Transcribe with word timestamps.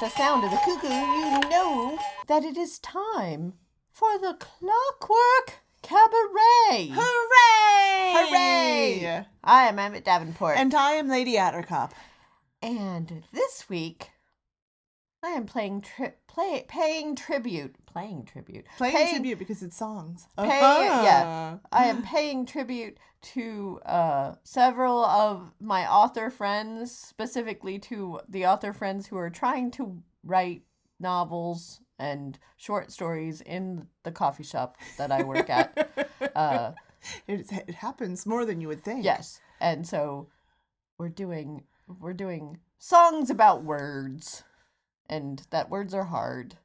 With 0.00 0.12
the 0.12 0.16
sound 0.16 0.44
of 0.44 0.52
the 0.52 0.58
cuckoo, 0.58 0.86
you 0.86 1.40
know 1.50 1.98
that 2.28 2.44
it 2.44 2.56
is 2.56 2.78
time 2.78 3.54
for 3.90 4.16
the 4.16 4.34
Clockwork 4.38 5.64
Cabaret. 5.82 6.92
Hooray! 6.94 8.12
Hooray! 8.14 9.26
I 9.42 9.64
am 9.64 9.80
Emmett 9.80 10.04
Davenport. 10.04 10.56
And 10.56 10.72
I 10.72 10.92
am 10.92 11.08
Lady 11.08 11.34
Attercop. 11.34 11.90
And 12.62 13.24
this 13.32 13.68
week, 13.68 14.10
I 15.24 15.30
am 15.30 15.46
playing 15.46 15.80
tri- 15.80 16.14
play, 16.28 16.64
paying 16.68 17.16
tribute. 17.16 17.74
Playing 17.98 18.24
tribute. 18.24 18.64
Playing 18.76 19.08
tribute 19.10 19.38
because 19.38 19.62
it's 19.62 19.76
songs. 19.76 20.26
Pay, 20.38 20.44
Uh-huh. 20.44 21.02
yeah. 21.02 21.58
I 21.72 21.86
am 21.86 22.02
paying 22.02 22.46
tribute 22.46 22.96
to 23.34 23.80
uh, 23.84 24.34
several 24.44 25.04
of 25.04 25.50
my 25.60 25.90
author 25.90 26.30
friends, 26.30 26.96
specifically 26.96 27.78
to 27.80 28.20
the 28.28 28.46
author 28.46 28.72
friends 28.72 29.08
who 29.08 29.16
are 29.16 29.30
trying 29.30 29.72
to 29.72 30.00
write 30.22 30.62
novels 31.00 31.80
and 31.98 32.38
short 32.56 32.92
stories 32.92 33.40
in 33.40 33.88
the 34.04 34.12
coffee 34.12 34.44
shop 34.44 34.76
that 34.96 35.10
I 35.10 35.24
work 35.24 35.50
at. 35.50 35.90
uh, 36.36 36.72
it, 37.26 37.50
it 37.50 37.74
happens 37.74 38.26
more 38.26 38.44
than 38.44 38.60
you 38.60 38.68
would 38.68 38.82
think. 38.84 39.04
yes, 39.04 39.40
and 39.60 39.84
so 39.86 40.28
we're 40.98 41.08
doing 41.08 41.64
we're 42.00 42.12
doing 42.12 42.58
songs 42.78 43.28
about 43.30 43.64
words, 43.64 44.44
and 45.08 45.42
that 45.50 45.68
words 45.70 45.92
are 45.94 46.04
hard. 46.04 46.56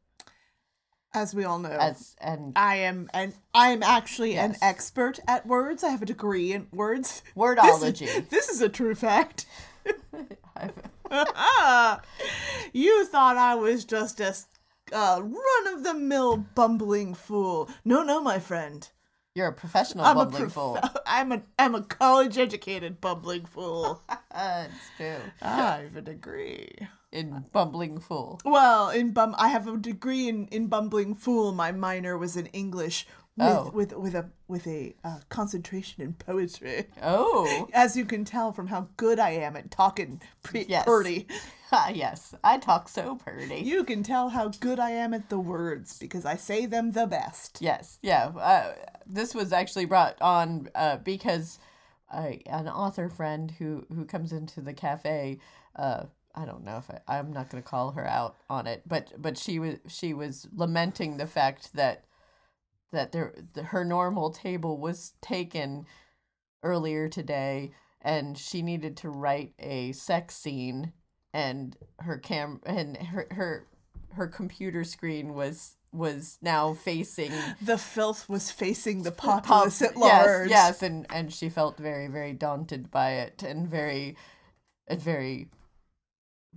As 1.13 1.35
we 1.35 1.43
all 1.43 1.59
know. 1.59 1.69
As 1.69 2.15
and 2.19 2.53
I 2.55 2.77
am 2.77 3.09
and 3.13 3.33
I 3.53 3.69
am 3.69 3.83
actually 3.83 4.35
an 4.35 4.55
expert 4.61 5.19
at 5.27 5.45
words. 5.45 5.83
I 5.83 5.89
have 5.89 6.01
a 6.01 6.05
degree 6.05 6.53
in 6.53 6.67
words. 6.71 7.21
This 7.35 7.43
wordology. 7.43 8.07
is, 8.07 8.27
this 8.29 8.49
is 8.49 8.61
a 8.61 8.69
true 8.69 8.95
fact. 8.95 9.45
You 12.73 13.05
thought 13.05 13.37
I 13.37 13.53
was 13.53 13.85
just 13.85 14.19
a 14.19 14.35
uh, 14.91 15.21
run 15.21 15.73
of 15.75 15.83
the 15.83 15.93
mill 15.93 16.37
bumbling 16.37 17.13
fool. 17.13 17.69
No, 17.85 18.01
no, 18.01 18.19
my 18.19 18.39
friend. 18.39 18.89
You're 19.35 19.47
a 19.47 19.53
professional 19.53 20.05
I'm 20.05 20.17
a 20.17 20.25
bumbling 20.25 20.43
prof- 20.43 20.53
fool. 20.53 20.79
I'm 21.05 21.31
a 21.31 21.41
I'm 21.59 21.75
a 21.75 21.83
college 21.83 22.37
educated 22.37 22.99
bumbling 23.01 23.45
fool. 23.45 24.01
It's 24.35 24.73
true. 24.97 25.15
I 25.41 25.81
have 25.83 25.95
a 25.95 26.01
degree. 26.01 26.75
In 27.13 27.45
bumbling 27.53 27.99
fool. 27.99 28.39
Well, 28.43 28.89
in 28.89 29.11
bum, 29.11 29.35
I 29.37 29.49
have 29.49 29.67
a 29.67 29.77
degree 29.77 30.27
in, 30.27 30.47
in 30.47 30.67
bumbling 30.67 31.15
fool. 31.15 31.51
My 31.53 31.71
minor 31.71 32.17
was 32.17 32.35
in 32.35 32.47
English 32.47 33.05
with 33.37 33.47
Oh. 33.47 33.71
with 33.73 33.93
with 33.93 34.13
a 34.15 34.29
with 34.47 34.67
a 34.67 34.95
uh, 35.03 35.19
concentration 35.29 36.03
in 36.03 36.13
poetry. 36.13 36.85
Oh, 37.01 37.67
As 37.73 37.95
you 37.95 38.05
can 38.05 38.25
tell 38.25 38.51
from 38.51 38.67
how 38.67 38.89
good 38.97 39.19
I 39.19 39.31
am 39.31 39.55
at 39.55 39.71
talking 39.71 40.21
pre- 40.43 40.65
Yes. 40.67 40.85
purdy, 40.85 41.27
ah, 41.71 41.89
yes. 41.89 42.35
I 42.43 42.57
talk 42.59 42.87
so 42.89 43.15
pretty. 43.15 43.61
you 43.61 43.83
can 43.83 44.03
tell 44.03 44.29
how 44.29 44.49
good 44.49 44.79
I 44.79 44.91
am 44.91 45.13
at 45.15 45.29
the 45.29 45.39
words 45.39 45.97
because 45.99 46.25
I 46.25 46.35
say 46.35 46.65
them 46.67 46.91
the 46.91 47.07
best. 47.07 47.57
Yes, 47.61 47.97
yeah. 48.03 48.25
Uh, 48.27 48.73
this 49.07 49.33
was 49.33 49.51
actually 49.53 49.85
brought 49.85 50.19
on 50.21 50.69
uh, 50.75 50.97
because 50.97 51.57
uh, 52.11 52.33
an 52.47 52.67
author 52.67 53.09
friend 53.09 53.49
who 53.57 53.83
who 53.95 54.05
comes 54.05 54.31
into 54.31 54.61
the 54.61 54.73
cafe. 54.73 55.39
I 56.35 56.45
don't 56.45 56.63
know 56.63 56.77
if 56.77 56.89
I, 56.89 57.17
I'm 57.19 57.31
not 57.31 57.49
going 57.49 57.61
to 57.61 57.69
call 57.69 57.91
her 57.91 58.07
out 58.07 58.35
on 58.49 58.67
it, 58.67 58.83
but 58.87 59.11
but 59.17 59.37
she 59.37 59.59
was 59.59 59.77
she 59.87 60.13
was 60.13 60.47
lamenting 60.53 61.17
the 61.17 61.27
fact 61.27 61.73
that 61.73 62.05
that 62.91 63.11
there 63.11 63.33
the, 63.53 63.63
her 63.63 63.85
normal 63.85 64.31
table 64.31 64.79
was 64.79 65.13
taken 65.21 65.85
earlier 66.63 67.07
today, 67.07 67.71
and 68.01 68.37
she 68.37 68.61
needed 68.61 68.97
to 68.97 69.09
write 69.09 69.53
a 69.59 69.91
sex 69.91 70.35
scene, 70.35 70.93
and 71.33 71.77
her 71.99 72.17
cam 72.17 72.61
and 72.65 72.97
her 72.97 73.27
her 73.31 73.67
her 74.13 74.27
computer 74.27 74.83
screen 74.83 75.33
was 75.33 75.77
was 75.91 76.39
now 76.41 76.73
facing 76.73 77.31
The 77.61 77.77
filth 77.77 78.27
was 78.27 78.49
facing 78.49 79.03
the 79.03 79.11
populace 79.11 79.81
at 79.83 79.95
large. 79.95 80.49
Yes, 80.49 80.81
yes, 80.81 80.83
and 80.83 81.05
and 81.11 81.31
she 81.31 81.49
felt 81.49 81.77
very 81.77 82.07
very 82.07 82.33
daunted 82.33 82.89
by 82.89 83.11
it 83.11 83.43
and 83.43 83.67
very 83.67 84.17
and 84.87 84.99
very 84.99 85.49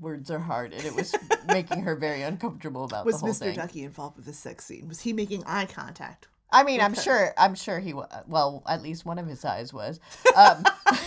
words 0.01 0.31
are 0.31 0.39
hard 0.39 0.73
and 0.73 0.85
it 0.85 0.95
was 0.95 1.15
making 1.47 1.83
her 1.83 1.95
very 1.97 2.23
uncomfortable 2.23 2.85
about 2.85 3.07
Was 3.07 3.17
the 3.17 3.27
whole 3.27 3.31
Mr. 3.35 3.39
thing. 3.39 3.57
Ducky 3.57 3.83
involved 3.85 4.17
with 4.17 4.27
the 4.27 4.33
sex 4.33 4.65
scene? 4.67 4.89
Was 4.89 5.01
he 5.01 5.13
making 5.13 5.45
eye 5.45 5.67
contact? 5.67 6.29
I 6.53 6.63
mean, 6.63 6.81
I'm 6.81 6.93
Okay. 6.93 7.03
sure 7.03 7.35
I'm 7.37 7.55
sure 7.55 7.79
he 7.81 7.93
was 7.93 8.09
well, 8.29 8.63
at 8.69 8.83
least 8.83 9.05
one 9.05 9.19
of 9.19 9.27
his 9.27 9.45
eyes 9.45 9.73
was. 9.73 9.99
Um 10.37 10.65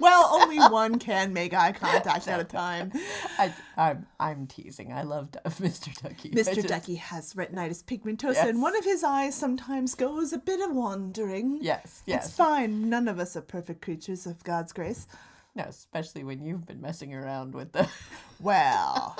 Well, 0.00 0.28
only 0.42 0.58
one 0.58 0.98
can 0.98 1.32
make 1.32 1.54
eye 1.54 1.72
contact 1.72 2.28
at 2.28 2.38
a 2.40 2.44
time. 2.44 2.92
I 3.38 3.54
I'm 3.76 4.06
I'm 4.20 4.46
teasing. 4.46 4.92
I 4.92 5.02
loved 5.02 5.36
Mr. 5.46 5.94
Ducky. 6.02 6.30
Mr. 6.30 6.54
just- 6.56 6.68
Ducky 6.68 6.96
has 6.96 7.32
retinitis 7.34 7.82
pigmentosa, 7.84 8.34
Yes. 8.34 8.48
and 8.48 8.60
one 8.60 8.76
of 8.76 8.84
his 8.84 9.02
eyes 9.04 9.34
sometimes 9.34 9.94
goes 9.94 10.32
a 10.32 10.38
bit 10.38 10.60
of 10.60 10.74
wandering. 10.74 11.58
Yes, 11.62 12.02
yes. 12.06 12.26
It's 12.26 12.36
fine. 12.36 12.88
None 12.90 13.08
of 13.08 13.18
us 13.18 13.36
are 13.36 13.40
perfect 13.40 13.82
creatures 13.82 14.26
of 14.26 14.42
God's 14.44 14.72
grace. 14.72 15.06
No, 15.54 15.64
especially 15.64 16.24
when 16.24 16.42
you've 16.44 16.66
been 16.66 16.80
messing 16.80 17.14
around 17.14 17.54
with 17.54 17.72
the 17.72 17.88
Well, 18.40 19.16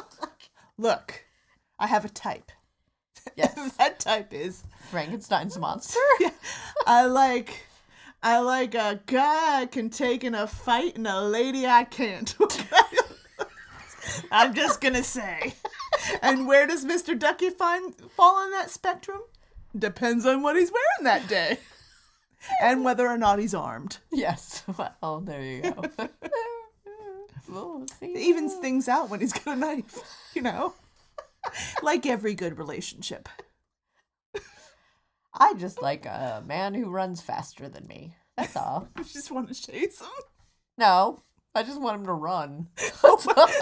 look, 0.76 1.24
I 1.78 1.86
have 1.86 2.04
a 2.04 2.08
type. 2.08 2.50
Yes. 3.36 3.72
that 3.78 4.00
type 4.00 4.34
is 4.34 4.64
Frankenstein's 4.90 5.56
monster. 5.58 5.98
I 6.86 7.06
like 7.06 7.66
I 8.22 8.38
like 8.40 8.74
a 8.74 9.00
guy 9.06 9.62
I 9.62 9.66
can 9.66 9.88
take 9.88 10.24
in 10.24 10.34
a 10.34 10.46
fight 10.46 10.96
and 10.96 11.06
a 11.06 11.22
lady 11.22 11.66
I 11.66 11.84
can't. 11.84 12.34
I'm 14.30 14.52
just 14.52 14.80
gonna 14.82 15.02
say. 15.02 15.54
And 16.20 16.46
where 16.46 16.66
does 16.66 16.84
Mr. 16.84 17.18
Ducky 17.18 17.48
find 17.50 17.94
fall 18.14 18.36
on 18.36 18.50
that 18.50 18.70
spectrum? 18.70 19.20
Depends 19.76 20.26
on 20.26 20.42
what 20.42 20.56
he's 20.56 20.70
wearing 20.70 21.04
that 21.04 21.26
day. 21.28 21.58
And 22.60 22.84
whether 22.84 23.06
or 23.06 23.18
not 23.18 23.38
he's 23.38 23.54
armed. 23.54 23.98
Yes. 24.12 24.62
Well, 25.02 25.20
there 25.20 25.42
you 25.42 25.62
go. 25.62 25.84
we'll. 27.48 27.86
It 28.00 28.16
evens 28.16 28.54
things 28.54 28.88
out 28.88 29.10
when 29.10 29.20
he's 29.20 29.32
got 29.32 29.56
a 29.56 29.60
knife, 29.60 29.98
you 30.34 30.42
know? 30.42 30.74
Like 31.82 32.06
every 32.06 32.34
good 32.34 32.58
relationship. 32.58 33.28
I 35.36 35.54
just 35.54 35.82
like 35.82 36.06
a 36.06 36.42
man 36.46 36.74
who 36.74 36.90
runs 36.90 37.20
faster 37.20 37.68
than 37.68 37.86
me. 37.86 38.16
That's 38.36 38.56
all. 38.56 38.88
You 38.98 39.04
just 39.04 39.30
want 39.30 39.52
to 39.52 39.54
chase 39.54 40.00
him. 40.00 40.08
No, 40.78 41.22
I 41.56 41.62
just 41.62 41.80
want 41.80 42.00
him 42.00 42.06
to 42.06 42.12
run 42.12 42.66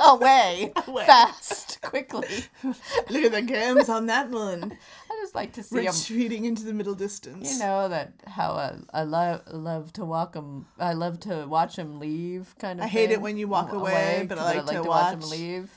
away, 0.06 0.72
Away. 0.86 1.04
fast, 1.06 1.80
quickly. 1.82 2.26
Look 2.64 3.24
at 3.24 3.32
the 3.32 3.42
cams 3.46 3.88
on 3.90 4.06
that 4.06 4.30
one. 4.30 4.72
I 5.10 5.14
just 5.20 5.34
like 5.34 5.52
to 5.54 5.62
see 5.62 5.80
him. 5.84 5.92
Retreating 5.92 6.46
into 6.46 6.64
the 6.64 6.72
middle 6.72 6.94
distance. 6.94 7.52
You 7.52 7.58
know 7.58 7.88
that 7.90 8.14
how 8.26 8.52
I, 8.52 8.76
I 8.94 9.02
love 9.02 9.42
love 9.52 9.92
to 9.94 10.04
walk 10.06 10.34
him. 10.34 10.66
I 10.78 10.94
love 10.94 11.20
to 11.20 11.44
watch 11.46 11.76
him 11.76 12.00
leave. 12.00 12.54
Kind 12.58 12.80
of. 12.80 12.84
I 12.86 12.88
hate 12.88 13.10
it 13.10 13.20
when 13.20 13.36
you 13.36 13.46
walk 13.46 13.72
A- 13.72 13.76
away, 13.76 14.24
but 14.28 14.38
I 14.38 14.54
'cause 14.56 14.66
like 14.68 14.76
to 14.82 14.88
watch 14.88 15.12
him 15.14 15.20
leave. 15.28 15.70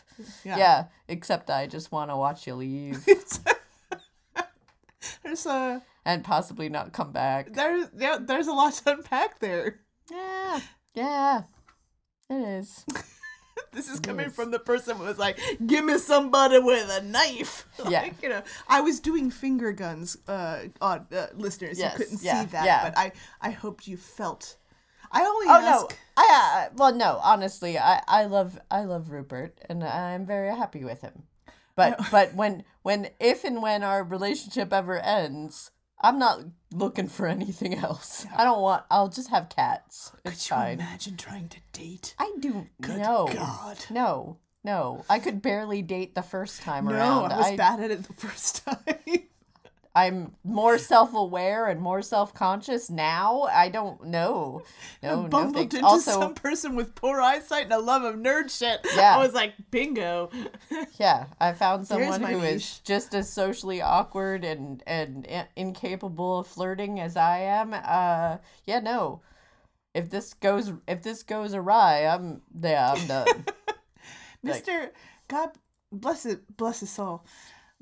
Yeah. 0.45 0.57
Yeah. 0.57 0.83
except 1.09 1.50
I 1.50 1.68
just 1.68 1.91
want 1.91 2.09
to 2.11 2.15
watch 2.15 2.47
you 2.47 2.56
leave 2.56 3.06
There's 5.23 5.45
a 5.45 5.81
and 6.06 6.23
possibly 6.23 6.69
not 6.69 6.94
come 6.94 7.11
back. 7.11 7.51
there's 7.53 7.88
yeah, 7.97 8.18
there's 8.21 8.47
a 8.47 8.53
lot 8.53 8.73
to 8.73 8.91
unpack 8.94 9.39
there. 9.39 9.79
Yeah, 10.09 10.59
yeah, 10.94 11.41
it 12.30 12.33
is. 12.36 12.86
This 13.72 13.89
is 13.89 14.00
coming 14.00 14.27
Yes. 14.27 14.36
from 14.36 14.51
the 14.51 14.60
person 14.60 14.95
who 14.98 15.04
was 15.04 15.18
like, 15.18 15.38
"Give 15.66 15.83
me 15.83 15.98
somebody 15.98 16.60
with 16.60 16.89
a 16.89 17.01
knife." 17.04 17.68
Yeah. 17.89 18.04
like, 18.04 18.22
you 18.24 18.30
know, 18.30 18.42
I 18.69 18.80
was 18.81 19.00
doing 19.01 19.30
finger 19.30 19.72
guns. 19.74 20.18
Uh, 20.27 20.60
on 20.81 21.07
uh, 21.13 21.27
listeners, 21.36 21.77
Yes, 21.77 21.92
you 21.92 21.98
couldn't 22.06 22.24
yeah, 22.24 22.42
see 22.42 22.48
that, 22.51 22.66
yeah. 22.66 22.83
but 22.89 22.98
I, 22.98 23.12
I 23.42 23.50
hoped 23.51 23.88
you 23.88 23.98
felt. 23.98 24.56
I 25.12 25.22
only 25.25 25.48
Oh 25.50 25.60
ask. 25.60 25.89
no, 25.89 25.89
I 26.18 26.68
uh, 26.68 26.74
well 26.77 26.94
no. 26.95 27.19
Honestly, 27.22 27.77
I 27.77 28.01
I 28.07 28.25
love 28.25 28.57
I 28.71 28.83
love 28.86 29.12
Rupert, 29.12 29.57
and 29.69 29.83
I'm 29.83 30.25
very 30.25 30.56
happy 30.56 30.83
with 30.86 31.01
him. 31.01 31.24
But 31.75 32.00
but 32.12 32.33
when 32.33 32.63
when 32.83 33.10
if 33.19 33.44
and 33.44 33.62
when 33.62 33.83
our 33.83 34.04
relationship 34.04 34.71
ever 34.71 35.00
ends, 35.00 35.71
I'm 36.01 36.19
not 36.19 36.42
looking 36.74 37.07
for 37.07 37.25
anything 37.27 37.75
else. 37.75 38.25
I 38.36 38.44
don't 38.44 38.62
want. 38.62 38.83
I'll 38.92 39.07
just 39.09 39.30
have 39.30 39.50
cats. 39.50 40.12
It's 40.25 40.47
Could 40.47 40.51
you 40.56 40.62
fine. 40.62 40.74
imagine 40.80 41.18
trying 41.18 41.50
to 41.50 41.57
date? 41.71 42.15
I 42.19 42.31
do 42.39 42.68
Good 42.81 42.97
no 43.00 43.27
God. 43.31 43.77
no 43.89 44.38
no. 44.63 45.06
I 45.09 45.19
could 45.19 45.42
barely 45.42 45.81
date 45.83 46.15
the 46.15 46.24
first 46.24 46.62
time 46.63 46.86
No, 46.86 46.92
around. 46.94 47.31
I 47.31 47.38
was 47.50 47.57
bad 47.57 47.80
at 47.80 47.92
it 47.92 48.03
the 48.03 48.13
first 48.13 48.65
time. 48.65 49.24
I'm 49.97 50.36
more 50.44 50.77
self 50.77 51.13
aware 51.13 51.68
and 51.68 51.80
more 51.80 52.01
self 52.01 52.33
conscious 52.33 52.89
now. 52.89 53.44
I 53.44 53.69
don't 53.69 54.03
know. 54.07 54.62
No, 55.01 55.21
no 55.24 55.27
bumbled 55.30 55.56
thanks. 55.56 55.75
into 55.75 55.86
Also, 55.88 56.12
some 56.19 56.33
person 56.36 56.75
with 56.75 56.95
poor 56.95 57.21
eyesight 57.21 57.63
and 57.63 57.74
a 57.74 57.80
love 57.80 58.03
of 58.03 58.15
nerd 58.15 58.50
shit. 58.56 58.81
Yeah. 58.95 59.15
I 59.15 59.19
was 59.19 59.33
like, 59.33 59.53
bingo. 59.71 60.30
Yeah, 61.00 61.27
I 61.39 61.53
found 61.53 61.88
someone 61.88 62.21
who 62.21 62.39
is 62.39 62.53
niche. 62.56 62.83
just 62.83 63.13
as 63.15 63.31
socially 63.31 63.81
awkward 63.81 64.44
and 64.44 64.83
and 64.86 65.25
i- 65.31 65.47
incapable 65.56 66.39
of 66.39 66.47
flirting 66.47 67.00
as 67.00 67.15
I 67.15 67.39
am. 67.39 67.74
Uh, 67.74 68.38
yeah, 68.65 68.80
no. 68.80 69.21
If 69.94 70.09
this 70.09 70.33
goes 70.33 70.74
if 70.89 71.03
this 71.03 71.24
goes 71.24 71.53
awry, 71.53 72.06
I'm 72.06 72.42
yeah, 72.62 72.94
I'm 72.95 73.07
done. 73.07 73.45
Like- 74.44 74.65
Mr. 74.65 74.89
God 75.30 75.51
bless 75.92 76.25
it, 76.25 76.57
bless 76.57 76.81
his 76.81 76.89
soul. 76.92 77.25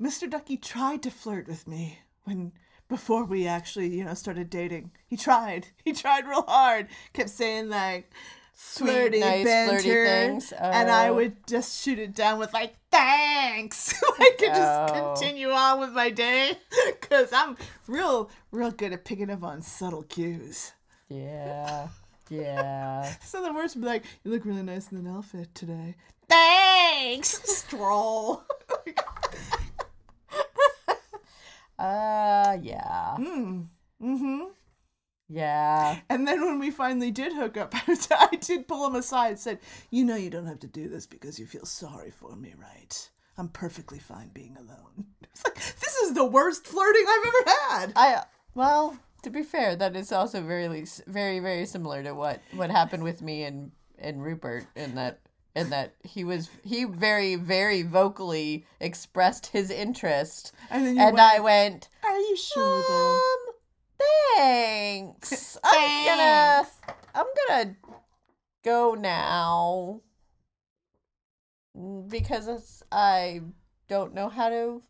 Mr. 0.00 0.28
Ducky 0.30 0.56
tried 0.56 1.02
to 1.02 1.10
flirt 1.10 1.46
with 1.48 1.66
me 1.68 1.98
when 2.24 2.52
before 2.88 3.24
we 3.24 3.46
actually, 3.46 3.88
you 3.88 4.04
know, 4.04 4.14
started 4.14 4.50
dating. 4.50 4.90
He 5.06 5.16
tried. 5.16 5.68
He 5.84 5.92
tried 5.92 6.26
real 6.26 6.42
hard. 6.46 6.88
Kept 7.12 7.30
saying 7.30 7.68
like 7.70 8.10
Sweet, 8.56 8.86
flirty 8.90 9.20
nice, 9.20 9.44
banter, 9.44 9.80
flirty 9.80 10.04
things. 10.04 10.52
and 10.52 10.90
I 10.90 11.08
Oh. 11.08 11.14
would 11.14 11.46
just 11.46 11.82
shoot 11.82 11.98
it 11.98 12.14
down 12.14 12.38
with 12.38 12.52
like 12.52 12.74
thanks. 12.92 13.94
I 14.20 14.30
could 14.38 14.48
just 14.54 14.92
Oh. 14.94 15.14
continue 15.16 15.50
on 15.50 15.80
with 15.80 15.90
my 15.90 16.10
day 16.10 16.52
because 17.00 17.32
I'm 17.32 17.56
real, 17.88 18.30
real 18.52 18.70
good 18.70 18.92
at 18.92 19.04
picking 19.04 19.30
up 19.30 19.42
on 19.42 19.60
subtle 19.62 20.04
cues. 20.04 20.72
yeah, 21.08 21.88
yeah. 22.30 23.12
So 23.24 23.42
the 23.42 23.52
worst 23.52 23.74
would 23.76 23.82
be 23.82 23.88
like, 23.88 24.04
"You 24.24 24.30
look 24.30 24.44
really 24.44 24.62
nice 24.62 24.90
in 24.92 24.98
an 24.98 25.06
outfit 25.08 25.54
today." 25.54 25.96
Thanks. 26.28 27.40
Stroll. 27.58 28.44
Uh, 31.78 32.56
yeah, 32.62 33.16
mm. 33.18 33.66
Mm-hmm. 34.02 34.42
yeah. 35.28 36.00
And 36.08 36.26
then 36.26 36.40
when 36.44 36.58
we 36.58 36.70
finally 36.70 37.10
did 37.10 37.32
hook 37.32 37.56
up, 37.56 37.74
I 37.88 38.36
did 38.40 38.68
pull 38.68 38.86
him 38.86 38.94
aside 38.94 39.28
and 39.30 39.38
said, 39.38 39.58
You 39.90 40.04
know, 40.04 40.16
you 40.16 40.30
don't 40.30 40.46
have 40.46 40.60
to 40.60 40.66
do 40.66 40.88
this 40.88 41.06
because 41.06 41.38
you 41.38 41.46
feel 41.46 41.64
sorry 41.66 42.10
for 42.10 42.36
me, 42.36 42.54
right? 42.56 43.10
I'm 43.36 43.48
perfectly 43.48 43.98
fine 43.98 44.30
being 44.32 44.56
alone. 44.56 45.06
It's 45.34 45.42
like, 45.44 45.56
this 45.56 45.96
is 45.96 46.14
the 46.14 46.24
worst 46.24 46.64
flirting 46.64 47.04
I've 47.08 47.26
ever 47.26 47.50
had. 47.68 47.92
I 47.96 48.22
well, 48.54 48.96
to 49.24 49.30
be 49.30 49.42
fair, 49.42 49.74
that 49.74 49.96
is 49.96 50.12
also 50.12 50.40
very 50.40 50.86
very 51.08 51.40
very 51.40 51.66
similar 51.66 52.04
to 52.04 52.14
what 52.14 52.40
what 52.52 52.70
happened 52.70 53.02
with 53.02 53.20
me 53.20 53.42
and 53.42 53.72
and 53.98 54.22
Rupert 54.22 54.66
in 54.76 54.94
that 54.94 55.18
in 55.54 55.70
that 55.70 55.94
he 56.02 56.24
was 56.24 56.48
he 56.62 56.84
very 56.84 57.36
very 57.36 57.82
vocally 57.82 58.66
expressed 58.80 59.46
his 59.46 59.70
interest. 59.70 60.52
And 60.70 60.86
then 60.86 60.96
you 60.96 61.02
and 61.02 61.14
went, 61.14 61.34
I 61.34 61.40
went 61.40 61.88
Are 62.04 62.18
you 62.18 62.36
sure, 62.36 62.84
though? 62.88 63.20
um 63.20 63.54
thanks. 64.36 65.56
I'm 65.64 66.04
gonna 66.06 66.68
I'm 67.14 67.26
gonna 67.48 67.76
go 68.64 68.94
now. 68.94 70.00
Because 72.08 72.82
I 72.92 73.40
don't 73.88 74.14
know 74.14 74.28
how 74.28 74.48
to 74.48 74.82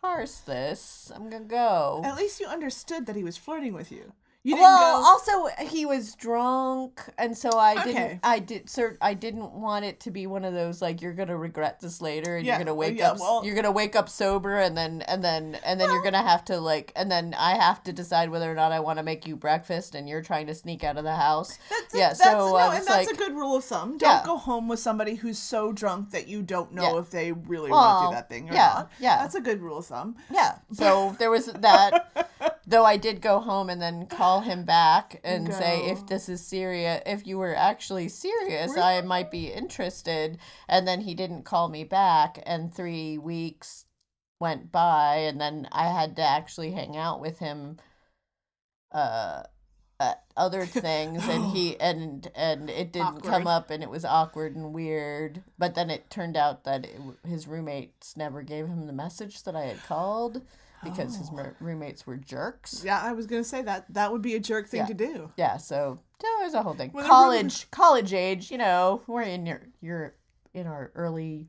parse 0.00 0.38
this. 0.38 1.10
I'm 1.14 1.28
gonna 1.30 1.44
go. 1.44 2.02
At 2.04 2.16
least 2.16 2.40
you 2.40 2.46
understood 2.46 3.06
that 3.06 3.16
he 3.16 3.24
was 3.24 3.36
flirting 3.36 3.72
with 3.74 3.92
you. 3.92 4.12
You 4.46 4.54
didn't 4.54 4.62
well, 4.62 5.02
go, 5.02 5.08
also 5.08 5.64
he 5.66 5.86
was 5.86 6.14
drunk, 6.14 7.00
and 7.18 7.36
so 7.36 7.50
I 7.58 7.82
didn't. 7.82 8.20
I 8.22 8.38
did. 8.38 8.70
Sir, 8.70 8.96
I 9.00 9.12
didn't 9.14 9.50
want 9.50 9.84
it 9.84 9.98
to 10.00 10.12
be 10.12 10.28
one 10.28 10.44
of 10.44 10.54
those 10.54 10.80
like 10.80 11.02
you're 11.02 11.14
gonna 11.14 11.36
regret 11.36 11.80
this 11.80 12.00
later, 12.00 12.36
and 12.36 12.46
Yeah, 12.46 12.52
you're 12.52 12.64
gonna 12.64 12.70
uh, 12.70 12.76
wake 12.76 12.96
yeah, 12.98 13.10
up. 13.10 13.18
well- 13.18 13.44
you're 13.44 13.56
gonna 13.56 13.72
wake 13.72 13.96
up 13.96 14.08
sober, 14.08 14.56
and 14.58 14.76
then 14.76 15.02
and 15.08 15.24
then 15.24 15.58
and 15.64 15.80
then 15.80 15.90
you're 15.90 16.04
gonna 16.04 16.22
have 16.22 16.44
to 16.44 16.60
like, 16.60 16.92
and 16.94 17.10
then 17.10 17.34
I 17.36 17.56
have 17.56 17.82
to 17.84 17.92
decide 17.92 18.30
whether 18.30 18.48
or 18.48 18.54
not 18.54 18.70
I 18.70 18.78
want 18.78 18.98
to 18.98 19.02
make 19.02 19.26
you 19.26 19.34
breakfast, 19.34 19.96
and 19.96 20.08
you're 20.08 20.22
trying 20.22 20.46
to 20.46 20.54
sneak 20.54 20.84
out 20.84 20.96
of 20.96 21.02
the 21.02 21.16
house. 21.16 21.58
That's 21.68 21.94
yeah, 21.94 22.08
that's, 22.10 22.22
so 22.22 22.50
no, 22.50 22.56
and 22.70 22.86
that's 22.86 22.88
like- 22.88 23.08
a 23.10 23.16
good 23.16 23.32
rule 23.34 23.56
of 23.56 23.64
thumb. 23.64 23.98
Don't 23.98 24.08
Yeah. 24.08 24.22
go 24.24 24.36
home 24.36 24.68
with 24.68 24.78
somebody 24.78 25.16
who's 25.16 25.40
so 25.40 25.72
drunk 25.72 26.10
that 26.12 26.28
you 26.28 26.42
don't 26.42 26.72
know 26.72 26.98
if 26.98 27.10
they 27.10 27.32
really 27.32 27.72
want 27.72 28.02
to 28.04 28.08
do 28.10 28.14
that 28.14 28.28
thing 28.28 28.48
or 28.48 28.52
yeah, 28.52 28.72
not. 28.74 28.92
yeah. 29.00 29.16
That's 29.22 29.34
a 29.34 29.40
good 29.40 29.60
rule 29.60 29.78
of 29.78 29.86
thumb. 29.86 30.14
Yeah. 30.30 30.58
So 30.72 31.16
there 31.18 31.32
was 31.32 31.46
that. 31.46 32.30
Though 32.68 32.84
I 32.84 32.96
did 32.96 33.20
go 33.20 33.38
home 33.38 33.70
and 33.70 33.80
then 33.80 34.06
call 34.36 34.50
him 34.50 34.64
back 34.64 35.20
and 35.24 35.52
say, 35.52 35.90
if 35.90 36.06
this 36.06 36.28
is 36.28 36.46
serious, 36.46 37.02
if 37.06 37.26
you 37.26 37.38
were 37.38 37.54
actually 37.54 38.08
serious, 38.08 38.76
I 38.76 39.00
might 39.00 39.30
be 39.30 39.46
interested. 39.46 40.38
And 40.68 40.86
then 40.86 41.00
he 41.00 41.14
didn't 41.14 41.44
call 41.44 41.68
me 41.68 41.84
back, 41.84 42.42
and 42.44 42.72
three 42.72 43.18
weeks 43.18 43.86
went 44.38 44.70
by, 44.70 45.16
and 45.16 45.40
then 45.40 45.68
I 45.72 45.86
had 45.88 46.16
to 46.16 46.22
actually 46.22 46.72
hang 46.72 46.96
out 46.96 47.20
with 47.20 47.38
him. 47.38 47.78
Uh, 48.92 49.42
at 49.98 50.24
other 50.36 50.66
things, 50.66 51.26
and 51.26 51.46
he 51.46 51.78
and 51.80 52.30
and 52.34 52.68
it 52.68 52.92
didn't 52.92 53.22
come 53.22 53.46
up, 53.46 53.70
and 53.70 53.82
it 53.82 53.90
was 53.90 54.04
awkward 54.04 54.54
and 54.54 54.74
weird. 54.74 55.42
But 55.58 55.74
then 55.74 55.90
it 55.90 56.10
turned 56.10 56.36
out 56.36 56.64
that 56.64 56.84
it, 56.84 57.00
his 57.26 57.48
roommates 57.48 58.16
never 58.16 58.42
gave 58.42 58.66
him 58.66 58.86
the 58.86 58.92
message 58.92 59.42
that 59.44 59.56
I 59.56 59.64
had 59.64 59.82
called 59.84 60.42
because 60.90 61.16
his 61.16 61.30
mer- 61.32 61.56
roommates 61.60 62.06
were 62.06 62.16
jerks. 62.16 62.82
Yeah, 62.84 63.00
I 63.02 63.12
was 63.12 63.26
gonna 63.26 63.44
say 63.44 63.62
that 63.62 63.86
that 63.94 64.12
would 64.12 64.22
be 64.22 64.34
a 64.34 64.40
jerk 64.40 64.68
thing 64.68 64.80
Yeah. 64.80 64.86
to 64.86 64.94
do. 64.94 65.30
Yeah, 65.36 65.56
so 65.56 66.00
yeah, 66.22 66.28
there's 66.40 66.54
a 66.54 66.62
whole 66.62 66.74
thing. 66.74 66.90
Well, 66.94 67.06
college, 67.06 67.70
college 67.70 68.12
age. 68.14 68.50
You 68.50 68.58
know, 68.58 69.02
we're 69.06 69.22
in 69.22 69.46
your 69.46 69.62
you're 69.80 70.14
in 70.54 70.66
our 70.66 70.90
early, 70.94 71.48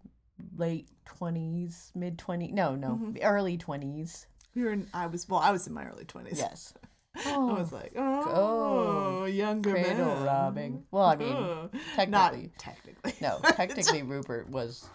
late 0.57 0.89
twenties, 1.05 1.91
mid 1.95 2.17
twenties. 2.17 2.53
No, 2.53 2.75
no, 2.75 2.89
Mm-hmm. 3.01 3.17
early 3.23 3.57
twenties. 3.57 4.27
We 4.55 4.63
were 4.63 4.71
in, 4.71 4.87
I 4.93 5.07
was 5.07 5.27
well, 5.29 5.39
I 5.39 5.51
was 5.51 5.67
in 5.67 5.73
my 5.73 5.85
early 5.85 6.05
twenties. 6.05 6.37
Yes. 6.39 6.73
I 7.25 7.35
was 7.37 7.71
like, 7.71 7.93
oh, 7.95 9.25
younger 9.25 9.71
cradle 9.71 10.05
man. 10.05 10.23
robbing. 10.23 10.83
Well, 10.91 11.05
I 11.05 11.15
mean, 11.15 11.33
Oh. 11.33 11.69
technically, 11.95 12.11
not 12.11 12.35
technically. 12.59 13.13
no, 13.21 13.39
technically 13.43 14.03
Rupert 14.03 14.49
was 14.49 14.87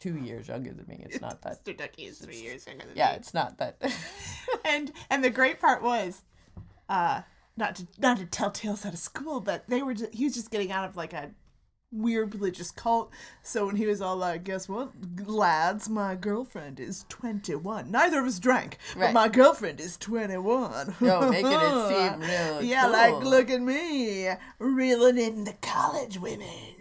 two 0.00 0.16
years 0.16 0.48
younger 0.48 0.72
than 0.72 0.86
me. 0.86 1.04
It's 1.08 1.20
not 1.20 1.42
that. 1.42 1.64
Mr. 1.64 1.76
Ducky 1.76 2.04
is 2.04 2.18
three 2.18 2.36
years 2.40 2.66
younger 2.66 2.86
than 2.86 2.96
Yeah, 2.96 3.06
me. 3.06 3.10
Yeah, 3.12 3.16
it's 3.16 3.34
not 3.34 3.58
that. 3.58 3.76
and 4.64 4.92
and 5.10 5.24
the 5.24 5.30
great 5.30 5.60
part 5.60 5.82
was, 5.82 6.22
uh, 6.88 7.22
not 7.56 7.76
to 7.76 7.86
not 7.98 8.18
to 8.18 8.26
tell 8.26 8.50
tales 8.50 8.84
out 8.84 8.92
of 8.92 8.98
school, 8.98 9.40
but 9.40 9.64
they 9.68 9.82
were 9.82 9.94
just, 9.94 10.14
he 10.14 10.24
was 10.24 10.34
just 10.34 10.50
getting 10.50 10.70
out 10.70 10.88
of 10.88 10.96
like 10.96 11.12
a 11.12 11.30
weird 11.92 12.34
religious 12.34 12.70
cult. 12.70 13.10
So 13.42 13.66
when 13.66 13.76
he 13.76 13.86
was 13.86 14.02
all 14.02 14.16
like, 14.16 14.44
"Guess 14.44 14.68
what, 14.68 14.90
lads? 15.24 15.88
My 15.88 16.14
girlfriend 16.14 16.78
is 16.80 17.04
twenty 17.08 17.54
one. 17.54 17.90
Neither 17.90 18.20
of 18.20 18.26
us 18.26 18.38
drank, 18.38 18.78
but 18.96 19.12
my 19.12 19.28
girlfriend 19.28 19.80
is 19.80 19.96
twenty 19.96 20.36
one. 20.36 20.94
Yo, 21.00 21.30
making 21.30 21.52
it 21.52 21.88
seem 21.88 22.20
real 22.20 22.62
Yeah, 22.62 22.86
like 22.88 23.24
look 23.24 23.50
at 23.50 23.62
me, 23.62 24.28
reeling 24.58 25.18
in 25.18 25.44
the 25.44 25.54
college 25.62 26.18
women. 26.18 26.74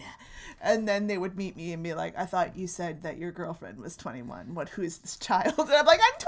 And 0.62 0.88
then 0.88 1.07
they 1.07 1.17
would 1.17 1.38
meet 1.38 1.55
me 1.55 1.74
and 1.74 1.83
be 1.83 1.93
like, 1.93 2.17
"I 2.17 2.25
thought 2.25 2.57
you 2.57 2.67
said 2.67 3.03
that 3.03 3.17
your 3.17 3.31
girlfriend 3.31 3.79
was 3.79 3.95
21. 3.97 4.55
What? 4.55 4.69
Who 4.69 4.81
is 4.81 4.97
this 5.00 5.17
child?" 5.17 5.53
And 5.57 5.71
I'm 5.71 5.85
like, 5.85 6.00
"I'm 6.01 6.19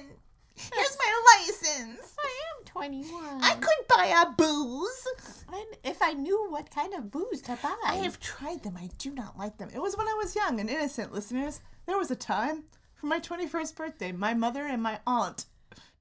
21. 0.00 0.16
Here's 0.54 0.96
my 0.98 1.36
license. 1.36 2.16
I 2.18 2.32
am 2.58 2.64
21. 2.64 3.42
I 3.42 3.54
could 3.54 3.86
buy 3.88 4.06
a 4.06 4.30
booze. 4.30 5.06
And 5.48 5.76
if 5.84 6.00
I 6.00 6.12
knew 6.12 6.46
what 6.50 6.70
kind 6.70 6.94
of 6.94 7.10
booze 7.10 7.42
to 7.42 7.58
buy. 7.62 7.76
I 7.84 7.96
have 7.96 8.18
tried 8.20 8.62
them. 8.62 8.78
I 8.78 8.88
do 8.98 9.10
not 9.10 9.38
like 9.38 9.58
them. 9.58 9.68
It 9.74 9.82
was 9.82 9.96
when 9.96 10.08
I 10.08 10.14
was 10.14 10.34
young 10.34 10.58
and 10.58 10.70
innocent, 10.70 11.12
listeners. 11.12 11.60
There 11.84 11.98
was 11.98 12.10
a 12.10 12.16
time 12.16 12.64
for 12.96 13.06
my 13.06 13.20
21st 13.20 13.76
birthday, 13.76 14.12
my 14.12 14.34
mother 14.34 14.64
and 14.64 14.82
my 14.82 15.00
aunt 15.06 15.44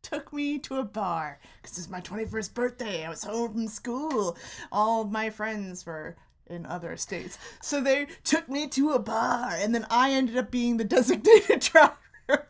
took 0.01 0.31
me 0.31 0.57
to 0.59 0.77
a 0.77 0.83
bar 0.83 1.39
because 1.61 1.77
it's 1.77 1.89
my 1.89 1.99
21st 1.99 2.53
birthday. 2.53 3.05
I 3.05 3.09
was 3.09 3.23
home 3.23 3.53
from 3.53 3.67
school. 3.67 4.37
All 4.71 5.03
my 5.03 5.29
friends 5.29 5.85
were 5.85 6.15
in 6.47 6.65
other 6.65 6.95
states. 6.97 7.37
So 7.61 7.81
they 7.81 8.07
took 8.23 8.47
me 8.49 8.67
to 8.69 8.91
a 8.91 8.99
bar, 8.99 9.49
and 9.53 9.73
then 9.73 9.85
I 9.89 10.11
ended 10.11 10.37
up 10.37 10.51
being 10.51 10.77
the 10.77 10.83
designated 10.95 11.61
driver. 11.61 12.47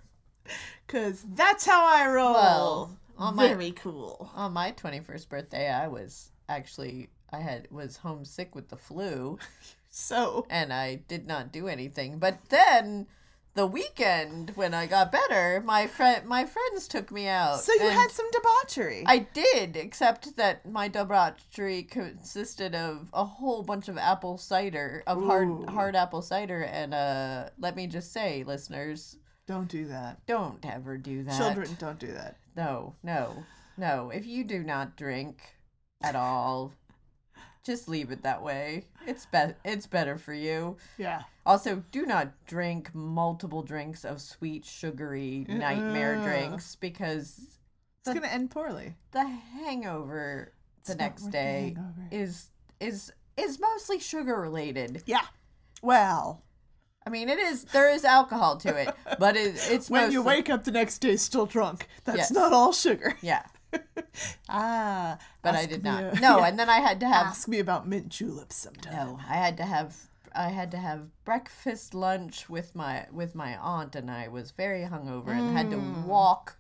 Because 0.86 1.24
that's 1.34 1.66
how 1.66 1.86
I 1.86 2.08
roll. 2.08 2.34
Well, 2.34 2.98
on 3.18 3.36
my- 3.36 3.48
Very 3.48 3.72
cool. 3.72 4.30
On 4.36 4.54
my 4.54 4.72
21st 4.72 5.30
birthday, 5.30 5.70
I 5.70 5.88
was 5.88 6.32
actually 6.48 7.10
I 7.32 7.40
had 7.40 7.68
was 7.72 7.98
homesick 7.98 8.54
with 8.56 8.70
the 8.70 8.78
flu. 8.78 9.40
So 9.98 10.46
and 10.50 10.74
I 10.74 10.96
did 11.08 11.26
not 11.26 11.54
do 11.54 11.70
anything. 11.70 12.20
But 12.20 12.50
then 12.50 13.08
the 13.56 13.66
weekend 13.66 14.52
when 14.56 14.74
I 14.74 14.86
got 14.86 15.12
better, 15.12 15.62
my 15.66 15.88
friend 15.88 16.26
my 16.28 16.46
friends 16.46 16.88
took 16.88 17.12
me 17.12 17.28
out. 17.28 17.62
so 17.62 17.74
you 17.74 17.90
had 17.90 18.12
some 18.12 18.30
debauchery. 18.32 19.04
I 19.06 19.20
did, 19.20 19.78
except 19.78 20.36
that 20.36 20.70
my 20.70 20.88
debauchery 20.90 21.84
consisted 21.84 22.76
of 22.76 23.10
a 23.14 23.24
whole 23.24 23.64
bunch 23.64 23.88
of 23.88 23.98
apple 23.98 24.38
cider, 24.38 25.04
of 25.08 25.20
Ooh. 25.20 25.26
hard 25.26 25.70
hard 25.70 25.96
apple 25.96 26.22
cider, 26.22 26.62
and 26.62 26.94
uh, 26.94 27.50
let 27.58 27.76
me 27.76 27.88
just 27.88 28.12
say, 28.12 28.44
listeners, 28.46 29.18
don't 29.48 29.70
do 29.70 29.88
that. 29.88 30.26
don't 30.28 30.64
ever 30.66 30.98
do 30.98 31.24
that. 31.24 31.38
Children, 31.38 31.78
don't 31.80 32.00
do 32.00 32.12
that. 32.12 32.38
No, 32.58 32.96
no, 33.04 33.46
no. 33.78 34.12
If 34.14 34.26
you 34.26 34.44
do 34.44 34.64
not 34.64 34.98
drink 34.98 35.38
at 36.04 36.16
all, 36.16 36.74
just 37.66 37.88
leave 37.90 38.12
it 38.12 38.22
that 38.24 38.42
way. 38.44 38.86
It's 39.08 39.26
be- 39.26 39.56
it's 39.66 39.88
better 39.88 40.18
for 40.18 40.34
you. 40.34 40.78
Yeah. 40.98 41.24
Also, 41.46 41.84
do 41.92 42.06
not 42.06 42.32
drink 42.46 42.94
multiple 42.94 43.64
drinks 43.64 44.06
of 44.06 44.22
sweet, 44.22 44.66
sugary 44.66 45.46
nightmare 45.50 46.16
Uh-uh. 46.16 46.24
drinks 46.24 46.76
because 46.76 47.40
It's 48.06 48.14
gonna 48.14 48.28
end 48.28 48.52
poorly. 48.52 48.96
the 49.12 49.26
hangover 49.26 50.54
the 50.86 50.92
It's 50.92 51.00
next 51.00 51.24
worth 51.24 51.32
the 51.32 51.38
day 51.38 51.78
is 52.12 52.50
is 52.80 53.12
is 53.38 53.60
mostly 53.60 54.00
sugar 54.00 54.40
related. 54.40 55.04
Yeah. 55.06 55.26
Well, 55.82 56.44
I 57.06 57.10
mean, 57.10 57.30
it 57.30 57.38
is 57.40 57.64
there 57.66 57.90
is 57.90 58.06
alcohol 58.06 58.58
to 58.58 58.76
it, 58.76 58.96
but 59.20 59.36
it, 59.36 59.56
it's 59.70 59.90
when 59.92 60.12
you 60.12 60.22
wake 60.22 60.50
up 60.50 60.64
the 60.64 60.72
next 60.72 61.00
day 61.00 61.16
still 61.18 61.46
drunk, 61.46 61.88
that's 62.04 62.18
Yes. 62.18 62.32
not 62.32 62.54
all 62.54 62.72
sugar. 62.74 63.16
Yeah, 63.22 63.44
Ah. 64.50 65.18
but 65.42 65.56
I 65.56 65.66
did 65.66 65.84
not. 65.84 66.04
uh, 66.04 66.12
No, 66.20 66.38
yeah, 66.40 66.48
and 66.48 66.60
then 66.60 66.70
I 66.70 66.80
had 66.80 67.00
to 67.02 67.08
have 67.08 67.28
ask 67.28 67.48
me 67.48 67.60
about 67.60 67.88
mint 67.88 68.10
juleps 68.10 68.56
sometime. 68.56 68.94
No, 68.94 69.20
I 69.28 69.34
had 69.36 69.58
to 69.58 69.64
have 69.66 69.96
I 70.34 70.50
had 70.50 70.72
to 70.72 70.78
have 70.78 71.08
breakfast 71.26 71.94
lunch 71.94 72.50
with 72.50 72.76
my 72.76 73.08
with 73.12 73.36
my 73.36 73.58
aunt 73.58 73.96
and 73.96 74.10
I 74.12 74.28
was 74.28 74.52
very 74.52 74.82
hungover 74.84 75.30
and 75.38 75.50
had 75.58 75.70
to 75.72 75.78
Mm. 75.78 76.04
walk 76.06 76.58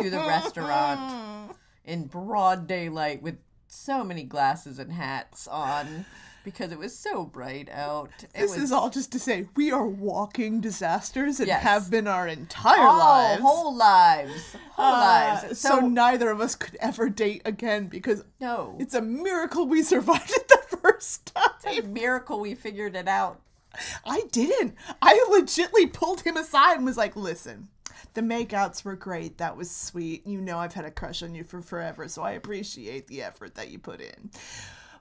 to 0.00 0.10
the 0.10 0.18
restaurant 0.18 1.54
in 1.84 2.06
broad 2.06 2.66
daylight 2.66 3.22
with 3.22 3.38
so 3.72 4.04
many 4.04 4.22
glasses 4.22 4.78
and 4.78 4.92
hats 4.92 5.48
on 5.48 6.04
because 6.44 6.72
it 6.72 6.78
was 6.78 6.96
so 6.96 7.24
bright 7.24 7.70
out. 7.70 8.10
It 8.22 8.32
This 8.34 8.50
was 8.54 8.64
is 8.64 8.72
all 8.72 8.90
just 8.90 9.12
to 9.12 9.18
say 9.18 9.46
we 9.56 9.70
are 9.70 9.86
walking 9.86 10.60
disasters 10.60 11.38
and 11.38 11.46
Yes. 11.46 11.62
have 11.62 11.90
been 11.90 12.06
our 12.08 12.26
entire 12.28 12.80
all 12.80 12.98
lives. 12.98 13.42
whole 13.42 13.74
lives. 13.76 14.56
Whole 14.72 14.84
Uh, 14.86 14.90
lives. 15.00 15.60
so, 15.60 15.68
So, 15.68 15.80
neither 15.80 16.30
of 16.30 16.40
us 16.40 16.54
could 16.56 16.76
ever 16.80 17.08
date 17.08 17.42
again 17.44 17.86
because 17.86 18.24
no. 18.40 18.76
it's 18.78 18.94
a 18.94 19.00
miracle 19.02 19.66
we 19.66 19.82
survived 19.94 20.30
it 20.32 20.48
the 20.48 20.76
first 20.78 21.26
time. 21.34 21.50
It's 21.64 21.78
a 21.78 21.86
miracle 21.88 22.40
we 22.40 22.54
figured 22.54 22.96
it 22.96 23.08
out. 23.08 23.40
I 24.04 24.24
didn't. 24.32 24.74
I 25.00 25.18
legitly 25.30 25.90
pulled 25.92 26.22
him 26.22 26.36
aside 26.36 26.76
and 26.76 26.84
was 26.84 26.98
like, 26.98 27.16
listen, 27.16 27.68
the 28.14 28.20
makeouts 28.20 28.84
were 28.84 28.96
great. 28.96 29.38
That 29.38 29.56
was 29.56 29.70
sweet. 29.70 30.26
You 30.26 30.40
know 30.40 30.58
I've 30.58 30.74
had 30.74 30.84
a 30.84 30.90
crush 30.90 31.22
on 31.22 31.34
you 31.34 31.44
for 31.44 31.62
forever, 31.62 32.08
so 32.08 32.22
I 32.22 32.32
appreciate 32.32 33.06
the 33.06 33.22
effort 33.22 33.54
that 33.54 33.70
you 33.70 33.78
put 33.78 34.00
in. 34.00 34.30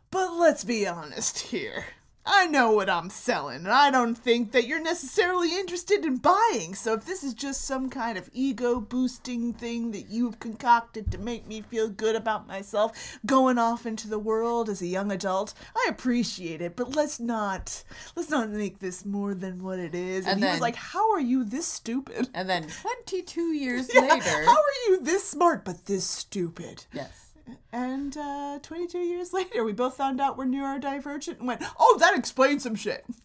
But 0.09 0.33
let's 0.33 0.63
be 0.63 0.87
honest 0.87 1.39
here. 1.39 1.85
I 2.23 2.45
know 2.47 2.71
what 2.71 2.89
I'm 2.89 3.09
selling, 3.09 3.57
and 3.57 3.69
I 3.69 3.89
don't 3.89 4.15
think 4.15 4.51
that 4.51 4.67
you're 4.67 4.81
necessarily 4.81 5.57
interested 5.57 6.05
in 6.05 6.17
buying. 6.17 6.75
So 6.75 6.93
if 6.93 7.05
this 7.05 7.23
is 7.23 7.33
just 7.33 7.61
some 7.65 7.89
kind 7.89 8.15
of 8.17 8.29
ego 8.31 8.79
boosting 8.79 9.53
thing 9.53 9.91
that 9.91 10.09
you've 10.09 10.39
concocted 10.39 11.11
to 11.11 11.17
make 11.17 11.47
me 11.47 11.61
feel 11.61 11.89
good 11.89 12.15
about 12.15 12.47
myself 12.47 13.17
going 13.25 13.57
off 13.57 13.87
into 13.87 14.07
the 14.07 14.19
world 14.19 14.69
as 14.69 14.81
a 14.83 14.87
young 14.87 15.11
adult, 15.11 15.55
I 15.75 15.87
appreciate 15.89 16.61
it. 16.61 16.75
But 16.75 16.95
let's 16.95 17.19
not 17.19 17.83
let's 18.15 18.29
not 18.29 18.49
make 18.49 18.79
this 18.79 19.03
more 19.03 19.33
than 19.33 19.63
what 19.63 19.79
it 19.79 19.95
is. 19.95 20.25
And, 20.25 20.35
And 20.35 20.43
he 20.43 20.51
was 20.51 20.61
like, 20.61 20.75
"How 20.75 21.11
are 21.13 21.19
you 21.19 21.43
this 21.43 21.65
stupid?" 21.65 22.29
And 22.35 22.47
then 22.47 22.67
22 22.67 23.53
years 23.53 23.89
Yeah, 23.93 24.01
later. 24.01 24.45
How 24.45 24.51
are 24.57 24.79
you 24.87 25.01
this 25.01 25.27
smart 25.27 25.65
but 25.65 25.85
this 25.87 26.05
stupid? 26.05 26.85
Yes. 26.93 27.30
And 27.71 28.15
uh, 28.17 28.59
22 28.61 28.97
years 28.99 29.33
later, 29.33 29.63
we 29.63 29.73
both 29.73 29.95
found 29.95 30.19
out 30.21 30.37
we're 30.37 30.45
neurodivergent 30.45 31.39
and 31.39 31.47
went, 31.47 31.63
oh, 31.79 31.97
that 31.99 32.17
explains 32.17 32.63
some 32.63 32.75
shit. 32.75 33.05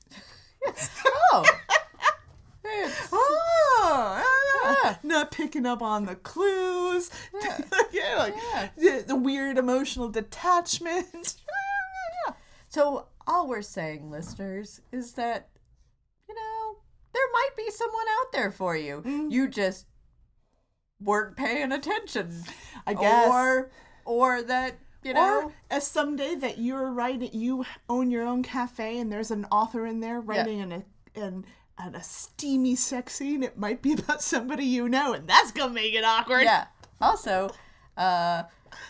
Oh. 1.32 1.44
Oh, 2.68 4.22
yeah. 4.84 4.96
Not 5.02 5.30
picking 5.30 5.66
up 5.66 5.82
on 5.82 6.06
the 6.06 6.16
clues. 6.16 7.10
Yeah. 7.42 7.58
Yeah, 7.92 8.16
like 8.18 8.34
Yeah. 8.52 8.68
The, 8.76 9.04
the 9.06 9.16
weird 9.16 9.58
emotional 9.58 10.08
detachment. 10.08 11.06
Yeah, 12.26 12.34
So 12.68 13.06
all 13.26 13.48
we're 13.48 13.62
saying, 13.62 14.10
listeners, 14.10 14.80
is 14.92 15.12
that 15.12 15.48
you 16.28 16.34
know 16.34 16.78
there 17.12 17.22
might 17.32 17.50
be 17.56 17.70
someone 17.70 18.06
out 18.20 18.32
there 18.32 18.50
for 18.50 18.76
you. 18.76 19.02
Mm. 19.04 19.30
You 19.30 19.48
just 19.48 19.86
weren't 21.00 21.36
paying 21.36 21.72
attention, 21.72 22.42
I 22.86 22.94
guess. 22.94 23.28
or 23.28 23.70
or 24.06 24.42
that 24.42 24.76
you 25.02 25.14
know. 25.14 25.46
Or 25.46 25.52
as 25.70 25.86
someday 25.86 26.34
that 26.36 26.58
you're 26.58 26.90
writing, 26.90 27.30
you 27.32 27.64
own 27.88 28.10
your 28.10 28.26
own 28.26 28.42
cafe, 28.42 28.98
and 28.98 29.12
there's 29.12 29.30
an 29.30 29.44
author 29.52 29.86
in 29.86 30.00
there 30.00 30.20
writing 30.20 30.60
an 30.60 30.84
an 31.14 31.44
an 31.78 31.94
a 31.94 32.02
steamy 32.02 32.74
sex 32.74 33.14
scene. 33.16 33.42
It 33.42 33.58
might 33.58 33.82
be 33.82 33.92
about 33.98 34.22
somebody 34.22 34.64
you 34.64 34.88
know, 34.88 35.12
and 35.12 35.28
that's 35.28 35.52
gonna 35.52 35.72
make 35.72 35.94
it 35.94 36.04
awkward. 36.04 36.44
yeah. 36.44 36.66
Also, 37.00 37.50
uh, 37.96 38.44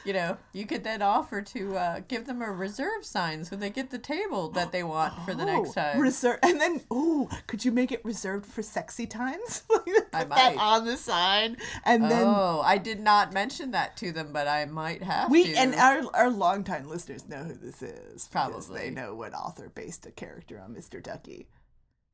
you 0.05 0.13
know, 0.13 0.37
you 0.53 0.67
could 0.67 0.85
then 0.85 1.03
offer 1.03 1.43
to 1.43 1.77
uh, 1.77 2.01
give 2.09 2.27
them 2.27 2.43
a 2.43 2.51
reserve 2.51 3.05
sign 3.05 3.45
so 3.45 3.57
they 3.57 3.71
get 3.71 3.91
the 3.91 3.99
table 3.99 4.49
that 4.51 4.73
they 4.73 4.83
want 4.83 5.15
for 5.25 5.35
the 5.35 5.45
next 5.45 5.75
time. 5.75 6.01
Reserve, 6.01 6.39
and 6.43 6.61
then 6.61 6.83
oh, 6.91 7.29
could 7.47 7.65
you 7.65 7.73
make 7.73 7.93
it 7.93 8.05
reserved 8.05 8.47
for 8.47 8.63
sexy 8.63 9.07
times? 9.07 9.63
Put 9.69 9.89
I 10.13 10.25
that 10.25 10.57
on 10.59 10.85
the 10.85 10.97
sign, 10.97 11.57
and 11.85 12.05
then 12.05 12.27
oh, 12.27 12.63
I 12.65 12.79
did 12.79 13.01
not 13.01 13.33
mention 13.33 13.73
that 13.73 13.97
to 13.99 14.13
them, 14.13 14.33
but 14.33 14.49
I 14.49 14.65
might 14.65 15.03
have 15.03 15.31
we 15.31 15.53
to. 15.53 15.59
and 15.59 15.75
our 15.75 16.03
our 16.15 16.31
longtime 16.31 16.89
listeners 16.89 17.29
know 17.29 17.45
who 17.45 17.55
this 17.55 17.83
is. 17.83 18.29
Probably. 18.29 18.81
they 18.81 18.91
know 18.91 19.15
what 19.15 19.35
author 19.35 19.71
based 19.75 20.07
a 20.07 20.11
character 20.11 20.61
on 20.61 20.75
Mr. 20.75 21.03
Ducky 21.03 21.49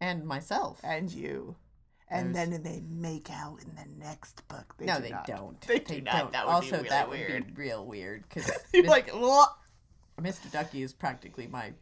and 0.00 0.25
myself. 0.25 0.81
and 0.83 1.11
you. 1.12 1.57
And 2.12 2.35
There's- 2.35 2.50
then 2.50 2.62
they 2.62 2.83
make 2.88 3.31
out 3.31 3.59
in 3.62 3.75
the 3.75 4.04
next 4.04 4.47
book. 4.49 4.75
They 4.78 4.85
no, 4.87 4.97
do 4.97 5.02
they 5.02 5.11
not. 5.11 5.26
don't. 5.26 5.61
They 5.62 5.78
do 5.78 6.00
not. 6.02 6.19
don't. 6.19 6.33
That 6.33 6.47
would 6.47 6.52
also, 6.52 6.71
be 6.71 6.76
really 6.76 6.88
that 6.90 7.09
weird. 7.11 7.33
would 7.33 7.54
be 7.54 7.62
real 7.62 7.87
weird 7.87 8.25
because 8.28 8.50
You're 8.73 8.85
like? 8.87 9.11
Mr. 10.21 10.50
Ducky 10.52 10.83
is 10.83 10.92
practically 10.92 11.47
my 11.47 11.73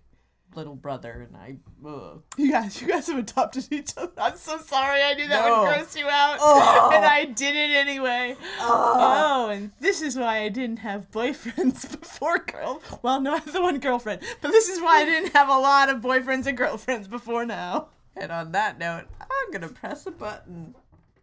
little 0.54 0.74
brother, 0.76 1.26
and 1.28 1.36
I. 1.36 1.56
Ugh. 1.86 2.22
You 2.36 2.50
guys, 2.52 2.80
you 2.80 2.88
guys 2.88 3.06
have 3.08 3.18
adopted 3.18 3.68
each 3.72 3.92
other. 3.96 4.12
I'm 4.18 4.36
so 4.36 4.58
sorry. 4.58 5.02
I 5.02 5.14
knew 5.14 5.28
that 5.28 5.46
No. 5.46 5.62
would 5.62 5.74
gross 5.74 5.96
you 5.96 6.08
out, 6.08 6.38
Oh. 6.40 6.90
and 6.94 7.04
I 7.04 7.24
did 7.24 7.54
it 7.56 7.70
anyway. 7.76 8.36
Oh, 8.60 9.48
and 9.52 9.72
this 9.80 10.00
is 10.02 10.16
why 10.16 10.42
I 10.42 10.48
didn't 10.48 10.78
have 10.78 11.10
boyfriends 11.10 11.90
before 12.00 12.38
girl. 12.38 12.82
Well, 13.02 13.20
no, 13.20 13.32
I 13.34 13.38
have 13.38 13.52
the 13.52 13.62
one 13.62 13.78
girlfriend, 13.78 14.22
but 14.40 14.50
this 14.52 14.68
is 14.68 14.80
why 14.80 15.00
I 15.02 15.04
didn't 15.04 15.32
have 15.34 15.48
a 15.48 15.58
lot 15.58 15.88
of 15.88 16.00
boyfriends 16.00 16.46
and 16.46 16.56
girlfriends 16.56 17.08
before 17.08 17.44
now. 17.44 17.88
And 18.20 18.30
on 18.30 18.52
that 18.52 18.78
note, 18.78 19.06
I'm 19.18 19.50
gonna 19.50 19.68
press 19.68 20.04
a 20.04 20.10
button 20.10 20.74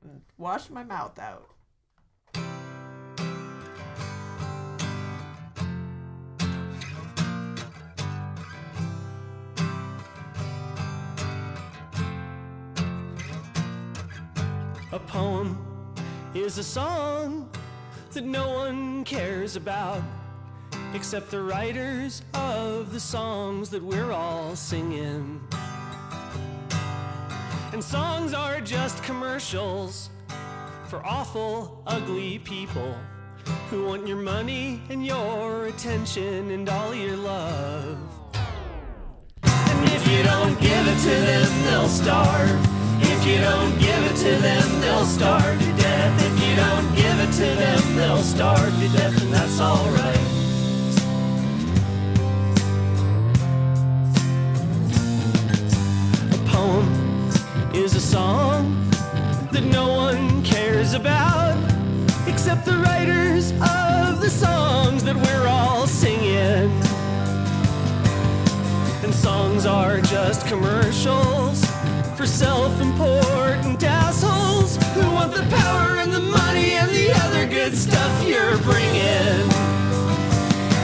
and 0.02 0.22
wash 0.40 0.72
my 0.72 0.84
mouth 0.84 1.20
out. 1.20 1.48
A 14.92 15.00
poem 15.00 15.56
is 16.34 16.58
a 16.58 16.64
song 16.64 17.48
that 18.14 18.24
no 18.24 18.50
one 18.50 19.04
cares 19.04 19.56
about 19.56 20.02
except 20.96 21.30
the 21.30 21.42
writers 21.42 22.24
of 22.34 22.92
the 22.92 23.00
songs 23.00 23.70
that 23.70 23.84
we're 23.84 24.12
all 24.12 24.56
singing. 24.56 25.40
And 27.78 27.84
songs 27.84 28.34
are 28.34 28.60
just 28.60 29.04
commercials 29.04 30.10
for 30.88 31.06
awful, 31.06 31.84
ugly 31.86 32.40
people 32.40 32.98
who 33.70 33.86
want 33.86 34.08
your 34.08 34.18
money 34.18 34.82
and 34.90 35.06
your 35.06 35.68
attention 35.68 36.50
and 36.50 36.68
all 36.68 36.96
your 36.96 37.16
love. 37.16 38.00
And 39.44 39.92
if 39.92 40.08
you 40.08 40.24
don't 40.24 40.60
give 40.60 40.88
it 40.88 41.00
to 41.02 41.16
them, 41.30 41.64
they'll 41.66 41.88
starve. 41.88 42.60
If 43.00 43.28
you 43.28 43.38
don't 43.42 43.78
give 43.78 44.04
it 44.12 44.16
to 44.26 44.42
them, 44.42 44.82
they'll 44.82 45.06
starve 45.06 45.60
to 45.60 45.74
death. 45.74 46.26
If 46.26 46.50
you 46.50 46.56
don't 46.56 46.96
give 46.96 47.20
it 47.20 47.32
to 47.34 47.56
them, 47.62 47.96
they'll 47.96 48.24
starve 48.24 48.74
to 48.74 48.88
death, 48.90 49.22
and 49.22 49.32
that's 49.32 49.62
alright. 49.62 50.27
About 60.98 61.56
except 62.28 62.66
the 62.66 62.76
writers 62.86 63.52
of 63.52 64.20
the 64.20 64.30
songs 64.30 65.04
that 65.04 65.16
we're 65.16 65.48
all 65.48 65.86
singing. 65.86 66.72
And 69.04 69.14
songs 69.14 69.68
are 69.68 70.02
just 70.02 70.48
commercials 70.48 71.64
for 72.18 72.26
self-important 72.26 73.84
assholes 73.84 74.78
who 74.96 75.06
want 75.12 75.34
the 75.34 75.46
power 75.56 76.00
and 76.02 76.12
the 76.12 76.20
money 76.20 76.72
and 76.82 76.90
the 76.90 77.14
other 77.26 77.46
good 77.46 77.78
stuff 77.78 78.12
you're 78.28 78.58
bringing. 78.66 79.46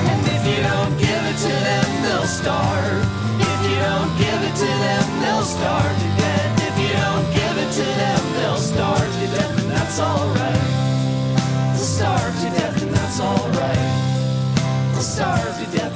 And 0.09 0.21
if 0.29 0.43
you 0.45 0.61
don't 0.61 0.95
give 0.99 1.23
it 1.31 1.37
to 1.47 1.53
them, 1.67 1.85
they'll 2.03 2.29
starve. 2.41 3.03
If 3.51 3.59
you 3.65 3.77
don't 3.89 4.13
give 4.21 4.39
it 4.49 4.55
to 4.61 4.71
them, 4.85 5.05
they'll 5.23 5.49
starve 5.57 5.97
to 6.03 6.09
death. 6.21 6.69
If 6.69 6.75
you 6.83 6.91
don't 7.01 7.27
give 7.33 7.55
it 7.65 7.71
to 7.81 7.87
them, 8.01 8.22
that's 9.95 10.09
alright. 10.09 11.75
They'll 11.75 11.85
starve 11.85 12.35
to 12.39 12.49
death, 12.49 12.81
and 12.81 12.91
that's 12.93 13.19
alright. 13.19 14.91
They'll 14.91 15.01
starve 15.01 15.55
to 15.59 15.77
death, 15.77 15.92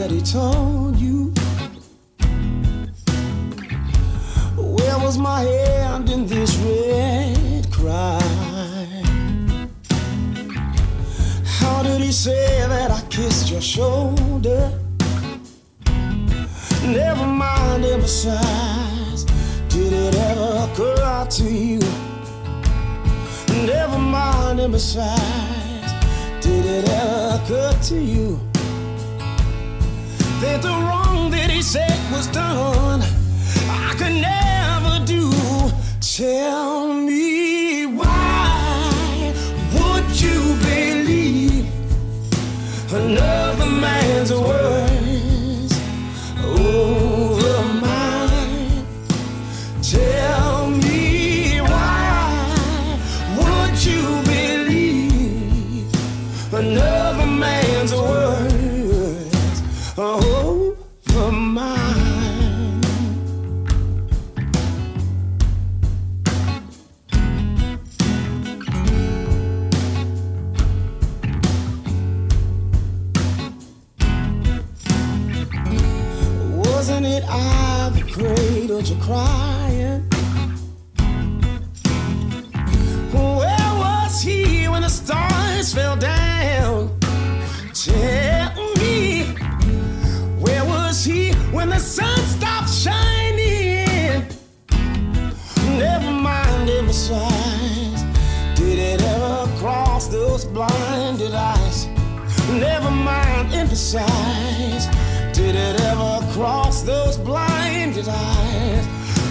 that 0.00 0.10
he 0.10 0.22
told 0.22 0.96
you. 0.96 1.30
Where 4.56 4.98
was 4.98 5.18
my 5.18 5.42
hand 5.42 6.08
in 6.08 6.26
this 6.26 6.56
red 6.56 7.70
crime? 7.70 9.68
How 11.44 11.82
did 11.82 12.00
he 12.00 12.12
say 12.12 12.66
that 12.66 12.90
I 12.90 13.02
kissed 13.10 13.50
your 13.50 13.60
shoulder? 13.60 14.72
Never 16.82 17.26
mind, 17.26 17.84
and 17.84 18.00
besides, 18.00 19.24
did 19.68 19.92
it 19.92 20.14
ever 20.16 20.50
occur 20.64 21.26
to 21.28 21.44
you? 21.44 21.80
Never 23.66 23.98
mind, 23.98 24.60
and 24.60 24.72
besides, 24.72 25.92
did 26.40 26.64
it 26.64 26.88
ever 26.88 27.42
occur 27.42 27.72
to 27.88 28.00
you 28.00 28.49
that 30.40 30.62
the 30.62 30.68
wrong 30.68 31.30
that 31.30 31.50
he 31.50 31.60
said 31.60 31.98
was 32.10 32.26
done? 32.28 33.02
I 33.68 33.94
could 33.98 34.14
never 34.14 35.04
do. 35.04 35.30
Tell 36.00 36.89
Did 103.92 105.56
it 105.56 105.80
ever 105.80 106.24
cross 106.32 106.82
those 106.82 107.18
blinded 107.18 108.06
eyes? 108.08 108.86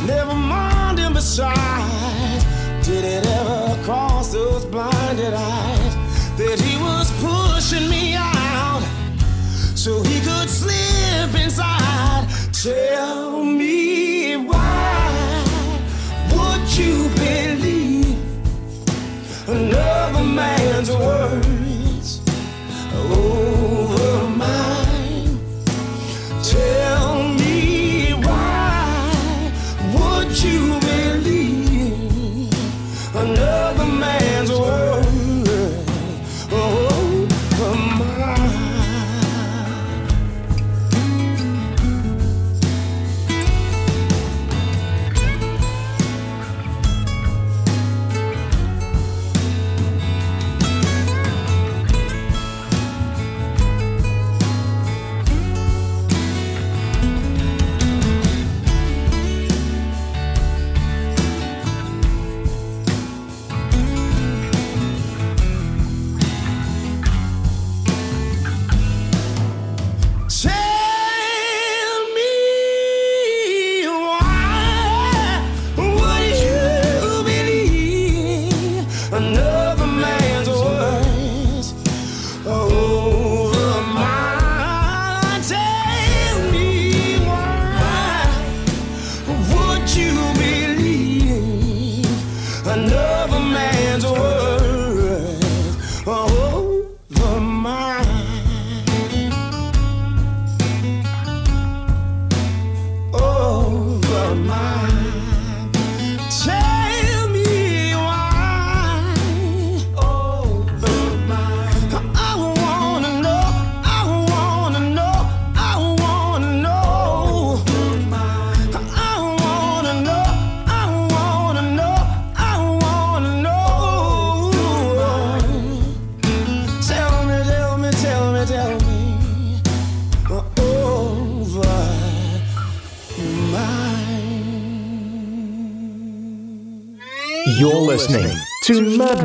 Never 0.05 0.33
mind 0.33 0.99
him 0.99 1.13
besides. 1.13 2.43
Did 2.85 3.05
it 3.05 3.25
ever 3.25 3.81
cross 3.85 4.33
those 4.33 4.65
blinded 4.65 5.33
eyes? 5.33 5.95
That 6.37 6.59
he 6.59 6.75
was 6.75 7.09
pushing 7.23 7.89
me 7.89 8.15
out 8.17 8.83
so 9.75 10.03
he 10.03 10.19
could 10.19 10.49
slip 10.49 11.41
inside. 11.41 12.27
Tell 12.51 13.28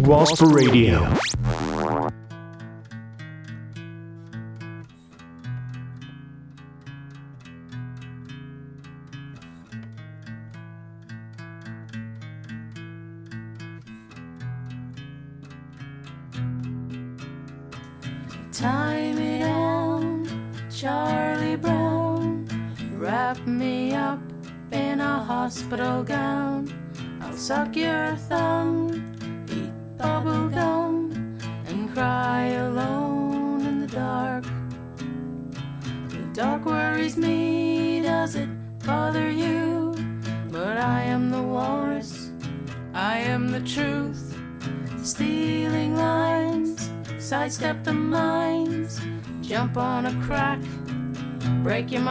Wasp 0.06 0.42
Radio. 0.42 1.23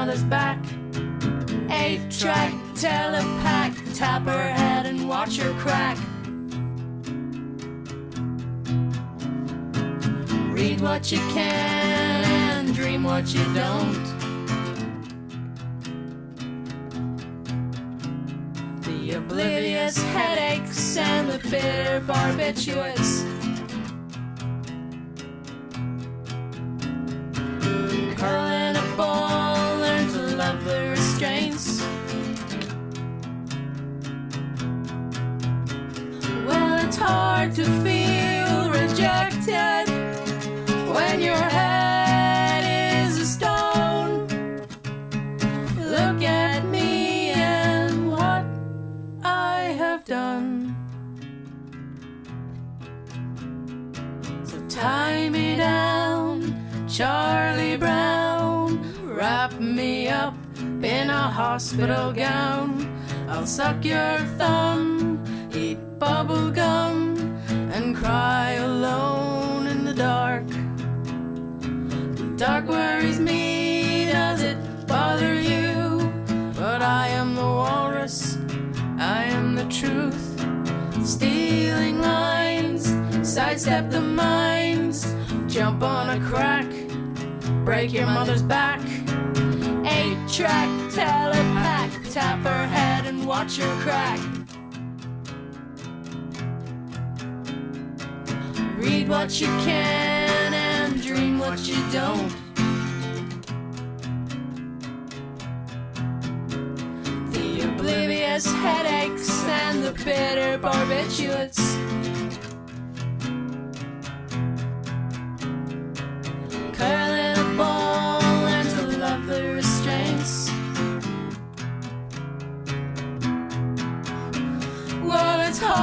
Mother's 0.05 0.23
back. 0.23 0.59
Eight 1.69 2.01
track, 2.11 2.51
telepack, 2.75 3.73
tap 3.95 4.23
her 4.23 4.51
head 4.51 4.85
and 4.85 5.07
watch 5.07 5.37
her 5.37 5.53
crack. 5.53 5.97
Read 10.53 10.81
what 10.81 11.09
you 11.09 11.19
can 11.29 12.25
and 12.25 12.75
dream 12.75 13.05
what 13.05 13.33
you 13.33 13.45
don't. 13.53 14.03
The 18.81 19.13
oblivious 19.19 19.95
headaches 20.15 20.97
and 20.97 21.29
the 21.29 21.39
bitter 21.49 22.01
barbiturates. 22.01 23.02
Your 63.85 64.17
thumb, 64.37 65.23
eat 65.53 65.77
bubble 65.99 66.51
gum, 66.51 67.17
and 67.73 67.95
cry 67.95 68.51
alone 68.53 69.67
in 69.67 69.83
the 69.83 69.93
dark. 69.93 70.47
The 72.15 72.33
dark 72.37 72.67
worries 72.67 73.19
me, 73.19 74.05
does 74.11 74.41
it 74.41 74.57
bother 74.87 75.33
you? 75.33 76.11
But 76.55 76.81
I 76.81 77.07
am 77.09 77.35
the 77.35 77.41
walrus, 77.41 78.37
I 78.97 79.23
am 79.25 79.55
the 79.55 79.65
truth. 79.65 80.23
Stealing 81.05 81.99
lines, 81.99 82.83
sidestep 83.21 83.89
the 83.89 84.01
mines, 84.01 85.13
jump 85.47 85.83
on 85.83 86.09
a 86.09 86.19
crack, 86.29 86.69
break 87.65 87.91
your 87.91 88.07
mother's 88.07 88.43
back. 88.43 88.81
Eight 89.85 90.17
track, 90.29 90.69
telepack, 90.91 92.13
tap 92.13 92.39
her 92.39 92.49
head 92.51 92.62
and 93.23 93.29
watch 93.29 93.57
her 93.57 93.81
crack. 93.81 94.19
Read 98.77 99.07
what 99.07 99.39
you 99.39 99.47
can 99.47 100.53
and 100.53 101.01
dream 101.01 101.39
what 101.39 101.59
you 101.65 101.75
don't. 101.91 102.33
The 107.31 107.61
oblivious 107.69 108.45
headaches 108.45 109.29
and 109.45 109.83
the 109.83 109.93
bitter 110.03 110.57
barbiturates. 110.59 111.63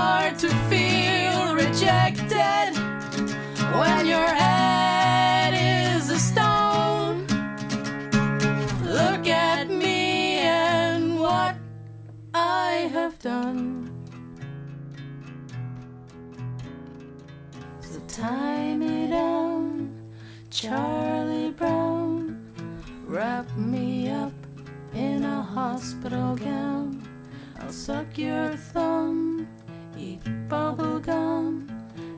Hard 0.00 0.38
to 0.38 0.48
feel 0.70 1.54
rejected 1.54 2.70
when 3.80 4.06
your 4.06 4.30
head 4.44 5.52
is 5.52 6.08
a 6.08 6.18
stone. 6.18 7.26
Look 8.98 9.26
at 9.26 9.68
me 9.68 10.38
and 10.38 11.20
what 11.20 11.54
I 12.32 12.88
have 12.96 13.18
done. 13.18 13.90
So 17.90 17.98
tie 18.08 18.74
me 18.76 19.08
down, 19.08 19.66
Charlie 20.48 21.52
Brown. 21.60 22.20
Wrap 23.04 23.46
me 23.54 24.08
up 24.08 24.38
in 24.94 25.24
a 25.24 25.42
hospital 25.42 26.36
gown. 26.36 27.02
I'll 27.60 27.76
suck 27.88 28.16
your 28.16 28.56
thumb, 28.72 29.46
eat 30.00 30.20
bubble 30.48 30.98
gum, 30.98 31.68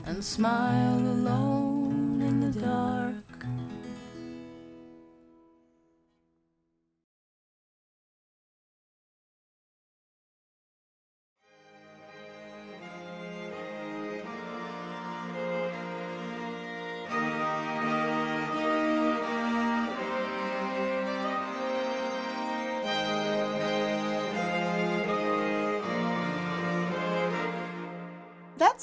and 0.07 0.25
smile 0.25 0.99
alone 0.99 2.21
in 2.23 2.41
the 2.41 2.61
dark. 2.61 3.32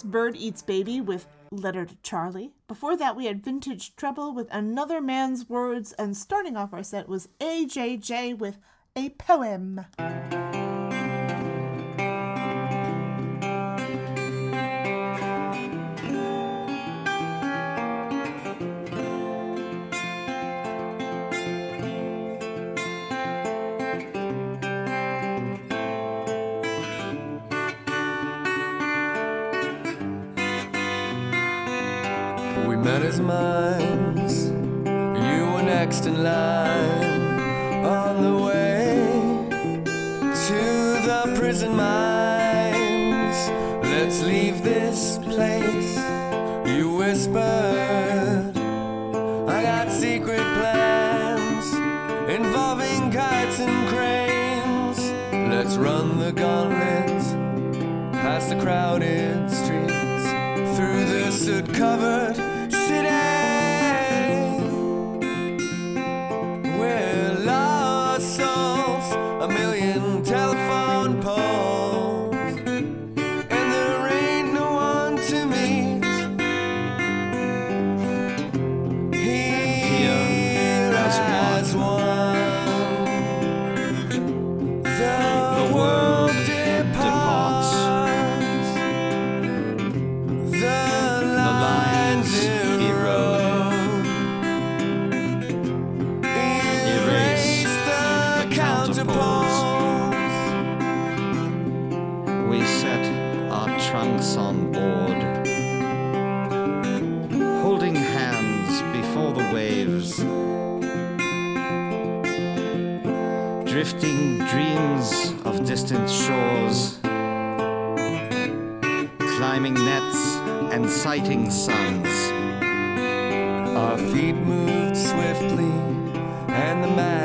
Bird 0.10 0.36
Eats 0.36 0.62
Baby 0.62 1.02
with 1.02 1.28
Letter 1.52 1.86
to 1.86 1.96
Charlie. 2.04 2.54
Before 2.68 2.98
that, 2.98 3.16
we 3.16 3.26
had 3.26 3.44
Vintage 3.44 3.96
Trouble 3.96 4.34
with 4.34 4.48
Another 4.52 5.02
Man's 5.02 5.48
Words, 5.48 5.94
and 5.94 6.18
starting 6.18 6.58
off 6.58 6.74
our 6.74 6.84
set 6.84 7.08
was 7.08 7.30
AJJ 7.40 8.38
with 8.38 8.58
A 8.96 9.10
Poem. 9.10 9.86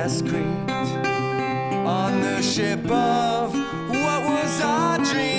Creek 0.04 0.44
on 1.86 2.20
the 2.20 2.42
ship 2.42 2.78
of 2.90 3.54
what 3.54 4.22
was 4.22 4.60
our 4.60 4.98
dream. 4.98 5.33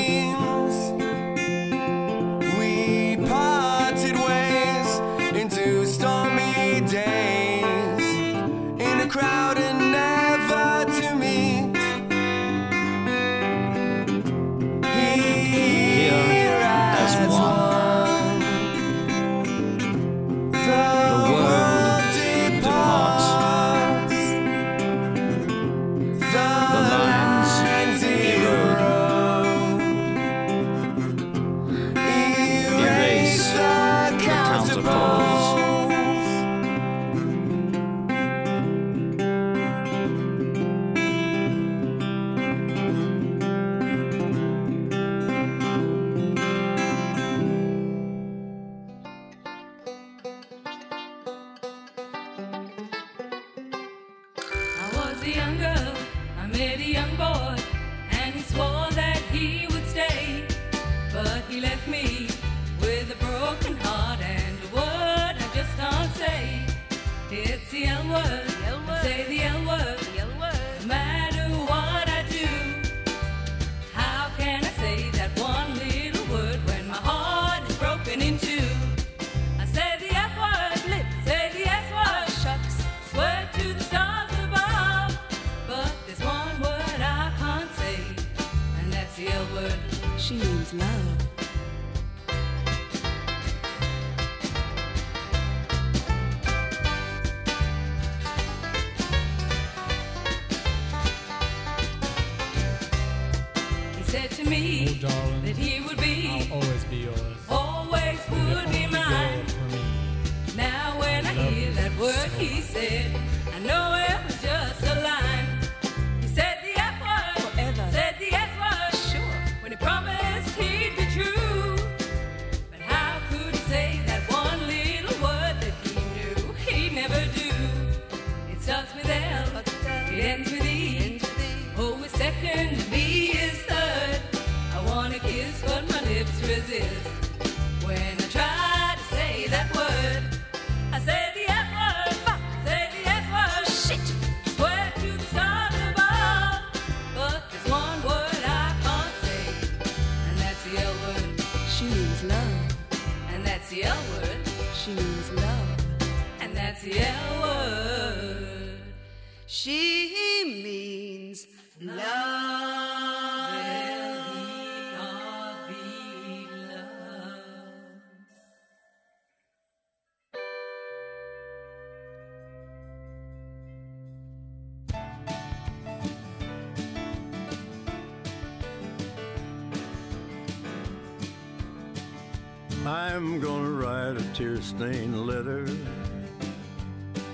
I'm 183.15 183.39
gonna 183.39 183.69
write 183.69 184.17
a 184.17 184.33
tear 184.33 184.61
stained 184.61 185.25
letter. 185.25 185.65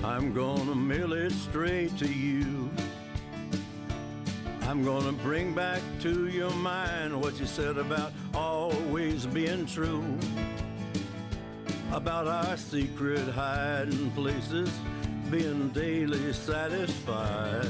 I'm 0.04 0.32
gonna 0.32 0.76
mail 0.76 1.12
it 1.14 1.32
straight 1.32 1.98
to 1.98 2.08
you. 2.08 2.70
I'm 4.68 4.84
gonna 4.84 5.12
bring 5.12 5.56
back 5.56 5.82
to 6.02 6.28
your 6.28 6.52
mind 6.52 7.20
what 7.20 7.40
you 7.40 7.48
said 7.48 7.80
about 7.80 8.14
always 8.36 9.26
being 9.26 9.66
true. 9.66 10.06
About 11.92 12.28
our 12.28 12.58
secret 12.58 13.28
hiding 13.30 14.12
places, 14.12 14.70
being 15.32 15.70
daily 15.70 16.32
satisfied. 16.32 17.66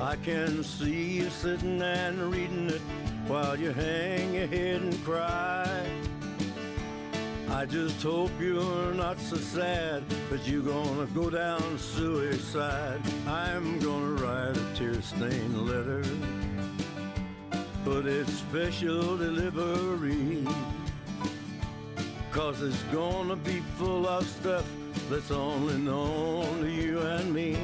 I 0.00 0.16
can 0.16 0.64
see 0.64 1.18
you 1.18 1.30
sitting 1.30 1.80
and 1.80 2.32
reading 2.32 2.68
it 2.70 2.82
while 3.28 3.56
you 3.56 3.70
hang 3.70 4.34
your 4.34 4.48
head 4.48 4.82
and 4.82 5.04
cry. 5.04 5.81
I 7.52 7.66
just 7.66 8.02
hope 8.02 8.30
you're 8.40 8.94
not 8.94 9.20
so 9.20 9.36
sad 9.36 10.08
that 10.30 10.48
you're 10.48 10.62
gonna 10.62 11.04
go 11.14 11.28
down 11.28 11.78
suicide. 11.78 13.00
I'm 13.26 13.78
gonna 13.78 14.14
write 14.22 14.56
a 14.56 14.74
tear-stained 14.74 15.68
letter, 15.68 16.02
but 17.84 18.06
it's 18.06 18.32
special 18.32 19.18
delivery. 19.18 20.46
Cause 22.32 22.62
it's 22.62 22.82
gonna 22.84 23.36
be 23.36 23.60
full 23.76 24.08
of 24.08 24.26
stuff 24.26 24.66
that's 25.10 25.30
only 25.30 25.76
known 25.76 26.62
to 26.62 26.70
you 26.70 27.00
and 27.00 27.34
me. 27.34 27.58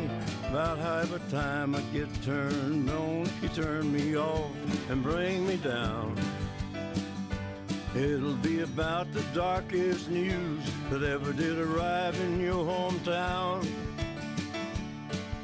About 0.50 0.76
half 0.78 1.30
time 1.30 1.74
I 1.74 1.80
get 1.94 2.08
turned 2.22 2.90
on, 2.90 3.26
you 3.40 3.48
turn 3.48 3.90
me 3.90 4.18
off 4.18 4.52
and 4.90 5.02
bring 5.02 5.46
me 5.46 5.56
down. 5.56 6.14
It'll 7.98 8.34
be 8.34 8.60
about 8.60 9.12
the 9.12 9.22
darkest 9.34 10.08
news 10.08 10.62
that 10.88 11.02
ever 11.02 11.32
did 11.32 11.58
arrive 11.58 12.14
in 12.20 12.40
your 12.40 12.64
hometown. 12.64 13.68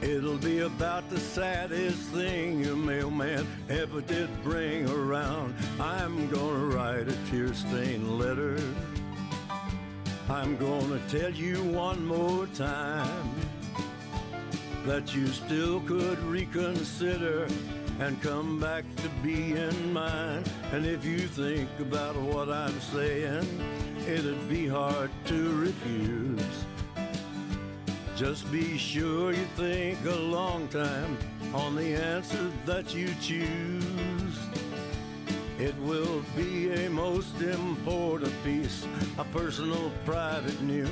It'll 0.01 0.39
be 0.39 0.61
about 0.61 1.11
the 1.11 1.19
saddest 1.19 1.99
thing 2.11 2.61
your 2.61 2.77
mailman 2.77 3.45
ever 3.69 4.01
did 4.01 4.31
bring 4.45 4.89
around. 4.89 5.57
I'm 5.81 6.31
gonna 6.31 6.67
write 6.67 7.09
a 7.09 7.17
tear 7.29 7.53
stained 7.55 8.21
letter. 8.21 8.61
I'm 10.29 10.57
gonna 10.57 11.01
tell 11.09 11.33
you 11.33 11.57
one 11.65 12.07
more 12.07 12.47
time 12.55 13.35
that 14.87 15.13
you 15.13 15.27
still 15.27 15.81
could 15.81 16.21
reconsider 16.21 17.49
and 18.01 18.21
come 18.21 18.59
back 18.61 18.85
to 18.97 19.09
being 19.23 19.93
mine. 19.93 20.45
And 20.73 20.85
if 20.85 21.05
you 21.05 21.19
think 21.19 21.69
about 21.79 22.17
what 22.17 22.49
I'm 22.49 22.81
saying, 22.81 23.47
it'd 24.07 24.49
be 24.49 24.67
hard 24.67 25.11
to 25.27 25.57
refuse. 25.57 26.65
Just 28.17 28.51
be 28.53 28.79
sure 28.79 29.33
you 29.33 29.45
think 29.57 29.99
a 30.05 30.15
long 30.15 30.69
time 30.69 31.19
on 31.53 31.75
the 31.75 31.95
answer 31.95 32.51
that 32.65 32.95
you 32.95 33.13
choose. 33.21 34.39
It 35.59 35.77
will 35.79 36.23
be 36.37 36.73
a 36.73 36.91
most 36.91 37.41
important 37.41 38.33
piece 38.45 38.87
of 39.19 39.31
personal 39.33 39.91
private 40.05 40.61
news. 40.63 40.91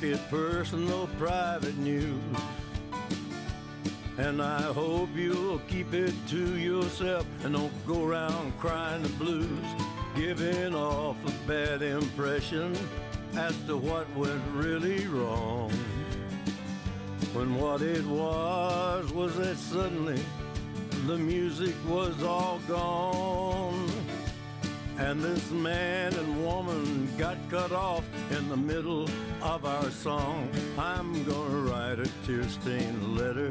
Mark 0.00 0.12
it 0.14 0.30
personal 0.30 1.08
private 1.18 1.76
news. 1.76 2.22
And 4.16 4.40
I 4.40 4.62
hope 4.62 5.10
you'll 5.14 5.58
keep 5.68 5.92
it 5.92 6.14
to 6.28 6.56
yourself 6.56 7.26
and 7.44 7.54
don't 7.54 7.86
go 7.86 8.06
around 8.06 8.58
crying 8.58 9.02
the 9.02 9.10
blues, 9.10 9.66
giving 10.16 10.74
off 10.74 11.16
a 11.26 11.46
bad 11.46 11.82
impression 11.82 12.74
as 13.36 13.54
to 13.66 13.76
what 13.76 14.08
went 14.16 14.42
really 14.54 15.06
wrong. 15.06 15.70
When 17.34 17.56
what 17.56 17.82
it 17.82 18.04
was 18.06 19.12
was 19.12 19.36
that 19.36 19.58
suddenly 19.58 20.22
the 21.06 21.18
music 21.18 21.74
was 21.86 22.22
all 22.22 22.58
gone. 22.68 23.99
And 25.00 25.22
this 25.22 25.50
man 25.50 26.12
and 26.14 26.44
woman 26.44 27.08
got 27.16 27.38
cut 27.50 27.72
off 27.72 28.04
in 28.30 28.50
the 28.50 28.56
middle 28.56 29.08
of 29.40 29.64
our 29.64 29.90
song. 29.90 30.50
I'm 30.78 31.24
gonna 31.24 31.60
write 31.60 31.98
a 31.98 32.08
tear 32.26 32.46
stained 32.48 33.16
letter. 33.16 33.50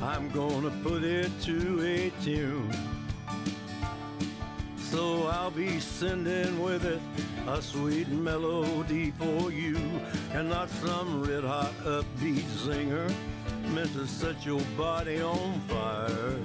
I'm 0.00 0.30
gonna 0.30 0.70
put 0.84 1.02
it 1.02 1.28
to 1.42 1.84
a 1.84 2.12
tune. 2.22 2.72
So 4.78 5.26
I'll 5.26 5.50
be 5.50 5.80
sending 5.80 6.62
with 6.62 6.84
it 6.84 7.00
a 7.48 7.60
sweet 7.60 8.08
melody 8.08 9.10
for 9.10 9.50
you, 9.50 9.76
and 10.32 10.48
not 10.50 10.70
some 10.70 11.24
red 11.24 11.42
hot 11.42 11.74
upbeat 11.84 12.46
singer 12.64 13.08
meant 13.74 13.92
to 13.94 14.06
set 14.06 14.46
your 14.46 14.62
body 14.78 15.20
on 15.20 15.60
fire. 15.68 16.38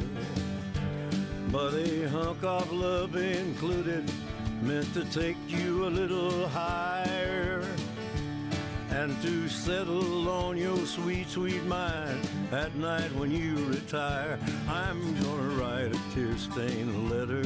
But 1.51 1.73
a 1.73 2.07
hunk 2.09 2.43
of 2.43 2.71
love 2.71 3.15
included, 3.15 4.11
meant 4.61 4.93
to 4.93 5.03
take 5.05 5.37
you 5.47 5.87
a 5.87 5.89
little 5.89 6.47
higher. 6.47 7.65
And 8.91 9.19
to 9.23 9.49
settle 9.49 10.29
on 10.29 10.57
your 10.57 10.77
sweet, 10.85 11.27
sweet 11.27 11.63
mind 11.65 12.19
at 12.51 12.75
night 12.75 13.11
when 13.15 13.31
you 13.31 13.55
retire. 13.65 14.37
I'm 14.67 15.01
gonna 15.21 15.49
write 15.59 15.91
a 15.91 15.99
tear 16.13 16.37
stained 16.37 17.09
letter. 17.09 17.43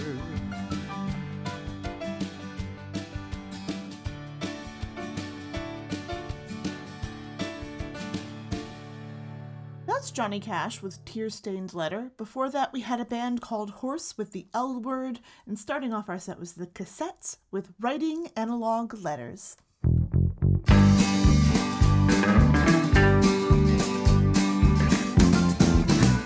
That's 10.03 10.11
Johnny 10.11 10.41
Cash 10.41 10.81
with 10.81 11.05
Tear 11.05 11.29
Stained 11.29 11.73
Letter. 11.73 12.11
Before 12.17 12.49
that, 12.49 12.73
we 12.73 12.81
had 12.81 12.99
a 12.99 13.05
band 13.05 13.39
called 13.39 13.69
Horse 13.69 14.17
with 14.17 14.33
the 14.33 14.47
L 14.53 14.81
Word. 14.81 15.21
And 15.47 15.57
starting 15.57 15.93
off 15.93 16.09
our 16.09 16.19
set 16.19 16.37
was 16.37 16.55
the 16.55 16.67
Cassettes 16.67 17.37
with 17.51 17.71
Writing 17.79 18.27
Analog 18.35 18.93
Letters. 18.95 19.55
On 19.85 19.93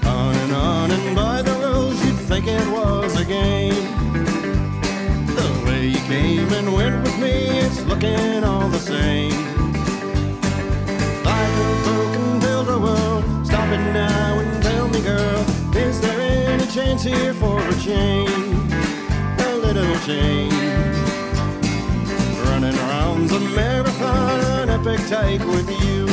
and 0.07 0.53
on 0.53 0.89
and 0.89 1.15
by 1.15 1.43
the 1.43 1.53
roads, 1.61 2.03
you'd 2.03 2.15
think 2.15 2.47
it 2.47 2.67
was 2.69 3.21
a 3.21 3.25
game. 3.25 3.75
The 5.35 5.63
way 5.67 5.85
you 5.89 5.99
came 6.07 6.51
and 6.51 6.73
went 6.73 7.03
with 7.03 7.19
me, 7.19 7.59
it's 7.59 7.83
looking 7.85 8.43
all 8.43 8.69
the 8.69 8.79
same. 8.79 9.56
Now 13.93 14.39
and 14.39 14.63
tell 14.63 14.87
me, 14.87 15.01
girl, 15.01 15.45
is 15.75 15.99
there 16.01 16.19
any 16.19 16.65
chance 16.67 17.03
here 17.03 17.33
for 17.33 17.59
a 17.61 17.75
change? 17.79 18.73
A 19.39 19.55
little 19.55 19.95
change. 20.05 20.53
Running 22.45 22.75
around 22.75 23.31
a 23.31 23.39
marathon, 23.55 24.39
an 24.61 24.69
epic 24.69 24.99
take 25.07 25.41
with 25.41 25.69
you. 25.83 26.07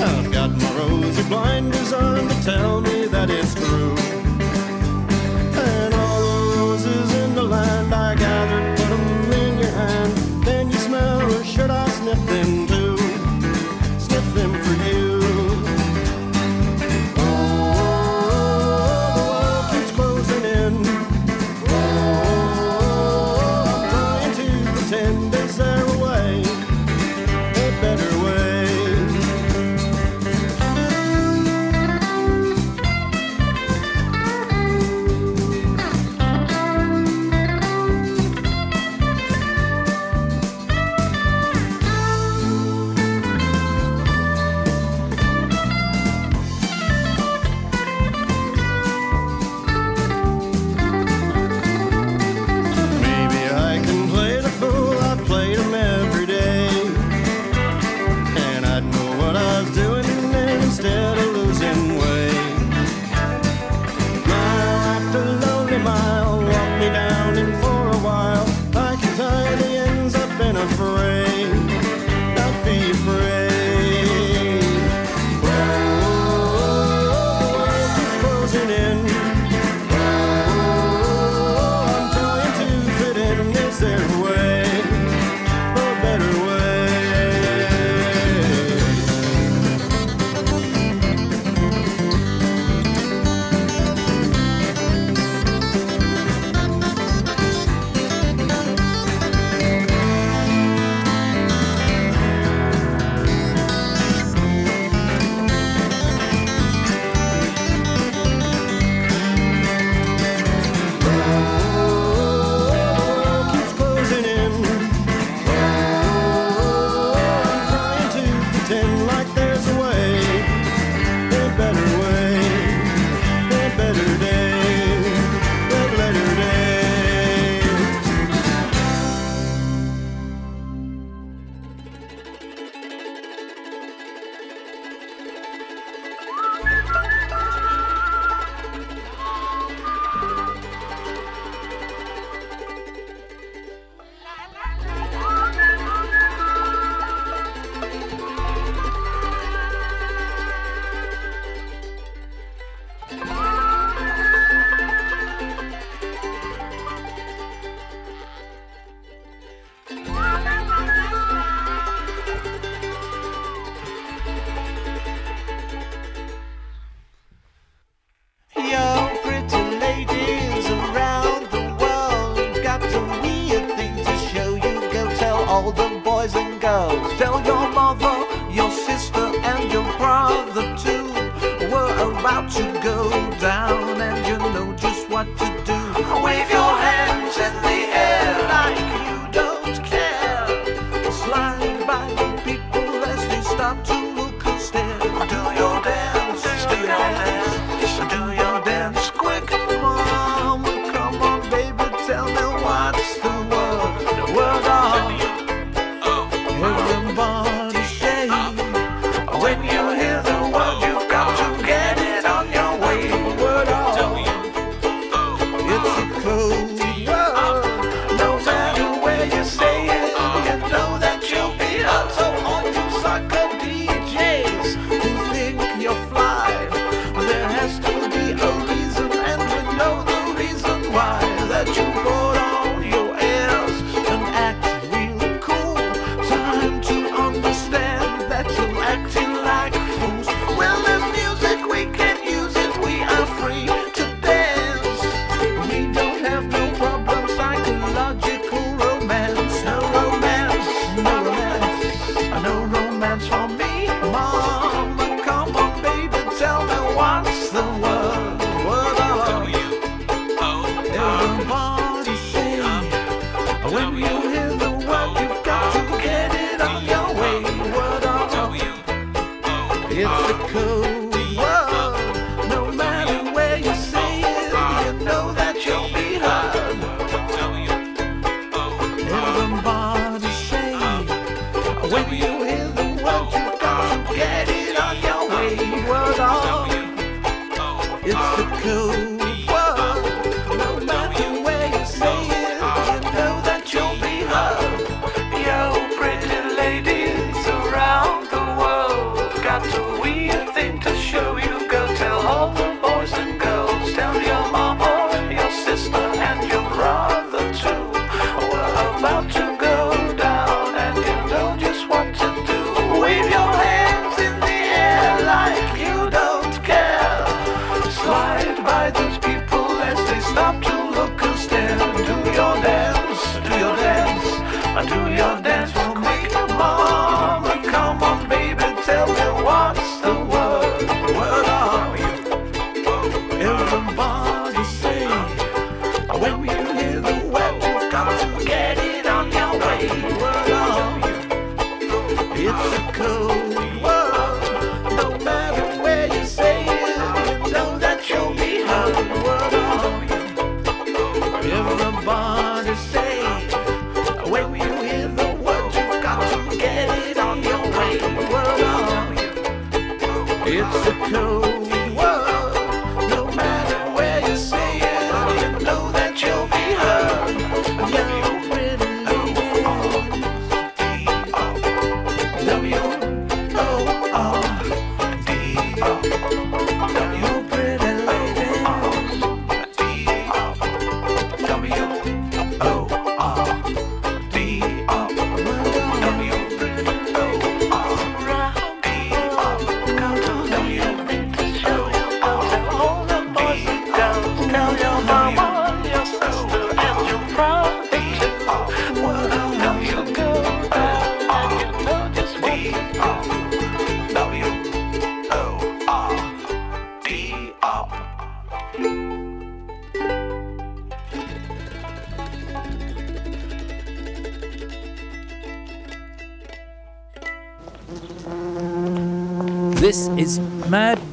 I've 0.00 0.30
got 0.32 0.50
my 0.50 0.70
rosy 0.78 1.22
blinders 1.28 1.92
on 1.92 2.28
to 2.28 2.42
tell 2.42 2.80
me 2.80 3.06
that 3.06 3.30
it's 3.30 3.54
true. 3.54 3.96
And 5.66 5.94
all 5.94 6.22
roses 6.56 7.14
in 7.22 7.34
the 7.34 7.42
land 7.42 7.90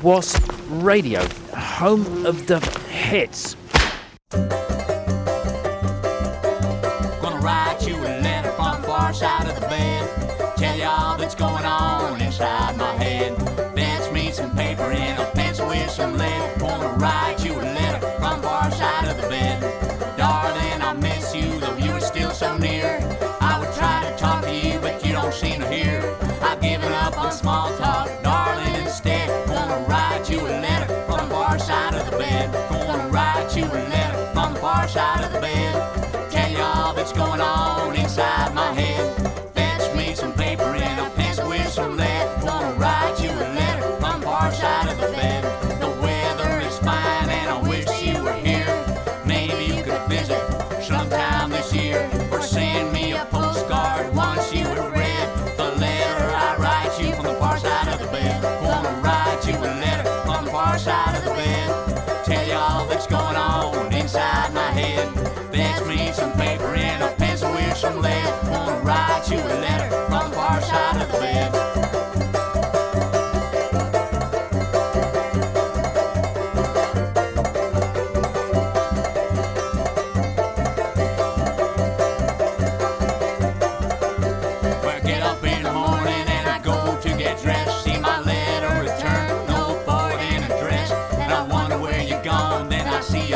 was 0.06 0.40
Radio, 0.70 1.28
home 1.58 2.28
of 2.28 2.46
the 2.46 2.60
hits. 2.92 3.56
Gonna 7.20 7.40
write 7.42 7.80
you 7.88 7.96
a 7.96 8.22
letter 8.22 8.52
from 8.52 8.84
the 8.84 8.88
far 8.88 9.12
side 9.16 9.48
of 9.48 9.56
the 9.60 9.68
bed. 9.68 10.08
Tell 10.58 10.78
you 10.78 10.84
all 10.84 11.18
that's 11.18 11.34
going 11.34 11.66
on 11.66 12.22
inside 12.22 12.78
my 12.78 12.94
head. 12.98 13.34
Me 14.14 14.32
some 14.32 14.56
paper 14.56 14.84
and 14.84 15.20
a 15.20 15.26
pencil 15.32 15.68
with 15.68 15.90
some 15.90 16.16
lead. 16.20 16.60
Gonna 16.60 16.90
write 17.00 17.44
you 17.44 17.54
a 17.54 17.66
letter 17.80 18.00
from 18.20 18.42
the 18.42 18.48
far 18.48 18.72
side 18.74 19.08
of 19.08 19.20
the 19.20 19.28
bed. 19.28 19.60
Darling, 20.18 20.82
I 20.84 20.94
miss 20.94 21.34
you, 21.34 21.60
though 21.60 21.78
you 21.78 22.00
still 22.00 22.30
so 22.30 22.56
near. 22.60 23.00
I 23.42 23.58
would 23.60 23.74
try 23.74 24.08
to 24.08 24.16
talk 24.20 24.44
to 24.44 24.54
you, 24.54 24.80
but 24.80 25.04
you 25.04 25.14
don't 25.14 25.34
seem 25.34 25.62
to 25.62 25.68
hear. 25.68 26.16
I've 26.44 26.62
given 26.62 26.94
up 26.94 27.18
on 27.18 27.32
small 27.32 27.76
talk. 27.78 27.85
side 31.66 31.96
of 31.96 32.12
the 32.12 32.18
bed. 32.18 32.54
Gonna 32.70 33.10
write 33.10 33.58
you 33.58 33.66
a 33.66 33.82
letter 33.90 34.30
from 34.34 34.54
the 34.54 34.60
far 34.60 34.88
side 34.88 35.24
of 35.26 35.34
the 35.34 35.40
bed. 35.40 36.32
Tell 36.32 36.52
you 36.52 36.60
all 36.60 36.94
that's 36.94 37.12
going 37.12 37.42
on. 37.42 37.65
from 67.86 68.02
left, 68.02 68.42
come 68.46 68.84
right, 68.84 69.30
you 69.30 69.38
a 69.38 69.56
letter. 69.62 70.05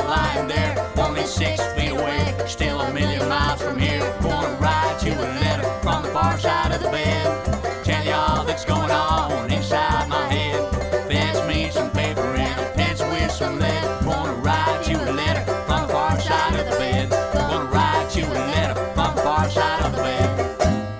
Lying 0.10 0.47
there, 0.47 0.74
only 0.97 1.26
six 1.26 1.62
feet 1.74 1.91
away, 1.91 2.36
still 2.47 2.82
a 2.82 2.91
million 2.93 3.28
miles 3.30 3.62
from 3.62 3.78
here. 3.78 4.01
Gonna 4.22 4.57
write 4.60 4.99
you 5.05 5.14
a 5.14 5.30
letter 5.43 5.70
from 5.84 6.03
the 6.03 6.10
far 6.10 6.38
side 6.39 6.72
of 6.72 6.82
the 6.82 6.89
bed. 6.89 7.86
Tell 7.86 8.03
you 8.05 8.14
all 8.14 8.43
that's 8.43 8.66
going 8.66 8.91
on 8.91 9.51
inside 9.51 10.07
my 10.10 10.26
head. 10.34 10.60
Fetch 11.07 11.47
me 11.47 11.70
some 11.70 11.91
paper 11.91 12.22
and 12.22 12.60
a 12.60 12.66
pencil 12.74 13.10
with 13.10 13.32
some 13.32 13.60
lead. 13.60 13.84
Gonna 14.03 14.34
write 14.34 14.88
you 14.89 14.97
a 14.97 15.14
letter 15.22 15.45
from 15.68 15.82
the 15.88 15.93
far 15.93 16.20
side 16.20 16.60
of 16.60 16.66
the 16.72 16.78
bed. 16.78 17.10
Gonna 17.34 17.66
write 17.72 18.16
you 18.16 18.26
a 18.26 18.43
letter 18.53 18.76
from 18.95 19.16
the 19.16 19.22
far 19.22 19.49
side 19.49 19.86
of 19.86 19.91
the 19.95 20.01
bed. 20.01 20.97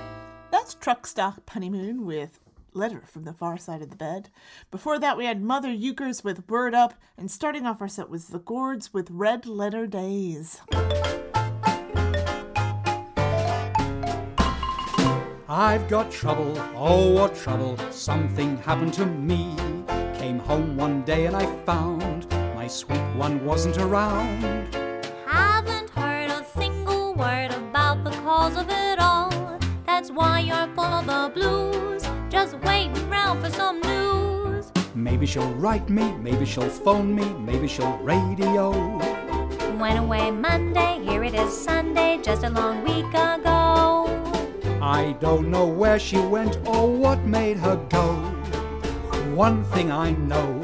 That's 0.52 0.76
Truck 0.76 1.08
Stop 1.08 1.50
Honeymoon 1.50 2.06
with 2.06 2.40
Letter 2.74 3.04
from 3.06 3.24
the 3.24 3.34
Far 3.34 3.58
Side 3.58 3.82
of 3.82 3.90
the 3.90 3.96
Bed. 3.96 4.30
Before 4.72 5.00
that, 5.00 5.18
we 5.18 5.26
had 5.26 5.42
Mother 5.42 5.72
Euchers 5.72 6.24
with 6.24 6.48
Word 6.50 6.74
Up, 6.74 6.94
and 7.18 7.30
starting 7.30 7.66
off 7.66 7.82
our 7.82 7.88
set 7.88 8.10
was 8.10 8.28
The 8.28 8.40
Gourds 8.40 8.94
with 8.94 9.10
Red 9.12 9.46
Letter 9.46 9.88
Days. 9.88 10.62
I've 15.52 15.90
got 15.90 16.12
trouble, 16.12 16.54
oh 16.76 17.12
what 17.12 17.36
trouble, 17.36 17.76
something 17.92 18.58
happened 18.58 18.94
to 18.94 19.06
me. 19.06 19.56
Came 20.18 20.38
home 20.40 20.78
one 20.78 21.02
day 21.04 21.26
and 21.26 21.36
I 21.36 21.46
found 21.66 22.30
my 22.56 22.68
sweet 22.68 23.02
one 23.16 23.44
wasn't 23.44 23.78
around. 23.78 24.44
Haven't 25.26 25.90
heard 25.90 26.30
a 26.30 26.46
single 26.54 27.16
word 27.16 27.52
about 27.52 28.04
the 28.04 28.12
cause 28.12 28.58
of 28.58 28.68
it 28.70 29.00
all. 29.00 29.60
That's 29.86 30.12
why 30.12 30.42
you're 30.42 30.68
full 30.76 30.84
of 30.84 31.08
the 31.08 31.32
blues. 31.34 32.09
Just 32.30 32.60
waiting 32.60 33.10
round 33.10 33.44
for 33.44 33.50
some 33.50 33.82
news. 33.82 34.72
Maybe 34.94 35.26
she'll 35.26 35.52
write 35.56 35.90
me, 35.90 36.12
maybe 36.12 36.46
she'll 36.46 36.70
phone 36.70 37.16
me, 37.16 37.34
maybe 37.34 37.68
she'll 37.68 37.98
radio. 37.98 38.70
Went 39.80 39.98
away 39.98 40.30
Monday, 40.30 41.00
here 41.04 41.24
it 41.24 41.34
is 41.34 41.52
Sunday, 41.52 42.20
just 42.22 42.44
a 42.44 42.50
long 42.52 42.84
week 42.84 43.08
ago. 43.08 44.06
I 44.80 45.16
don't 45.20 45.50
know 45.50 45.66
where 45.66 45.98
she 45.98 46.20
went 46.20 46.60
or 46.68 46.88
what 46.88 47.20
made 47.26 47.58
her 47.58 47.78
go. 47.90 48.14
One 49.34 49.64
thing 49.66 49.92
I 49.92 50.12
know, 50.12 50.62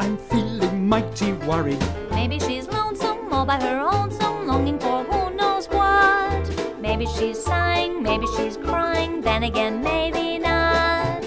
I'm 0.00 0.16
feeling 0.16 0.88
mighty 0.88 1.32
worried. 1.32 1.82
Maybe 2.10 2.40
she's 2.40 2.66
lonesome 2.66 3.32
all 3.32 3.46
by 3.46 3.60
her 3.60 3.78
own, 3.78 4.10
some 4.10 4.46
longing 4.48 4.78
for 4.80 5.04
who 5.04 5.10
knows 5.10 5.18
what. 5.20 5.27
Maybe 6.88 7.04
she's 7.04 7.38
sighing, 7.38 8.02
maybe 8.02 8.24
she's 8.34 8.56
crying, 8.56 9.20
then 9.20 9.42
again, 9.42 9.82
maybe 9.82 10.38
not. 10.38 11.22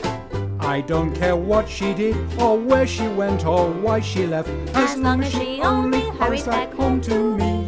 I 0.59 0.81
don't 0.81 1.13
care 1.13 1.35
what 1.35 1.69
she 1.69 1.93
did 1.93 2.15
or 2.39 2.57
where 2.57 2.87
she 2.87 3.07
went 3.07 3.45
or 3.45 3.69
why 3.69 3.99
she 3.99 4.25
left, 4.25 4.49
As 4.73 4.97
long 4.97 5.21
as 5.23 5.31
she 5.31 5.61
only 5.61 6.01
hurries 6.17 6.45
back 6.45 6.73
home 6.73 6.99
to 7.01 7.37
me. 7.37 7.60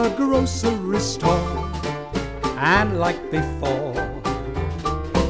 A 0.00 0.08
grocery 0.16 0.98
store. 1.00 1.70
And 2.56 2.98
like 2.98 3.20
before, 3.30 3.94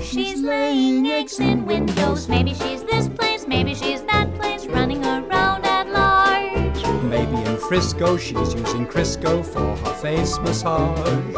She's 0.03 0.43
laying 0.43 1.07
eggs 1.07 1.41
in 1.41 1.67
windows. 1.67 2.29
Maybe 2.29 2.55
she's 2.55 2.83
this 2.85 3.09
place, 3.09 3.47
maybe 3.47 3.75
she's 3.75 4.03
that 4.03 4.33
place, 4.37 4.67
running 4.67 5.05
around 5.05 5.65
at 5.65 5.89
large. 5.91 7.03
maybe 7.05 7.37
in 7.49 7.57
Frisco, 7.57 8.17
she's 8.17 8.55
using 8.55 8.87
Crisco 8.87 9.45
for 9.45 9.77
her 9.77 9.95
face 9.95 10.39
massage. 10.39 11.35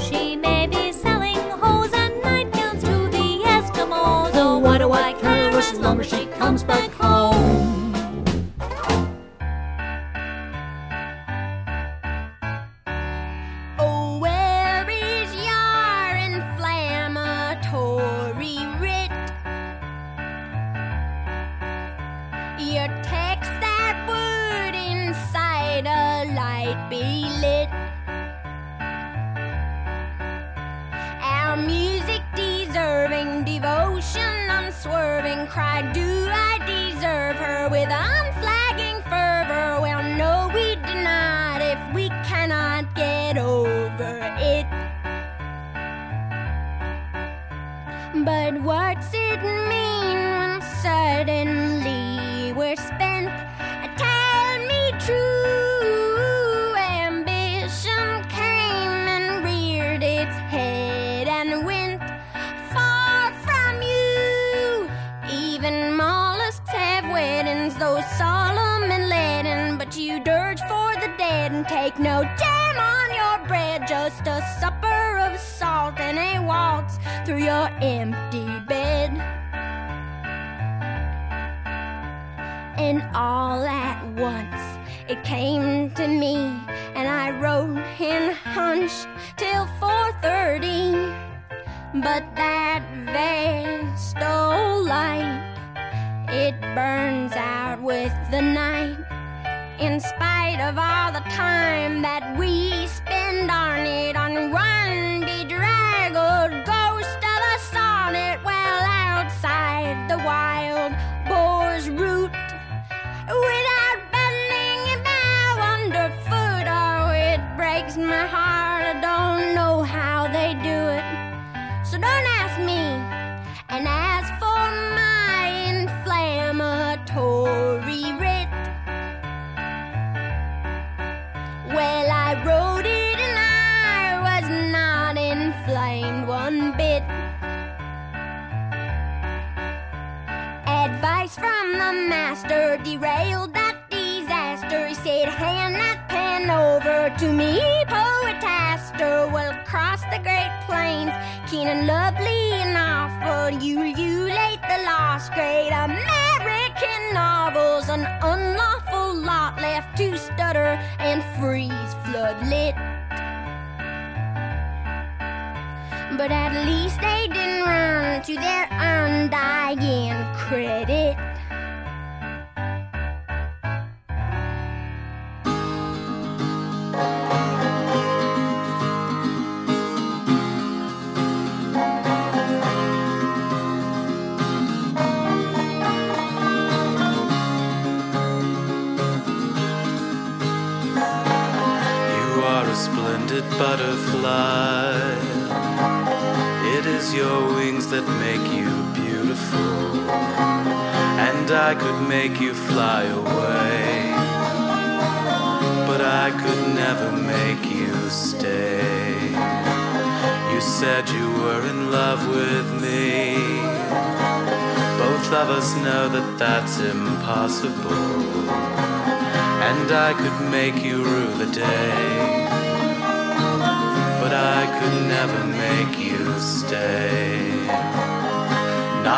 She 0.00 0.36
may 0.36 0.66
be 0.66 0.92
selling 0.92 1.36
hose 1.62 1.92
and 1.92 2.14
nightgowns 2.22 2.82
to 2.84 3.08
the 3.16 3.42
Eskimos. 3.56 4.30
Oh, 4.34 4.58
what 4.58 4.78
do 4.78 4.92
I 4.92 5.12
care 5.14 5.50
as 5.50 5.78
long 5.78 6.00
as 6.00 6.06
she 6.08 6.26
comes 6.26 6.64
back 6.64 6.90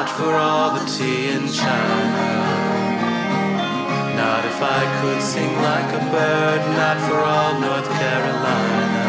Not 0.01 0.17
for 0.17 0.33
all 0.33 0.73
the 0.73 0.85
tea 0.87 1.29
in 1.29 1.45
China. 1.47 2.25
Not 4.17 4.43
if 4.47 4.59
I 4.63 4.83
could 4.99 5.21
sing 5.21 5.53
like 5.61 5.93
a 5.93 6.03
bird, 6.17 6.61
not 6.81 6.97
for 7.07 7.21
all 7.21 7.61
North 7.61 7.85
Carolina. 8.01 9.05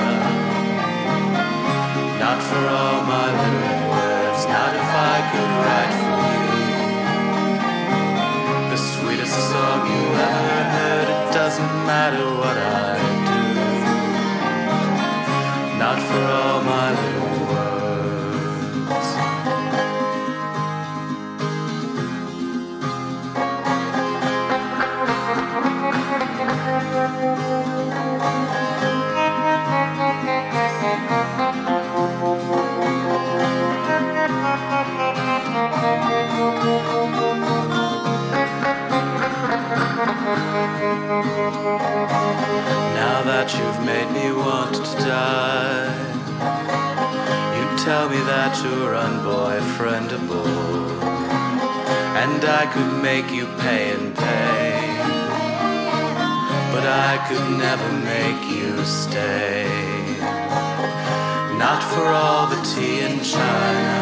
Not 2.20 2.44
for 2.44 2.64
all 2.76 3.00
my 3.08 3.28
little 3.40 3.82
words, 3.96 4.42
not 4.52 4.72
if 4.82 4.90
I 5.16 5.18
could 5.32 5.52
write 5.64 5.96
for 6.04 6.28
you. 6.44 6.68
The 8.72 8.80
sweetest 8.92 9.38
song 9.50 9.80
you 9.88 10.04
ever 10.28 10.60
heard, 10.76 11.08
it 11.08 11.24
doesn't 11.32 11.74
matter 11.88 12.26
what 12.42 12.58
I 12.60 13.00
do. 13.32 13.42
Not 15.80 16.00
for 16.10 16.24
all 16.36 16.51
that 43.32 43.50
you've 43.58 43.82
made 43.86 44.12
me 44.12 44.28
want 44.44 44.76
to 44.76 44.96
die, 45.08 45.88
you 47.56 47.66
tell 47.88 48.10
me 48.10 48.20
that 48.34 48.54
you're 48.62 48.96
unboyfriendable, 49.08 50.52
and 52.24 52.42
I 52.44 52.64
could 52.74 52.92
make 53.02 53.32
you 53.32 53.46
pay 53.64 53.84
and 53.96 54.14
pay, 54.14 54.84
but 56.74 56.86
I 57.08 57.14
could 57.28 57.48
never 57.66 57.90
make 58.14 58.42
you 58.52 58.70
stay. 58.84 59.64
Not 61.64 61.82
for 61.92 62.08
all 62.24 62.46
the 62.54 62.62
tea 62.72 63.00
in 63.08 63.16
China. 63.24 63.96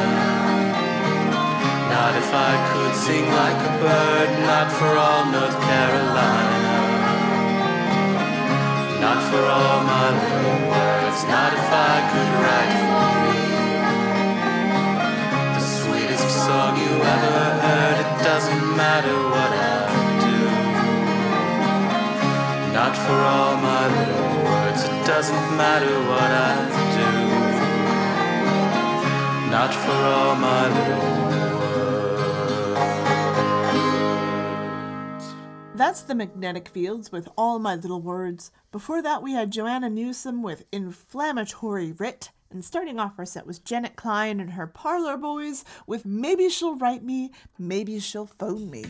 Not 1.94 2.14
if 2.24 2.30
I 2.50 2.54
could 2.70 2.94
sing 3.06 3.26
like 3.42 3.60
a 3.70 3.74
bird, 3.86 4.30
not 4.52 4.68
for 4.80 4.92
all 5.06 5.24
North 5.38 5.60
Carolina. 5.70 6.59
Not 9.10 9.24
for 9.32 9.44
all 9.44 9.82
my 9.82 10.08
little 10.22 10.60
words, 10.70 11.20
not 11.26 11.52
if 11.60 11.70
I 11.92 11.96
could 12.12 12.32
write 12.42 12.76
for 12.86 13.14
you. 13.34 13.58
The 15.56 15.64
sweetest 15.78 16.30
song 16.46 16.78
you 16.78 16.94
ever 17.16 17.40
heard, 17.66 17.98
it 18.06 18.12
doesn't 18.30 18.66
matter 18.78 19.18
what 19.34 19.52
I 19.74 19.78
do. 20.26 20.40
Not 22.72 22.94
for 23.06 23.20
all 23.34 23.56
my 23.58 23.86
little 23.98 24.30
words, 24.46 24.82
it 24.84 24.98
doesn't 25.08 25.48
matter 25.58 25.96
what 26.12 26.32
I 26.52 26.54
do. 27.00 27.12
Not 29.50 29.74
for 29.74 30.00
all 30.14 30.36
my 30.36 30.68
little 30.78 31.29
That's 35.90 36.02
the 36.02 36.14
Magnetic 36.14 36.70
Fields 36.70 37.12
with 37.12 37.28
All 37.36 37.58
My 37.58 37.74
Little 37.74 38.00
Words. 38.00 38.52
Before 38.72 39.02
that, 39.02 39.24
we 39.24 39.34
had 39.34 39.50
Joanna 39.50 39.90
Newsom 39.90 40.44
with 40.44 40.66
Inflammatory 40.72 41.94
Writ. 41.94 42.30
And 42.52 42.64
starting 42.64 43.00
off 43.00 43.18
our 43.18 43.26
set 43.26 43.48
was 43.48 43.58
Janet 43.58 43.96
Klein 43.96 44.40
and 44.40 44.52
her 44.52 44.68
Parlor 44.68 45.18
Boys 45.18 45.66
with 45.88 46.06
Maybe 46.06 46.48
She'll 46.48 46.76
Write 46.76 47.02
Me, 47.04 47.32
Maybe 47.58 48.00
She'll 48.00 48.28
Phone 48.28 48.70
Me. 48.70 48.86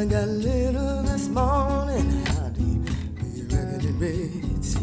I 0.00 0.06
got 0.06 0.28
little 0.28 1.02
this 1.02 1.28
morning. 1.28 2.24
How 2.24 2.50
you, 2.56 2.82
you 3.34 3.44
reckon 3.50 4.02
it? 4.02 4.78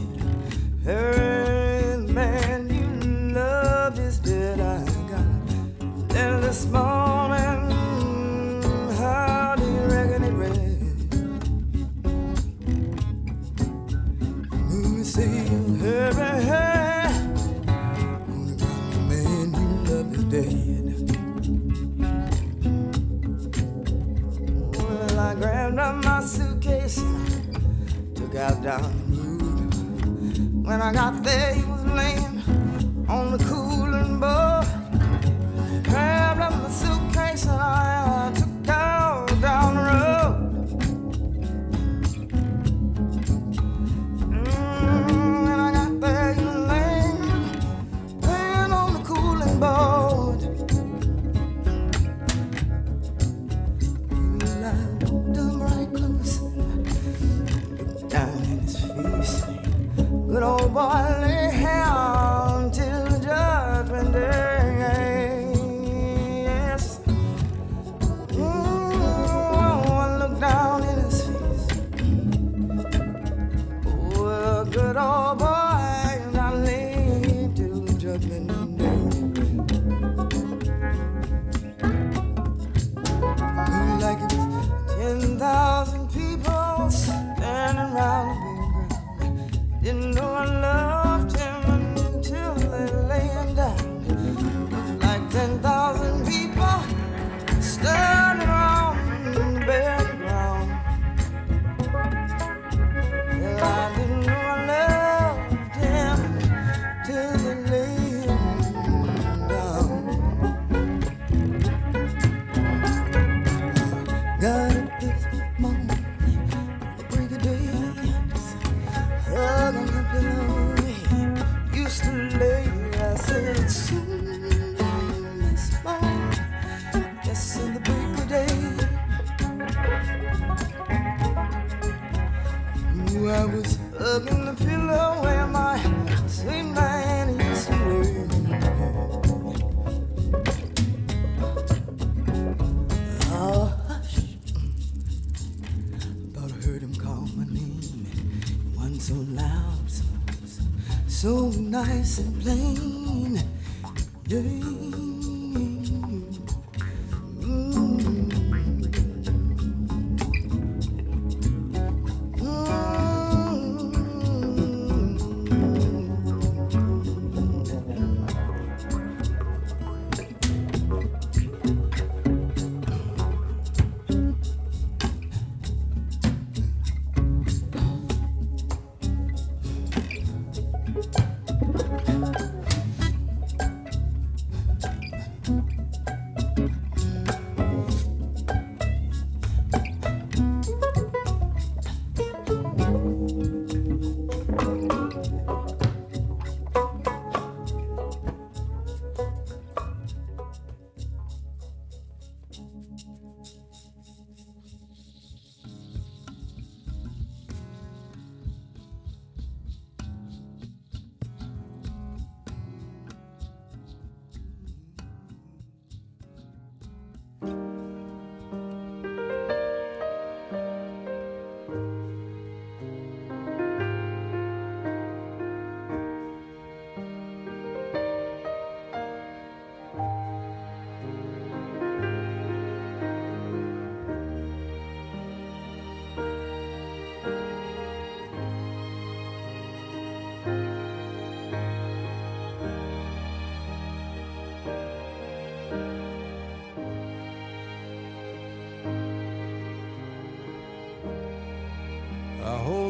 Hey, 0.84 1.98
man, 2.08 2.70
you 2.70 3.34
love 3.34 3.98
is 3.98 4.20
dead. 4.20 4.60
I 4.60 4.86
got 5.10 5.26
little 6.14 6.42
this 6.42 6.68
morning. 6.68 7.72
How 9.00 9.56
you 9.58 9.80
reckon 9.90 10.24
say, 15.04 15.50
Grabbed 25.78 25.96
up 25.96 26.06
my 26.06 26.22
suitcase, 26.22 27.04
took 28.16 28.34
out 28.34 28.64
road. 28.66 28.82
When 30.66 30.82
I 30.82 30.92
got 30.92 31.24
there, 31.24 31.54
he 31.54 31.62
was 31.66 31.86
laying 31.86 32.42
on 33.08 33.32
the 33.32 33.38
cooling 33.46 34.20
board. 34.20 34.66
Grabbed 35.84 36.42
up 36.42 36.54
my 36.64 36.70
suitcase 36.72 37.46
and 37.46 37.62
I 37.62 38.17
boy 60.74 61.06
lay 61.22 61.52
till 62.72 63.20
judgment 63.20 64.14
day. 64.14 65.52
Yes. 66.44 67.00
Mm, 68.30 69.02
oh, 69.04 69.94
I 70.04 70.18
look 70.20 70.40
down 70.40 70.84
in 70.84 70.96
his 71.04 71.22
face. 71.28 71.68
Oh, 73.86 74.66
good 74.72 74.98
old 74.98 75.40
boy, 75.40 75.46
I 75.46 76.54
laid 76.66 77.56
till 77.56 77.86
judgment 77.98 78.52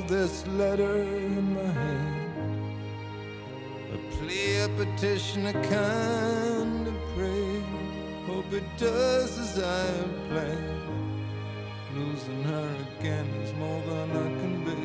this 0.07 0.47
letter 0.47 1.01
in 1.01 1.53
my 1.53 1.61
hand. 1.63 2.71
A 3.93 3.97
plea, 4.15 4.59
a 4.59 4.69
petition, 4.69 5.47
a 5.47 5.53
kind 5.53 6.87
of 6.87 6.95
prayer. 7.13 7.61
Hope 8.25 8.53
it 8.53 8.63
does 8.77 9.37
as 9.37 9.59
I 9.61 9.85
have 9.97 10.29
planned. 10.29 10.77
Losing 11.93 12.43
her 12.43 12.75
again 12.99 13.27
is 13.43 13.53
more 13.55 13.81
than 13.81 14.11
I 14.11 14.29
can 14.39 14.63
bear. 14.63 14.75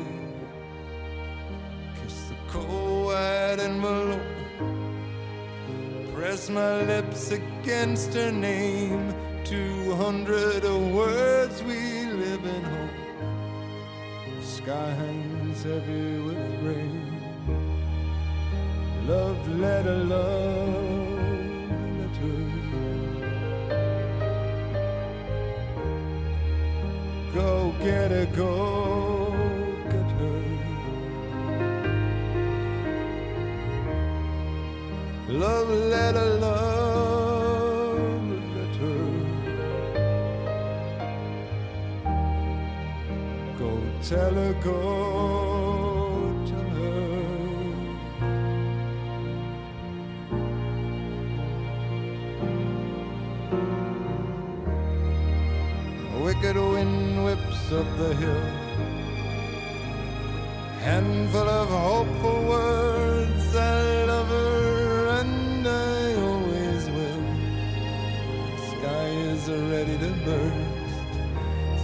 Kiss 2.01 2.29
the 2.29 2.35
cold 2.49 3.05
white 3.05 3.59
envelope. 3.59 4.19
Press 6.13 6.49
my 6.49 6.83
lips 6.83 7.31
against 7.31 8.13
her 8.13 8.31
name. 8.31 9.13
200 9.45 10.42
hangs 15.53 15.63
heavy 15.63 16.17
with 16.19 16.37
rain. 16.63 17.21
Love 19.07 19.47
letter, 19.59 19.97
love 19.97 21.69
letter. 21.99 22.39
Go 27.33 27.73
get 27.79 28.11
her, 28.11 28.25
go 28.35 29.31
get 29.91 30.11
her. 30.19 30.41
Love 35.29 35.69
letter, 35.69 36.29
love 36.45 38.23
letter. 38.55 39.01
Go 43.59 43.69
tell 44.01 44.33
her, 44.33 44.53
go 44.63 45.42
whips 57.63 57.71
up 57.71 57.97
the 57.97 58.15
hill. 58.15 58.43
Handful 60.79 61.47
of 61.47 61.69
hopeful 61.69 62.43
words. 62.43 63.55
I 63.55 64.05
love 64.05 64.27
her 64.27 65.07
and 65.19 65.67
I 65.67 66.15
always 66.15 66.89
will. 66.89 67.23
Sky 68.71 69.07
is 69.31 69.49
ready 69.49 69.97
to 69.97 70.11
burst. 70.25 71.09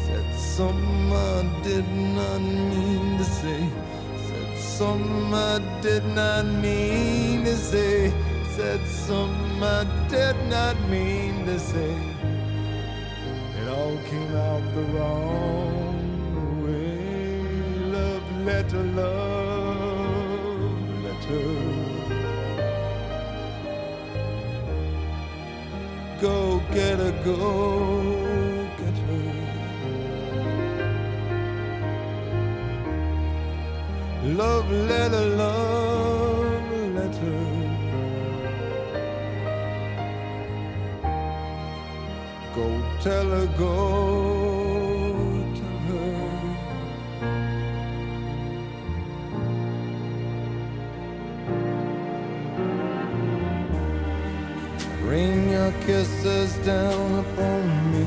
Said 0.05 0.35
some 0.35 1.13
I 1.13 1.61
did 1.63 1.87
not 1.87 2.41
mean 2.41 3.17
to 3.17 3.23
say. 3.23 3.69
Said 4.27 4.57
some 4.57 5.33
I 5.33 5.59
did 5.81 6.05
not 6.05 6.45
mean 6.45 7.45
to 7.45 7.55
say. 7.55 8.11
Said 8.55 8.85
some 8.87 9.63
I 9.63 9.85
did 10.09 10.35
not 10.49 10.75
mean 10.89 11.45
to 11.45 11.59
say. 11.59 12.08
Came 14.09 14.35
out 14.35 14.63
the 14.73 14.83
wrong 14.93 16.63
way. 16.63 17.51
Love 17.95 18.27
letter, 18.43 18.83
love 19.01 20.73
letter. 21.03 21.49
Go 26.19 26.61
get 26.73 26.97
her, 26.97 27.13
go 27.23 27.37
get 28.79 28.97
her. 29.05 29.29
Love 34.23 34.71
letter, 34.71 35.25
love 35.37 35.78
tell 43.01 43.29
her, 43.29 43.47
go 43.57 44.99
tell 45.55 45.79
her. 45.87 46.59
Rain 55.01 55.49
your 55.49 55.71
kisses 55.85 56.53
down 56.65 57.19
upon 57.19 57.91
me. 57.93 58.05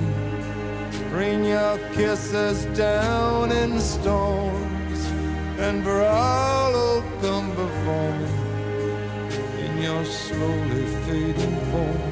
Rain 1.11 1.45
your 1.45 1.79
kisses 1.95 2.67
down 2.77 3.51
in 3.51 3.81
storms. 3.81 5.07
And 5.59 5.83
for 5.83 6.03
all 6.03 6.73
who'll 6.73 7.03
come 7.23 7.51
before 7.51 8.13
me 8.19 8.29
in 9.65 9.83
your 9.83 10.05
slowly 10.05 10.87
fading 11.07 11.57
forms. 11.71 12.12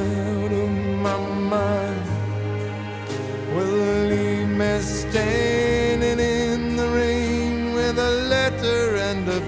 Out 0.00 0.52
of 0.52 0.70
my 1.04 1.18
mind. 1.52 2.06
Will 3.54 4.08
leave 4.08 4.48
me 4.48 4.80
standing 4.80 6.18
in 6.18 6.76
the 6.76 6.88
rain 6.88 7.74
with 7.74 7.98
a 7.98 8.10
letter 8.34 8.96
and 8.96 9.28
a 9.28 9.40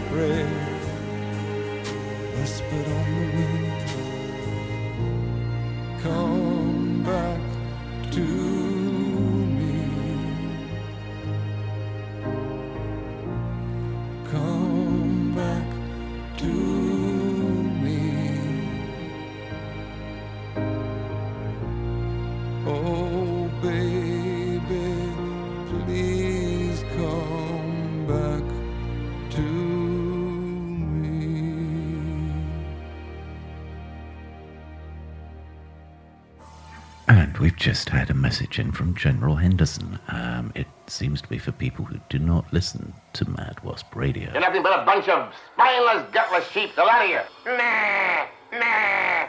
just 37.63 37.91
had 37.91 38.11
a 38.11 38.15
message 38.15 38.59
in 38.59 38.73
from 38.73 38.93
General 38.93 39.37
Henderson. 39.37 39.97
Um, 40.09 40.51
it 40.57 40.67
seems 40.89 41.23
to 41.23 41.29
be 41.29 41.39
for 41.39 41.53
people 41.53 41.85
who 41.85 42.01
do 42.09 42.19
not 42.19 42.53
listen 42.53 42.93
to 43.13 43.31
Mad 43.31 43.63
Wasp 43.63 43.95
Radio. 43.95 44.33
You're 44.33 44.41
nothing 44.41 44.65
but 44.65 44.83
a 44.83 44.85
bunch 44.85 45.09
of 45.09 45.33
spineless, 45.55 46.05
gutless 46.13 46.49
sheep. 46.49 46.75
The 46.75 46.83
lot 46.83 47.05
of 47.05 47.09
you. 47.09 47.21
Nah, 47.47 48.27
nah. 48.59 49.29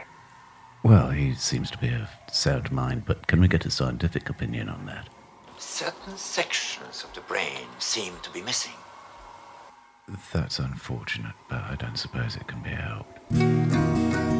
Well, 0.82 1.10
he 1.10 1.34
seems 1.34 1.70
to 1.70 1.78
be 1.78 1.90
of 1.90 2.08
sound 2.32 2.72
mind, 2.72 3.04
but 3.06 3.24
can 3.28 3.40
we 3.40 3.46
get 3.46 3.66
a 3.66 3.70
scientific 3.70 4.28
opinion 4.28 4.68
on 4.68 4.84
that? 4.86 5.08
Certain 5.58 6.16
sections 6.16 7.04
of 7.04 7.14
the 7.14 7.20
brain 7.20 7.68
seem 7.78 8.14
to 8.24 8.30
be 8.30 8.42
missing. 8.42 8.74
That's 10.32 10.58
unfortunate, 10.58 11.34
but 11.48 11.62
I 11.62 11.76
don't 11.76 11.96
suppose 11.96 12.34
it 12.34 12.48
can 12.48 12.64
be 12.64 12.70
helped. 12.70 14.33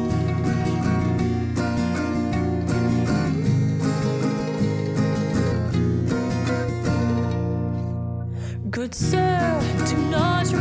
Good 8.85 8.93
sir, 8.93 9.85
do 9.87 9.97
not 10.11 10.53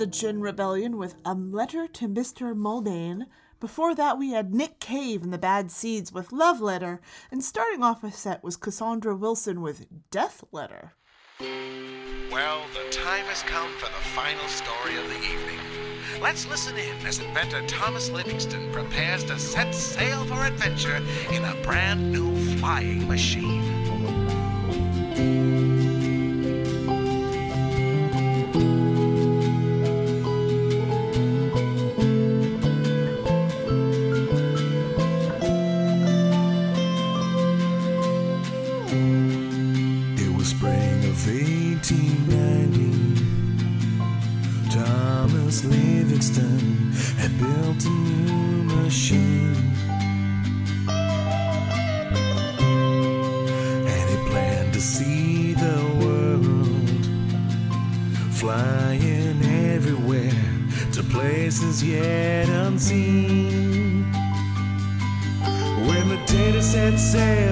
the 0.00 0.06
Gin 0.06 0.40
Rebellion 0.40 0.96
with 0.96 1.14
A 1.26 1.34
Letter 1.34 1.86
to 1.86 2.08
Mr. 2.08 2.54
Muldane. 2.56 3.26
Before 3.60 3.94
that, 3.94 4.16
we 4.16 4.30
had 4.30 4.54
Nick 4.54 4.80
Cave 4.80 5.22
and 5.22 5.30
the 5.30 5.36
Bad 5.36 5.70
Seeds 5.70 6.10
with 6.10 6.32
Love 6.32 6.62
Letter, 6.62 7.02
and 7.30 7.44
starting 7.44 7.82
off 7.82 8.02
a 8.02 8.10
set 8.10 8.42
was 8.42 8.56
Cassandra 8.56 9.14
Wilson 9.14 9.60
with 9.60 9.84
Death 10.10 10.42
Letter. 10.52 10.94
Well, 12.32 12.62
the 12.72 12.90
time 12.90 13.26
has 13.26 13.42
come 13.42 13.70
for 13.74 13.88
the 13.88 14.04
final 14.14 14.48
story 14.48 14.96
of 14.96 15.06
the 15.06 15.18
evening. 15.18 15.60
Let's 16.22 16.48
listen 16.48 16.78
in 16.78 17.06
as 17.06 17.18
inventor 17.18 17.60
Thomas 17.66 18.08
Livingston 18.08 18.72
prepares 18.72 19.22
to 19.24 19.38
set 19.38 19.74
sail 19.74 20.24
for 20.24 20.42
adventure 20.46 20.96
in 21.30 21.44
a 21.44 21.54
brand 21.62 22.10
new 22.10 22.34
flying 22.56 23.06
machine. 23.06 23.60
Is 61.70 61.84
yet 61.84 62.48
unseen. 62.48 64.02
When 65.86 66.08
the 66.08 66.20
data 66.26 66.60
set 66.60 66.98
says 66.98 67.49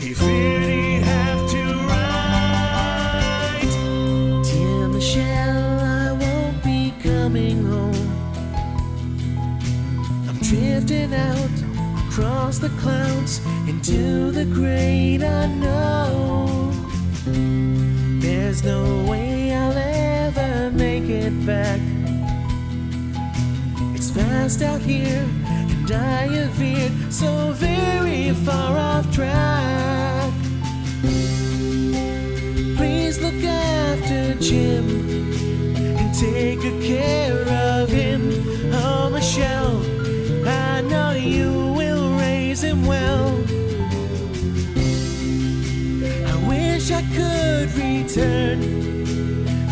He 0.00 0.14
feared 0.14 0.62
he'd 0.62 1.02
have 1.02 1.50
to 1.50 1.64
write. 1.88 3.62
Dear 4.44 4.88
Michelle, 4.88 5.80
I 5.80 6.12
won't 6.12 6.62
be 6.62 6.94
coming 7.02 7.64
home. 7.64 8.08
I'm 10.28 10.38
drifting 10.38 11.12
out 11.12 11.50
across 12.06 12.58
the 12.58 12.68
clouds 12.80 13.40
into 13.66 14.30
the 14.30 14.44
great 14.44 15.22
unknown. 15.22 16.70
There's 18.20 18.62
no 18.62 19.04
way 19.04 19.52
I'll 19.52 19.76
ever 19.76 20.70
make 20.70 21.08
it 21.08 21.44
back. 21.44 21.80
It's 23.96 24.10
fast 24.12 24.62
out 24.62 24.80
here. 24.80 25.26
and 25.48 25.90
I 25.90 26.28
have 26.36 26.50
veered 26.52 27.12
so 27.12 27.50
very 27.52 28.32
far 28.44 28.78
off 28.78 29.12
track. 29.12 29.57
return. 48.08 49.04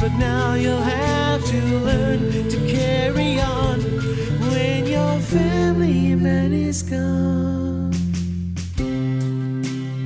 But 0.01 0.13
now 0.19 0.55
you'll 0.55 0.77
have 0.77 1.45
to 1.45 1.61
learn 1.79 2.49
to 2.51 2.59
carry 2.69 3.41
on 3.41 3.81
when 4.51 4.87
your 4.87 5.19
family 5.21 6.15
man 6.15 6.53
is 6.53 6.83
gone. 6.83 7.93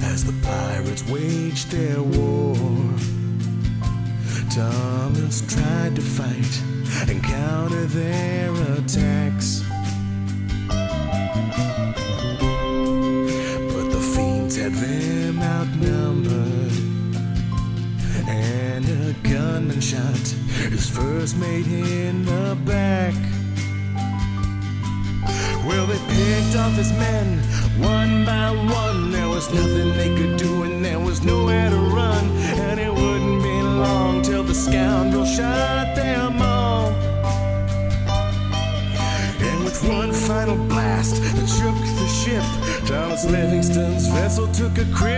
As 0.03 0.25
the 0.25 0.35
pirates 0.43 1.05
waged 1.09 1.71
their 1.71 2.03
war, 2.03 2.55
Thomas 4.51 5.43
tried 5.53 5.97
to 5.97 6.03
fight 6.03 6.63
and 7.09 7.23
counter 7.23 7.87
their 7.87 8.53
attack. 8.75 9.20
took 44.75 44.87
a 44.87 45.10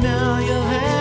now 0.00 0.38
you'll 0.38 0.62
have 0.62 0.93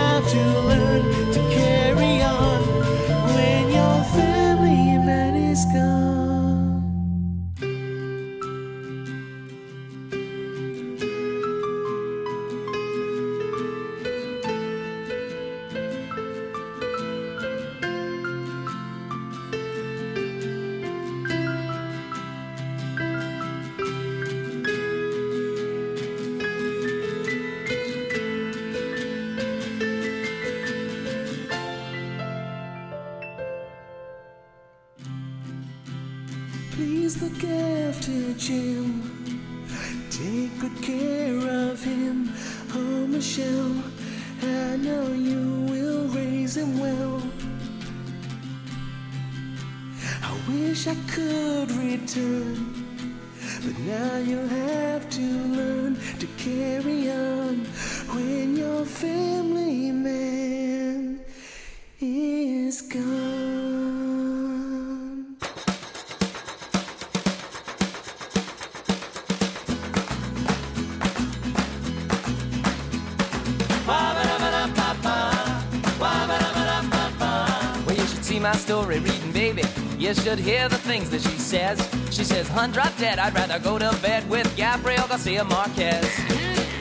hear 80.44 80.68
the 80.68 80.78
things 80.78 81.10
that 81.10 81.22
she 81.22 81.38
says. 81.38 81.80
She 82.12 82.26
says, 82.26 82.48
Hun, 82.50 82.72
drop 82.72 82.96
dead, 82.98 83.18
I'd 83.18 83.34
rather 83.34 83.60
go 83.60 83.80
to 83.80 83.98
bed 84.02 84.30
with 84.30 84.54
Gabriel 84.58 85.08
Garcia 85.08 85.44
Marquez. 85.46 86.06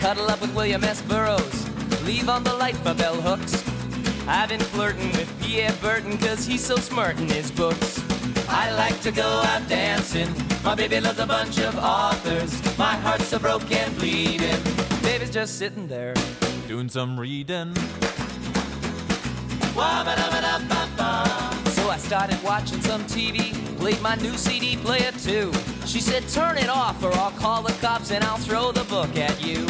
Cuddle 0.00 0.28
up 0.28 0.40
with 0.40 0.52
William 0.54 0.82
S. 0.82 1.00
Burroughs, 1.02 1.70
leave 2.02 2.28
on 2.28 2.42
the 2.42 2.52
light 2.54 2.76
for 2.78 2.92
bell 2.94 3.14
hooks. 3.14 3.62
I've 4.26 4.48
been 4.48 4.60
flirting 4.60 5.10
with 5.12 5.30
Pierre 5.40 5.72
Berton 5.80 6.18
cause 6.18 6.44
he's 6.44 6.64
so 6.64 6.76
smart 6.76 7.18
in 7.20 7.28
his 7.28 7.52
books. 7.52 8.02
I 8.48 8.72
like 8.72 9.00
to 9.02 9.12
go 9.12 9.22
out 9.22 9.68
dancing. 9.68 10.28
My 10.64 10.74
baby 10.74 11.00
loves 11.00 11.20
a 11.20 11.26
bunch 11.26 11.58
of 11.60 11.76
authors. 11.78 12.52
My 12.76 12.96
heart's 12.96 13.28
so 13.28 13.38
broke 13.38 13.70
and 13.70 13.96
bleeding. 13.96 14.62
Baby's 15.02 15.30
just 15.30 15.56
sitting 15.58 15.86
there, 15.86 16.14
doing 16.66 16.88
some 16.88 17.18
reading. 17.18 17.74
I 19.74 20.31
started 22.12 22.42
watching 22.44 22.78
some 22.82 23.02
TV, 23.04 23.54
played 23.78 23.98
my 24.02 24.14
new 24.16 24.36
CD 24.36 24.76
player 24.76 25.10
too. 25.12 25.50
She 25.86 25.98
said, 25.98 26.28
Turn 26.28 26.58
it 26.58 26.68
off, 26.68 27.02
or 27.02 27.10
I'll 27.14 27.30
call 27.30 27.62
the 27.62 27.72
cops 27.80 28.10
and 28.10 28.22
I'll 28.22 28.36
throw 28.36 28.70
the 28.70 28.84
book 28.84 29.16
at 29.16 29.42
you. 29.42 29.66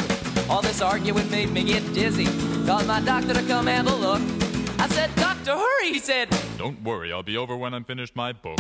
All 0.51 0.61
this 0.61 0.83
arguing 0.83 1.31
made 1.31 1.51
me 1.51 1.63
get 1.63 1.85
dizzy. 1.95 2.27
Called 2.67 2.89
my 2.89 3.01
doctor 3.01 3.33
to 3.33 3.43
come 3.43 3.69
have 3.69 3.87
a 3.87 3.95
look. 3.95 4.21
I 4.81 4.89
said, 4.89 5.15
Doctor, 5.15 5.53
hurry! 5.53 5.93
He 5.93 6.01
said, 6.01 6.37
Don't 6.59 6.83
worry, 6.83 7.13
I'll 7.13 7.23
be 7.23 7.37
over 7.37 7.57
when 7.57 7.75
I'm 7.75 7.85
finished 7.85 8.17
my 8.17 8.33
book. 8.33 8.59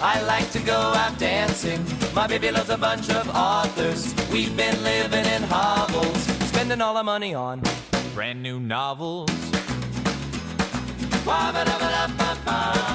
I 0.00 0.20
like 0.22 0.50
to 0.50 0.58
go 0.58 0.74
out 0.74 1.16
dancing. 1.16 1.80
My 2.12 2.26
baby 2.26 2.50
loves 2.50 2.70
a 2.70 2.76
bunch 2.76 3.08
of 3.10 3.28
authors. 3.28 4.12
We've 4.32 4.56
been 4.56 4.82
living 4.82 5.26
in 5.26 5.44
hovels, 5.44 6.22
spending 6.48 6.80
all 6.80 6.96
our 6.96 7.04
money 7.04 7.34
on 7.34 7.62
brand 8.16 8.42
new 8.42 8.58
novels. 8.58 9.30
So 11.26 12.85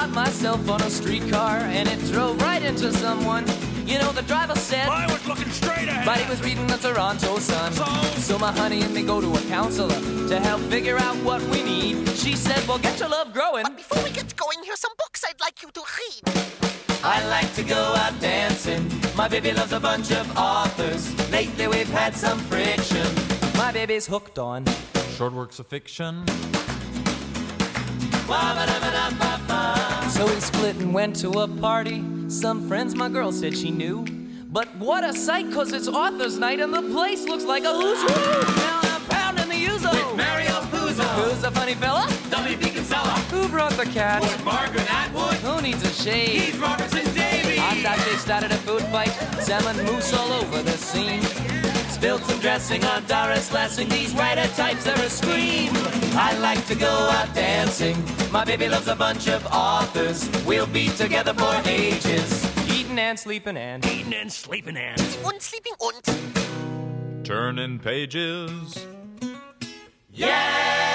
I 0.00 0.06
got 0.06 0.14
myself 0.14 0.70
on 0.70 0.80
a 0.80 0.88
streetcar 0.88 1.58
and 1.58 1.86
it 1.86 1.98
drove 2.10 2.40
right 2.40 2.62
into 2.62 2.90
someone. 2.90 3.44
You 3.86 3.98
know, 3.98 4.12
the 4.12 4.22
driver 4.22 4.56
said 4.56 4.88
I 4.88 5.04
was 5.12 5.26
looking 5.28 5.50
straight 5.50 5.88
ahead, 5.88 6.06
but 6.06 6.16
he 6.16 6.26
was 6.26 6.42
reading 6.42 6.66
the 6.68 6.78
Toronto 6.78 7.38
Sun. 7.38 7.74
So, 8.16 8.38
my 8.38 8.50
honey 8.50 8.80
and 8.80 8.94
me 8.94 9.02
go 9.02 9.20
to 9.20 9.30
a 9.30 9.40
counselor 9.50 10.00
to 10.28 10.40
help 10.40 10.62
figure 10.62 10.96
out 10.96 11.16
what 11.16 11.42
we 11.52 11.62
need. 11.62 12.08
She 12.16 12.34
said, 12.34 12.66
"Well, 12.66 12.78
get 12.78 12.98
your 12.98 13.10
love 13.10 13.34
growing." 13.34 13.64
But 13.64 13.76
before 13.76 14.02
we 14.02 14.10
get 14.10 14.34
going, 14.36 14.60
here's 14.64 14.80
some 14.80 14.94
books 14.96 15.22
I'd 15.28 15.38
like 15.38 15.62
you 15.62 15.68
to 15.70 15.82
read. 15.98 16.22
I 17.04 17.22
like 17.28 17.52
to 17.56 17.62
go 17.62 17.82
out 18.02 18.18
dancing. 18.20 18.82
My 19.14 19.28
baby 19.28 19.52
loves 19.52 19.74
a 19.74 19.80
bunch 19.80 20.12
of 20.12 20.24
authors. 20.34 21.02
Lately 21.30 21.66
we've 21.68 21.92
had 21.92 22.16
some 22.16 22.38
friction. 22.48 23.06
My 23.54 23.70
baby's 23.70 24.06
hooked 24.06 24.38
on 24.38 24.64
short 25.18 25.34
works 25.34 25.58
of 25.58 25.66
fiction. 25.66 26.24
So 30.10 30.26
we 30.26 30.40
split 30.40 30.76
and 30.76 30.92
went 30.92 31.16
to 31.20 31.30
a 31.40 31.48
party. 31.48 32.04
Some 32.28 32.66
friends 32.68 32.94
my 32.94 33.08
girl 33.08 33.32
said 33.32 33.56
she 33.56 33.70
knew. 33.70 34.04
But 34.50 34.66
what 34.76 35.04
a 35.04 35.14
sight, 35.14 35.52
cause 35.52 35.72
it's 35.72 35.86
author's 35.86 36.36
night 36.36 36.58
and 36.58 36.74
the 36.74 36.82
place 36.82 37.24
looks 37.26 37.44
like 37.44 37.62
a 37.62 37.72
who's 37.72 38.02
who. 38.02 38.08
Now 38.08 38.80
I'm 38.82 39.02
pounding 39.02 39.48
the 39.48 39.66
Ouzo. 39.66 39.92
With 39.92 40.16
Mario 40.16 40.60
Puzo. 40.72 41.04
Who's 41.22 41.44
a 41.44 41.50
funny 41.52 41.74
fella? 41.74 42.08
W.P. 42.30 42.70
Kinsella. 42.70 43.10
Who 43.30 43.48
brought 43.48 43.72
the 43.72 43.86
cat? 43.86 44.20
With 44.22 44.44
Margaret 44.44 44.92
Atwood. 44.92 45.36
Who 45.36 45.62
needs 45.62 45.82
a 45.84 45.92
shave? 45.92 46.46
Keith 46.46 46.60
Robertson 46.60 47.14
Davies. 47.14 47.58
Hot 47.60 47.80
dog 47.82 48.04
they 48.04 48.16
started 48.16 48.50
a 48.50 48.56
food 48.56 48.82
fight. 48.86 49.12
Salmon 49.40 49.76
mousse 49.86 50.12
all 50.12 50.32
over 50.32 50.60
the 50.62 50.76
scene. 50.76 51.59
Spilled 52.00 52.24
some 52.24 52.40
dressing 52.40 52.82
on 52.86 53.04
Doris 53.04 53.52
Lessing. 53.52 53.86
These 53.90 54.14
writer 54.14 54.46
types 54.54 54.86
are 54.86 54.94
a 54.94 55.10
scream. 55.10 55.70
I 56.16 56.34
like 56.38 56.64
to 56.68 56.74
go 56.74 56.88
out 56.88 57.34
dancing. 57.34 57.94
My 58.32 58.42
baby 58.42 58.70
loves 58.70 58.88
a 58.88 58.96
bunch 58.96 59.28
of 59.28 59.46
authors. 59.48 60.26
We'll 60.46 60.66
be 60.66 60.88
together 60.88 61.34
for 61.34 61.60
ages. 61.66 62.42
Eating 62.70 62.98
and 62.98 63.18
sleeping 63.18 63.58
and 63.58 63.84
eating 63.84 64.14
and 64.14 64.32
sleeping 64.32 64.78
and 64.78 64.98
Und 65.26 65.42
sleeping 65.42 65.74
und. 65.78 67.22
Turning 67.22 67.78
pages. 67.78 68.86
Don't 70.16 70.89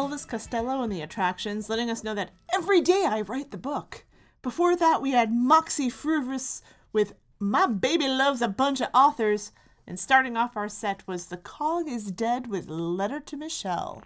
Elvis 0.00 0.26
Costello 0.26 0.82
and 0.82 0.90
the 0.90 1.02
Attractions 1.02 1.68
letting 1.68 1.90
us 1.90 2.02
know 2.02 2.14
that 2.14 2.30
every 2.54 2.80
day 2.80 3.04
I 3.06 3.20
write 3.20 3.50
the 3.50 3.58
book. 3.58 4.06
Before 4.40 4.74
that, 4.74 5.02
we 5.02 5.10
had 5.10 5.30
Moxy 5.30 5.90
Früvous 5.90 6.62
with 6.90 7.12
My 7.38 7.66
Baby 7.66 8.08
Loves 8.08 8.40
a 8.40 8.48
Bunch 8.48 8.80
of 8.80 8.88
Authors. 8.94 9.52
And 9.86 10.00
starting 10.00 10.38
off 10.38 10.56
our 10.56 10.70
set 10.70 11.06
was 11.06 11.26
The 11.26 11.36
Cog 11.36 11.86
is 11.86 12.10
Dead 12.10 12.46
with 12.46 12.70
Letter 12.70 13.20
to 13.20 13.36
Michelle. 13.36 14.02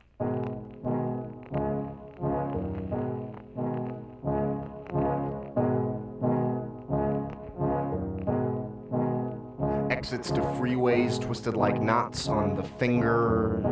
Exits 9.90 10.32
to 10.32 10.40
freeways 10.40 11.20
twisted 11.20 11.54
like 11.54 11.80
knots 11.80 12.26
on 12.26 12.56
the 12.56 12.64
fingers. 12.64 13.64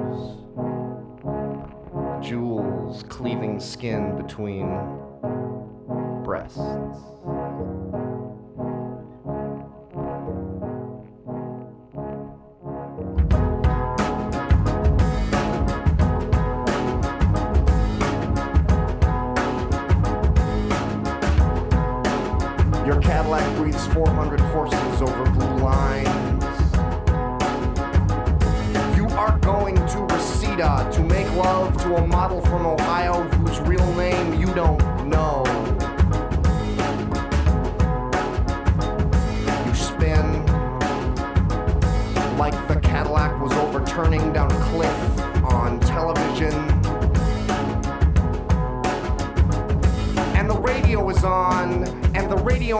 Jewels 2.22 3.02
cleaving 3.08 3.58
skin 3.58 4.16
between 4.16 4.68
breasts. 6.22 6.58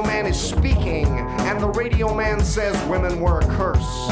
Man 0.07 0.27
is 0.27 0.41
speaking, 0.41 1.07
and 1.07 1.61
the 1.61 1.69
radio 1.69 2.15
man 2.15 2.41
says 2.41 2.77
women 2.89 3.21
were 3.21 3.41
a 3.41 3.47
curse. 3.57 4.09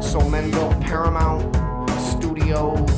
So 0.00 0.20
men 0.28 0.50
built 0.50 0.80
Paramount 0.80 1.54
Studios, 2.00 2.90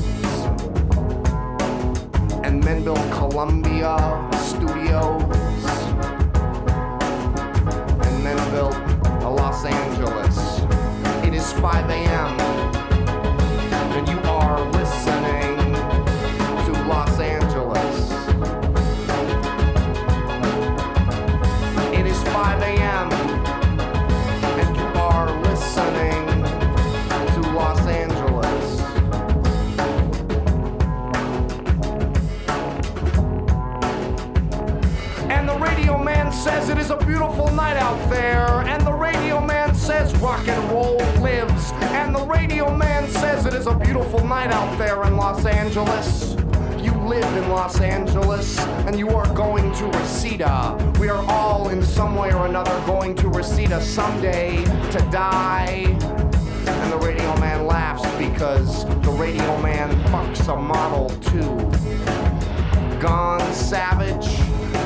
and 2.45 2.65
men 2.65 2.85
built 2.85 2.99
Columbia 3.13 4.29
Studios, 4.35 5.23
and 8.07 8.25
men 8.25 8.51
built 8.51 8.75
Los 9.23 9.65
Angeles. 9.65 10.61
It 11.27 11.35
is 11.35 11.53
5 11.55 11.91
a.m., 11.91 12.44
is 43.65 43.73
a 43.73 43.79
beautiful 43.79 44.23
night 44.27 44.51
out 44.51 44.77
there 44.77 45.05
in 45.05 45.17
Los 45.17 45.47
Angeles. 45.47 46.37
You 46.83 46.93
live 46.93 47.25
in 47.37 47.49
Los 47.49 47.81
Angeles 47.81 48.59
and 48.59 48.99
you 48.99 49.09
are 49.09 49.27
going 49.35 49.73
to 49.77 49.87
Reseda. 49.87 50.95
We 51.01 51.09
are 51.09 51.25
all 51.31 51.71
in 51.71 51.83
some 51.83 52.15
way 52.15 52.31
or 52.35 52.47
another 52.47 52.79
going 52.85 53.15
to 53.17 53.29
Reseda 53.29 53.81
someday 53.81 54.63
to 54.65 55.09
die. 55.11 55.87
And 56.67 56.93
the 56.93 56.99
radio 56.99 57.39
man 57.41 57.67
laughs 57.67 58.05
because 58.19 58.85
the 59.01 59.11
radio 59.13 59.59
man 59.63 59.91
fucks 60.11 60.53
a 60.53 60.57
model 60.57 61.09
too. 61.31 61.57
Gone 63.01 63.53
savage 63.55 64.29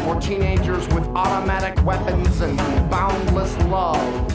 for 0.05 0.20
teenagers 0.20 0.86
with 0.88 1.05
automatic 1.16 1.84
weapons 1.84 2.40
and 2.42 2.56
boundless 2.88 3.56
love. 3.64 4.27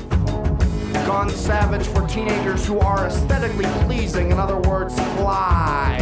Gone 1.13 1.29
savage 1.29 1.85
for 1.85 2.07
teenagers 2.07 2.65
who 2.65 2.79
are 2.79 3.05
aesthetically 3.05 3.65
pleasing, 3.85 4.31
in 4.31 4.39
other 4.39 4.57
words, 4.57 4.95
fly. 4.95 5.99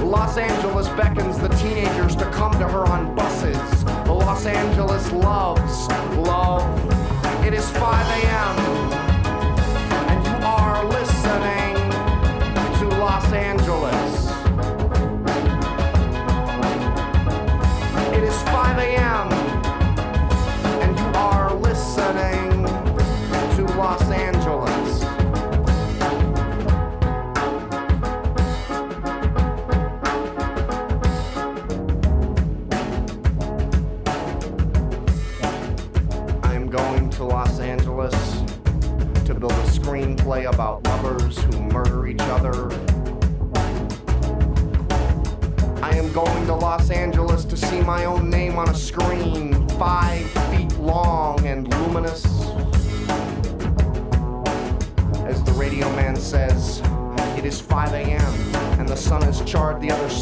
Los 0.00 0.36
Angeles 0.36 0.88
beckons 0.96 1.38
the 1.38 1.46
teenagers 1.50 2.16
to 2.16 2.28
come 2.32 2.50
to 2.58 2.66
her 2.66 2.84
on 2.88 3.14
buses. 3.14 3.84
Los 4.08 4.46
Angeles 4.46 5.12
loves 5.12 5.86
love. 6.26 7.46
It 7.46 7.54
is 7.54 7.70
5 7.70 8.24
a.m. 8.24 9.03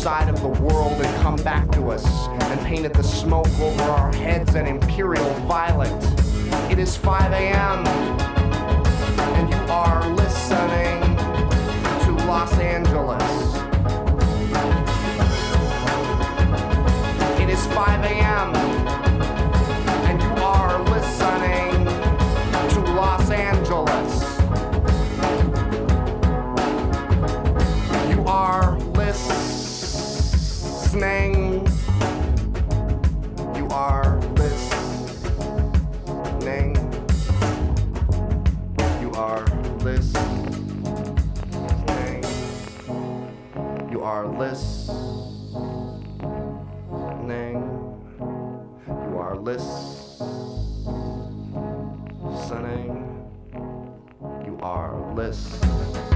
side 0.03 0.29
of 0.29 0.43
the 0.43 0.49
world 0.65 1.01
and 1.01 1.23
come 1.23 1.37
back 1.45 1.70
to 1.70 1.93
us 1.93 2.05
and 2.29 2.61
painted 2.66 2.93
the 2.93 3.05
smoke 3.05 3.47
over 3.61 3.83
our 3.83 4.12
heads 4.12 4.57
an 4.57 4.66
imperial 4.66 5.33
violet. 5.47 5.93
It 6.73 6.81
is 6.81 6.97
5 6.97 7.31
a.m. 7.31 7.87
and 7.87 9.49
you 9.49 9.73
are 9.73 10.05
listening 10.09 10.99
to 12.05 12.27
Los 12.27 12.53
Angeles. 12.55 13.23
It 17.41 17.49
is 17.49 17.65
5 17.69 18.05
a.m. 18.05 18.62
are 44.23 44.39
listening. 44.39 45.19
You 48.86 49.19
are 49.19 49.36
listening. 49.36 50.20
You 54.44 54.59
are 54.62 55.12
listening. 55.15 56.12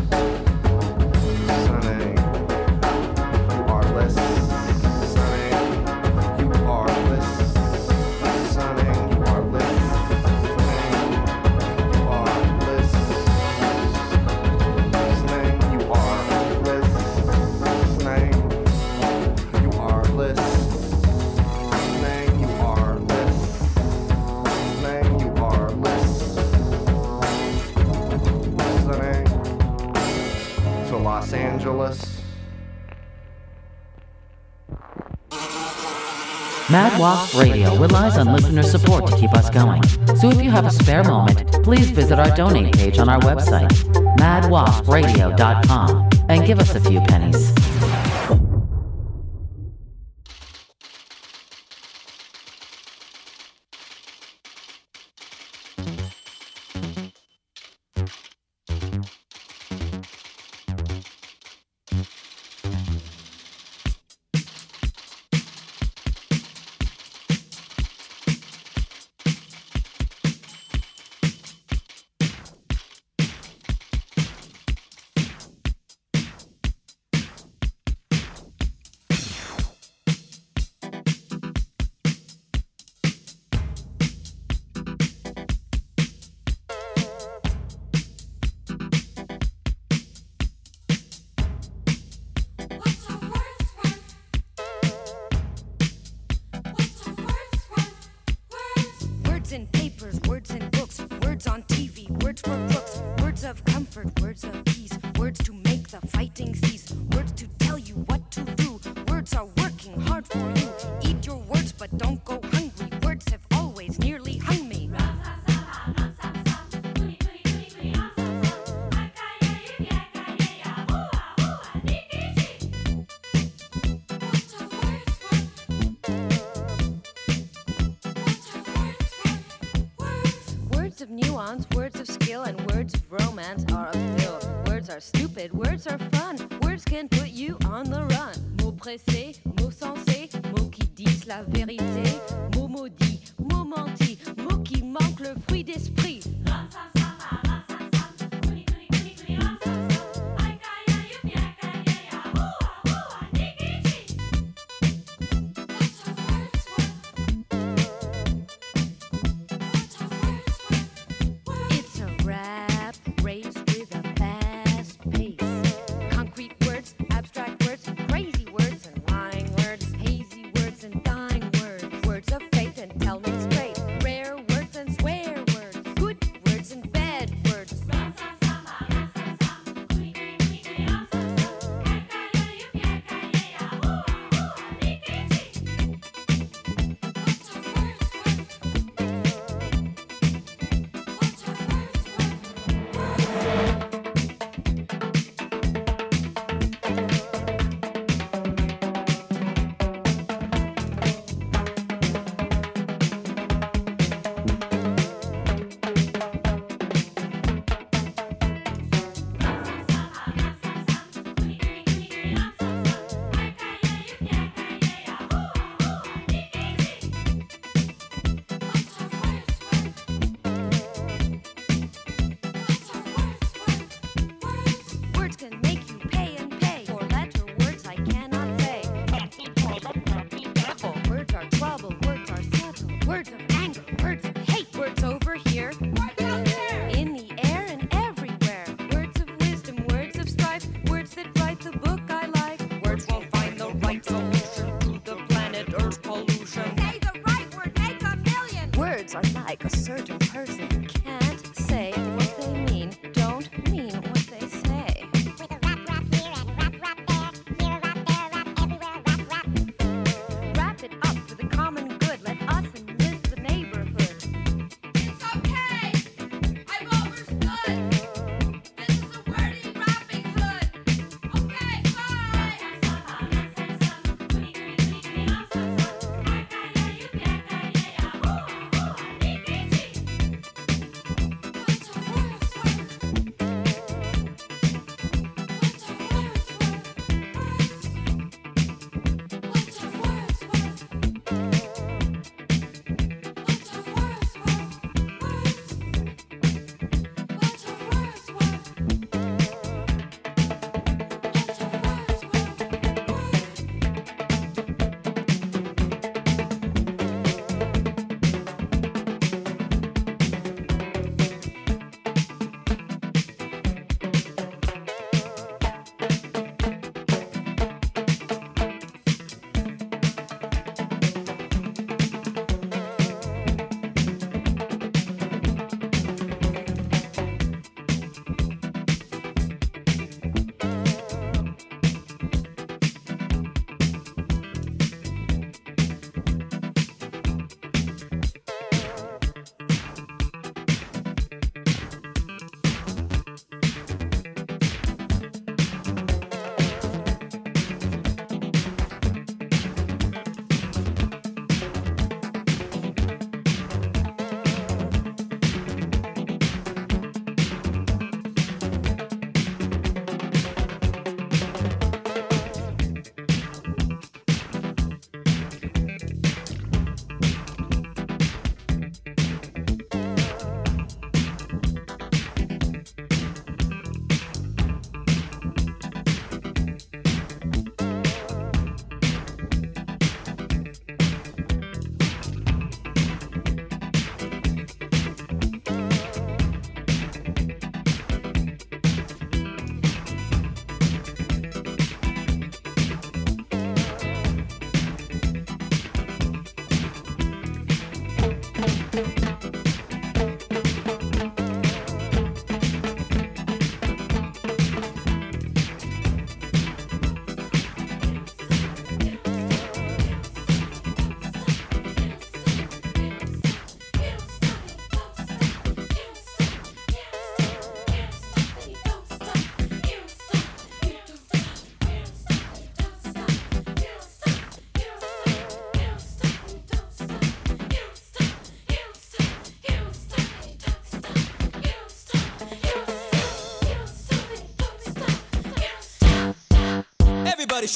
Mad 36.77 37.01
Wasp 37.01 37.39
Radio 37.39 37.75
relies 37.77 38.19
on 38.19 38.31
listener 38.35 38.63
support 38.63 39.07
to 39.07 39.17
keep 39.17 39.33
us 39.33 39.49
going. 39.49 39.83
So 40.19 40.29
if 40.29 40.43
you 40.43 40.51
have 40.51 40.67
a 40.67 40.71
spare 40.71 41.03
moment, 41.03 41.51
please 41.65 41.89
visit 41.91 42.19
our 42.19 42.37
donate 42.37 42.75
page 42.77 42.99
on 42.99 43.09
our 43.09 43.19
website, 43.21 43.71
madwaspradio.com, 44.19 46.11
and 46.29 46.47
give 46.47 46.59
us 46.59 46.75
a 46.75 46.81
few 46.81 47.01
pennies. 47.01 47.66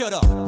shut 0.01 0.15
up. 0.15 0.40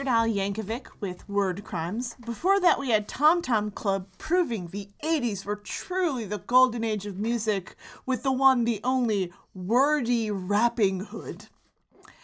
Weird 0.00 0.08
Al 0.08 0.26
Yankovic 0.26 0.86
with 0.98 1.28
Word 1.28 1.62
Crimes. 1.62 2.16
Before 2.24 2.58
that, 2.58 2.78
we 2.78 2.88
had 2.88 3.06
Tom 3.06 3.42
Tom 3.42 3.70
Club 3.70 4.06
proving 4.16 4.68
the 4.68 4.88
80s 5.04 5.44
were 5.44 5.56
truly 5.56 6.24
the 6.24 6.38
golden 6.38 6.82
age 6.84 7.04
of 7.04 7.18
music 7.18 7.76
with 8.06 8.22
the 8.22 8.32
one, 8.32 8.64
the 8.64 8.80
only, 8.82 9.30
Wordy 9.52 10.30
Rappinghood. 10.30 11.48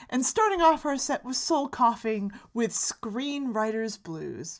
And 0.08 0.24
starting 0.24 0.62
off 0.62 0.86
our 0.86 0.96
set 0.96 1.22
was 1.22 1.36
Soul 1.36 1.68
Coughing 1.68 2.32
with 2.54 2.72
Screenwriter's 2.72 3.98
Blues. 3.98 4.58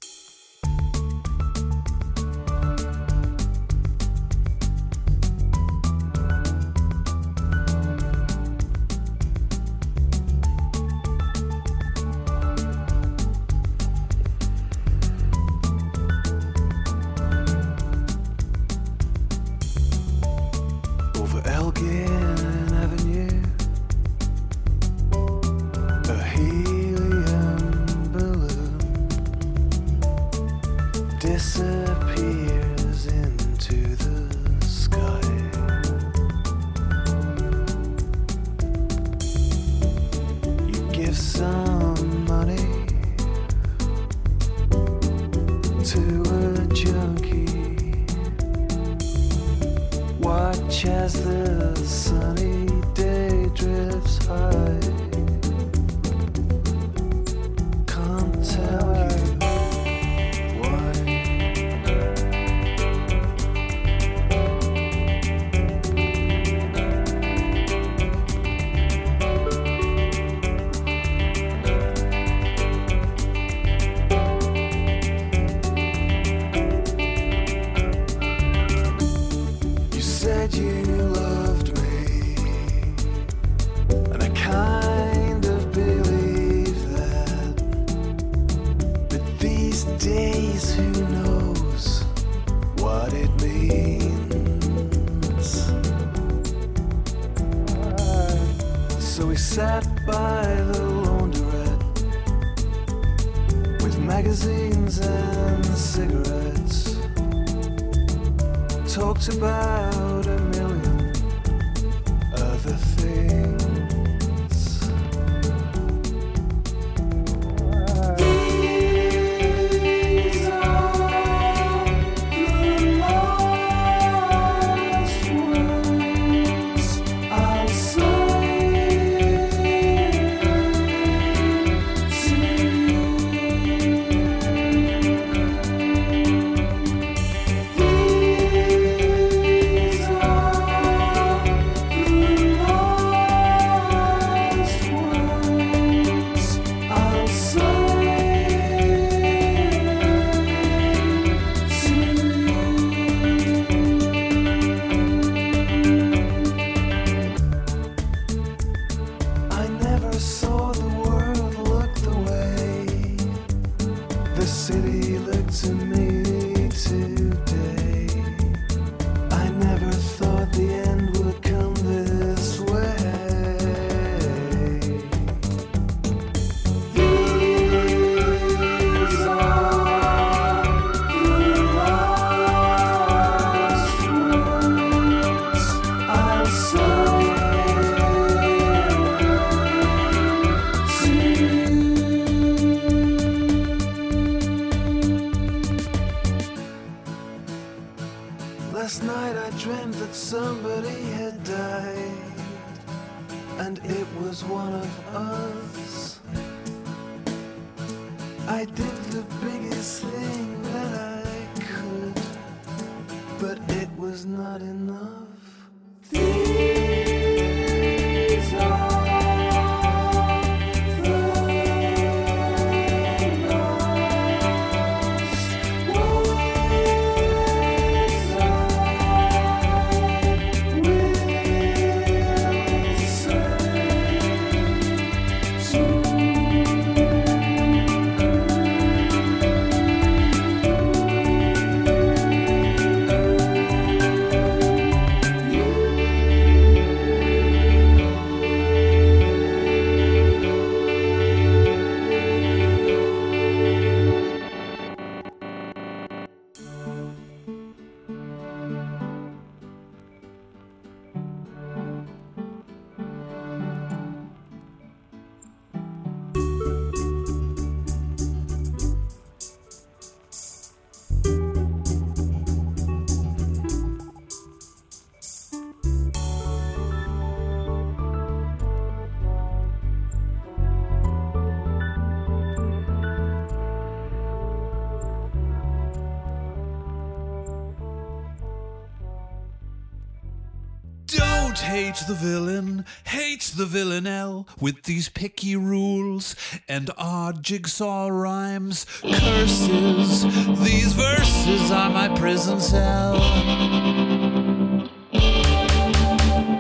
The 292.07 292.15
villain, 292.15 292.85
hate 293.05 293.53
the 293.57 293.67
villanelle 293.67 294.47
with 294.61 294.85
these 294.85 295.09
picky 295.09 295.57
rules 295.57 296.37
and 296.69 296.91
odd 296.97 297.43
jigsaw 297.43 298.09
rhymes, 298.09 298.87
curses. 299.03 300.23
These 300.63 300.93
verses 300.93 301.71
are 301.73 301.91
my 301.91 302.09
prison 302.17 302.61
cell. 302.61 303.17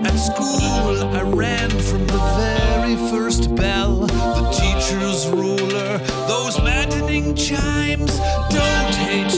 At 0.05 0.17
school, 0.17 1.15
I 1.15 1.23
ran 1.23 1.71
from 1.71 2.07
the 2.07 2.23
very 2.37 2.97
first 3.11 3.55
bell, 3.55 4.01
the 4.07 4.51
teacher's 4.51 5.29
ruler, 5.29 5.99
those 6.27 6.59
maddening 6.63 7.37
chimes. 7.37 8.19
Don't 8.51 8.95
hate 8.95 9.36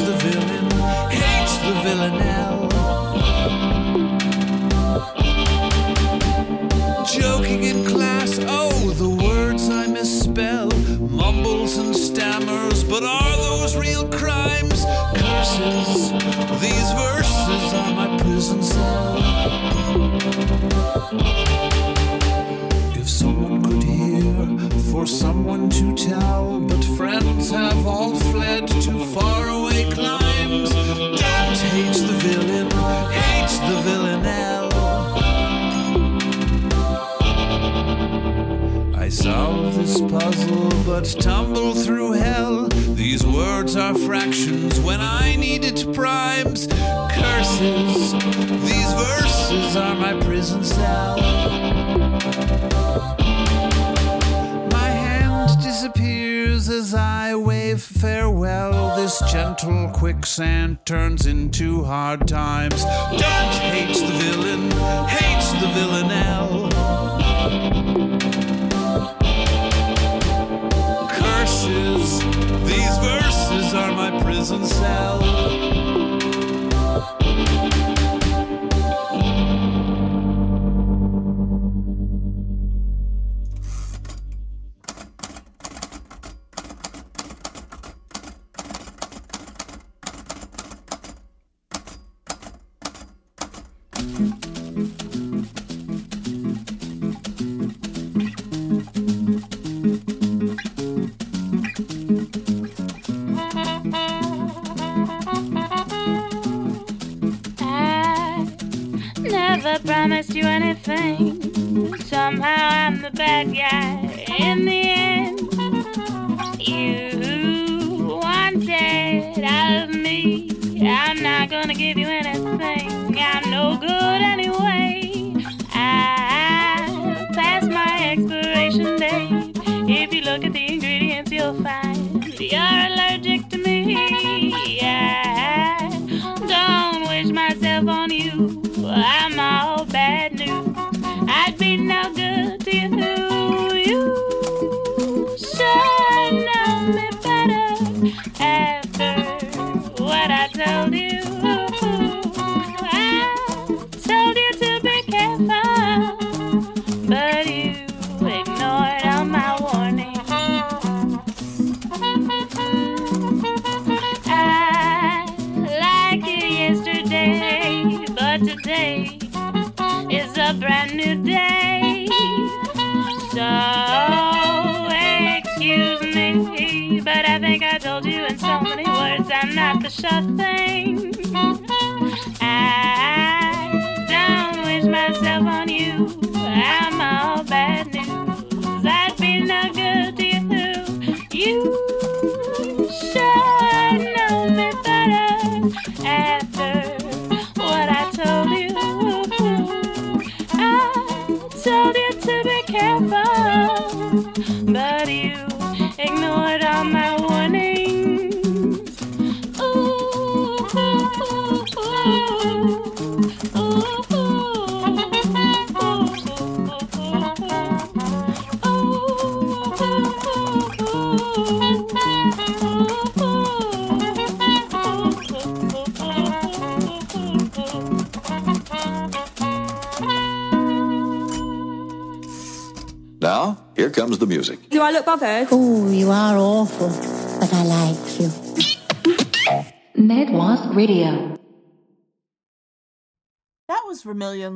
but 13.00 13.06
are 13.06 13.36
those 13.36 13.76
real 13.76 14.08
crimes? 14.08 14.84
Curses, 15.14 16.10
these 16.60 16.90
verses 16.98 17.74
are 17.74 17.92
my 17.94 18.18
prison 18.20 18.60
cell. 18.62 19.18
If 22.96 23.08
someone 23.08 23.62
could 23.62 23.82
hear, 23.84 24.70
for 24.90 25.06
someone 25.06 25.70
to 25.70 25.94
tell, 25.94 26.60
but 26.60 26.84
friends 26.96 27.50
have 27.50 27.86
all 27.86 28.16
fled 28.16 28.66
to 28.66 29.04
faraway 29.14 29.90
climes. 29.92 30.70
Don't 30.70 31.58
hate 31.70 31.94
the 31.94 32.16
villain, 32.24 32.70
hate 33.12 33.54
the 33.68 33.80
villanelle. 33.82 34.68
I 38.96 39.08
solve 39.08 39.76
this 39.76 40.00
puzzle, 40.00 40.72
but 40.84 41.04
tumble 41.20 41.74
through 41.74 42.12
hell. 42.12 42.68
These 42.98 43.24
words 43.24 43.76
are 43.76 43.94
fractions 43.94 44.80
when 44.80 45.00
I 45.00 45.36
need 45.36 45.64
it 45.64 45.86
primes. 45.94 46.66
Curses, 46.66 48.12
these 48.66 48.92
verses 48.92 49.76
are 49.76 49.94
my 49.94 50.20
prison 50.24 50.64
cell. 50.64 51.16
My 54.72 54.88
hand 54.88 55.62
disappears 55.62 56.68
as 56.68 56.92
I 56.92 57.36
wave 57.36 57.80
farewell. 57.80 58.96
This 58.96 59.22
gentle 59.30 59.90
quicksand 59.94 60.84
turns 60.84 61.24
into 61.24 61.84
hard 61.84 62.26
times. 62.26 62.82
Don't 62.82 63.54
hate 63.70 63.94
the 63.94 64.12
villain, 64.24 64.72
hate 65.06 65.60
the 65.60 65.68
villanelle. 65.68 66.68
Curses, 71.12 72.47
these 72.68 72.98
verses 72.98 73.72
are 73.72 73.92
my 73.92 74.22
prison 74.22 74.62
cell. 74.66 75.47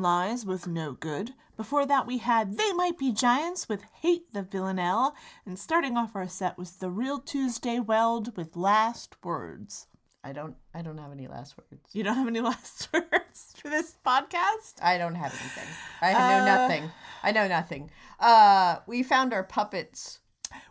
Lies 0.00 0.46
with 0.46 0.66
No 0.66 0.92
Good. 0.92 1.32
Before 1.56 1.84
that, 1.86 2.06
we 2.06 2.18
had 2.18 2.56
They 2.56 2.72
Might 2.72 2.96
Be 2.98 3.12
Giants 3.12 3.68
with 3.68 3.82
Hate 4.00 4.32
the 4.32 4.42
Villanelle. 4.42 5.14
And 5.44 5.58
starting 5.58 5.96
off 5.96 6.16
our 6.16 6.28
set 6.28 6.56
was 6.56 6.72
The 6.72 6.88
Real 6.90 7.18
Tuesday 7.18 7.78
Weld 7.78 8.36
with 8.36 8.56
Last 8.56 9.16
Words. 9.22 9.86
I 10.24 10.32
don't. 10.32 10.54
I 10.72 10.82
don't 10.82 10.98
have 10.98 11.10
any 11.12 11.26
last 11.26 11.56
words. 11.58 11.82
You 11.92 12.04
don't 12.04 12.16
have 12.16 12.28
any 12.28 12.40
last 12.52 12.88
words 12.92 13.54
for 13.56 13.68
this 13.68 13.96
podcast? 14.06 14.74
I 14.80 14.96
don't 14.96 15.16
have 15.16 15.32
anything. 15.32 15.68
I 16.00 16.12
know 16.12 16.42
Uh, 16.42 16.44
nothing. 16.44 16.90
I 17.24 17.32
know 17.32 17.48
nothing. 17.48 17.90
Uh, 18.20 18.76
we 18.86 19.02
found 19.02 19.32
our 19.34 19.42
puppets. 19.42 20.20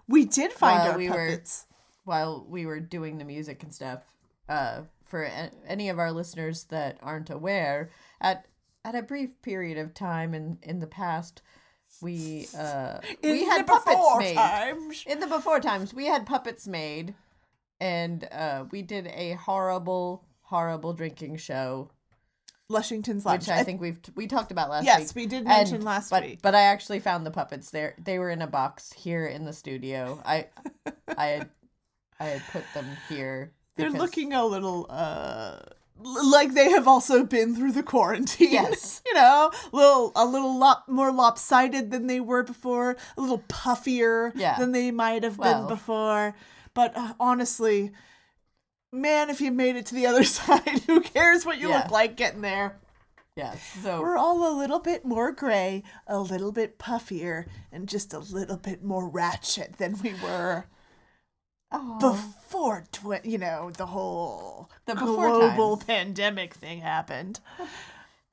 We 0.07 0.26
did 0.26 0.52
find 0.53 0.89
our 0.89 0.98
we 0.98 1.10
puppets. 1.10 1.65
Were, 1.69 2.11
while 2.11 2.45
we 2.49 2.65
were 2.65 2.80
doing 2.80 3.18
the 3.18 3.26
music 3.26 3.61
and 3.64 3.73
stuff. 3.73 4.03
Uh, 4.49 4.81
for 5.06 5.30
any 5.68 5.89
of 5.89 5.99
our 5.99 6.11
listeners 6.14 6.64
that 6.65 6.98
aren't 7.02 7.30
aware, 7.30 7.91
at 8.22 8.45
at 8.83 8.95
a 8.95 9.01
brief 9.01 9.41
period 9.41 9.77
of 9.77 9.93
time 9.93 10.33
in 10.33 10.57
in 10.63 10.79
the 10.79 10.87
past, 10.87 11.41
we 12.01 12.47
uh 12.57 12.99
we 13.23 13.43
had 13.45 13.61
the 13.61 13.71
puppets 13.71 13.95
before 13.95 14.19
made. 14.19 14.35
times. 14.35 15.03
In 15.07 15.19
the 15.19 15.27
before 15.27 15.59
times, 15.59 15.93
we 15.93 16.05
had 16.07 16.25
puppets 16.25 16.67
made, 16.67 17.13
and 17.79 18.27
uh, 18.31 18.65
we 18.71 18.81
did 18.81 19.07
a 19.07 19.33
horrible, 19.33 20.23
horrible 20.43 20.93
drinking 20.93 21.37
show. 21.37 21.89
Lushington's 22.69 23.25
which 23.25 23.47
Lunch. 23.47 23.49
I 23.49 23.59
I- 23.59 23.63
think 23.63 23.81
we've 23.81 23.99
we 24.15 24.27
talked 24.27 24.51
about 24.51 24.69
last 24.69 24.85
Yes, 24.85 24.97
week. 24.99 25.03
Yes, 25.07 25.15
we 25.15 25.25
did 25.27 25.39
And- 25.39 25.47
mention 25.47 25.81
last 25.81 26.09
but, 26.09 26.23
week. 26.23 26.39
But 26.41 26.55
I 26.55 26.61
actually 26.61 26.99
found 27.01 27.25
the 27.25 27.31
puppets 27.31 27.69
there. 27.69 27.95
They 28.01 28.17
were 28.17 28.29
in 28.29 28.41
a 28.41 28.47
box 28.47 28.93
here 28.93 29.25
in 29.25 29.43
the 29.45 29.51
studio. 29.53 30.21
I 30.25 30.47
I 31.17 31.25
had 31.27 31.49
I 32.19 32.25
had 32.25 32.41
put 32.51 32.63
them 32.73 32.85
here. 33.09 33.51
They're 33.75 33.89
looking 33.89 34.31
a 34.33 34.45
little 34.45 34.85
uh 34.89 35.59
like 35.99 36.53
they 36.53 36.72
have 36.72 36.88
also 36.88 37.23
been 37.23 37.55
through 37.55 37.72
the 37.73 37.84
quarantine. 37.84 38.49
Yes. 38.51 39.01
you 39.05 39.13
know, 39.13 39.51
a 39.72 39.76
little 39.76 40.11
a 40.15 40.26
little 40.26 40.57
lop 40.57 40.88
more 40.88 41.11
lopsided 41.11 41.91
than 41.91 42.07
they 42.07 42.19
were 42.19 42.43
before, 42.43 42.97
a 43.18 43.22
little 43.22 43.43
puffier 43.47 44.31
Yeah. 44.35 44.57
than 44.57 44.72
they 44.72 44.91
might 44.91 45.23
have 45.23 45.38
Well. 45.38 45.59
been 45.61 45.68
before. 45.76 46.35
But 46.73 46.95
uh, 46.95 47.13
honestly, 47.19 47.91
man, 48.91 49.30
if 49.30 49.41
you 49.41 49.51
made 49.51 49.76
it 49.76 49.85
to 49.88 49.95
the 49.95 50.07
other 50.07 50.23
side, 50.38 50.80
who 50.88 51.01
cares 51.01 51.45
what 51.45 51.57
you 51.59 51.69
Yeah. 51.69 51.80
look 51.80 51.91
like 51.91 52.15
getting 52.15 52.41
there? 52.41 52.77
Yeah. 53.35 53.55
So 53.81 54.01
We're 54.01 54.18
all 54.18 54.53
a 54.53 54.57
little 54.57 54.80
bit 54.80 55.05
more 55.05 55.31
gray, 55.31 55.84
a 56.07 56.19
little 56.19 56.51
bit 56.51 56.77
puffier, 56.77 57.45
and 57.72 57.88
just 57.88 58.13
a 58.13 58.19
little 58.19 58.57
bit 58.57 58.84
more 58.84 59.07
ratchet 59.07 59.77
than 59.77 59.97
we 60.03 60.13
were 60.22 60.65
before, 61.99 62.84
twi- 62.91 63.22
you 63.23 63.38
know, 63.38 63.72
the 63.72 63.85
whole 63.88 64.69
The 64.85 64.95
global 64.95 65.77
times. 65.77 65.85
pandemic 65.88 66.53
thing 66.53 66.81
happened. 66.81 67.39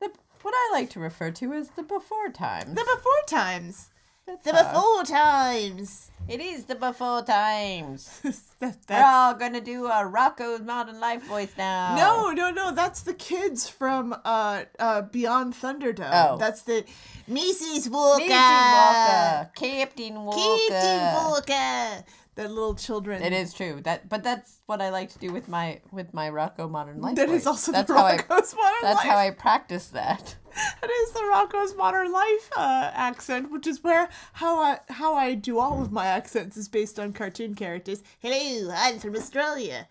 the, 0.00 0.10
what 0.42 0.54
I 0.54 0.70
like 0.72 0.90
to 0.90 1.00
refer 1.00 1.30
to 1.30 1.52
as 1.52 1.70
the 1.70 1.82
before 1.82 2.30
times. 2.30 2.74
The 2.74 2.84
before 2.96 3.22
times. 3.26 3.90
the 4.26 4.56
all. 4.56 5.02
before 5.02 5.04
times. 5.04 6.10
It 6.28 6.40
is 6.40 6.64
the 6.64 6.74
before 6.74 7.22
times. 7.22 8.20
We're 8.60 8.74
all 8.90 9.32
gonna 9.34 9.62
do 9.62 9.86
a 9.86 10.04
Rocko's 10.04 10.60
Modern 10.60 11.00
Life 11.00 11.22
voice 11.22 11.52
now. 11.56 11.94
No, 11.96 12.30
no, 12.32 12.50
no. 12.50 12.74
That's 12.74 13.00
the 13.02 13.14
kids 13.14 13.66
from 13.68 14.14
uh, 14.26 14.64
uh, 14.78 15.02
Beyond 15.02 15.54
Thunderdome. 15.54 16.10
Oh. 16.12 16.36
That's 16.36 16.62
the 16.62 16.84
Mrs. 17.30 17.88
Walker. 17.88 18.24
Mrs. 18.24 18.30
Walker, 18.74 19.50
Captain 19.54 20.14
Walker. 20.22 20.64
Captain 20.68 21.14
Walker. 21.14 22.04
The 22.38 22.48
little 22.48 22.76
children. 22.76 23.20
It 23.20 23.32
is 23.32 23.52
true 23.52 23.80
that, 23.82 24.08
but 24.08 24.22
that's 24.22 24.60
what 24.66 24.80
I 24.80 24.90
like 24.90 25.10
to 25.10 25.18
do 25.18 25.32
with 25.32 25.48
my 25.48 25.80
with 25.90 26.14
my 26.14 26.30
Rocko 26.30 26.70
Modern 26.70 27.00
Life. 27.00 27.16
That 27.16 27.28
is 27.30 27.42
voice. 27.42 27.46
also 27.48 27.72
the 27.72 27.78
that's 27.78 27.90
how 27.90 28.04
I, 28.04 28.16
Modern 28.28 28.78
That's 28.80 29.02
how 29.02 29.16
I 29.16 29.30
practice 29.32 29.88
that. 29.88 30.36
That 30.80 30.90
is 30.90 31.10
the 31.12 31.20
Rocko's 31.20 31.76
Modern 31.76 32.12
Life 32.12 32.50
uh, 32.56 32.92
accent, 32.94 33.50
which 33.50 33.66
is 33.66 33.82
where 33.82 34.08
how 34.34 34.60
I 34.60 34.78
how 34.88 35.14
I 35.14 35.34
do 35.34 35.58
all 35.58 35.82
of 35.82 35.90
my 35.90 36.06
accents 36.06 36.56
is 36.56 36.68
based 36.68 37.00
on 37.00 37.12
cartoon 37.12 37.56
characters. 37.56 38.04
Hello, 38.20 38.72
I'm 38.72 39.00
from 39.00 39.16
Australia. 39.16 39.88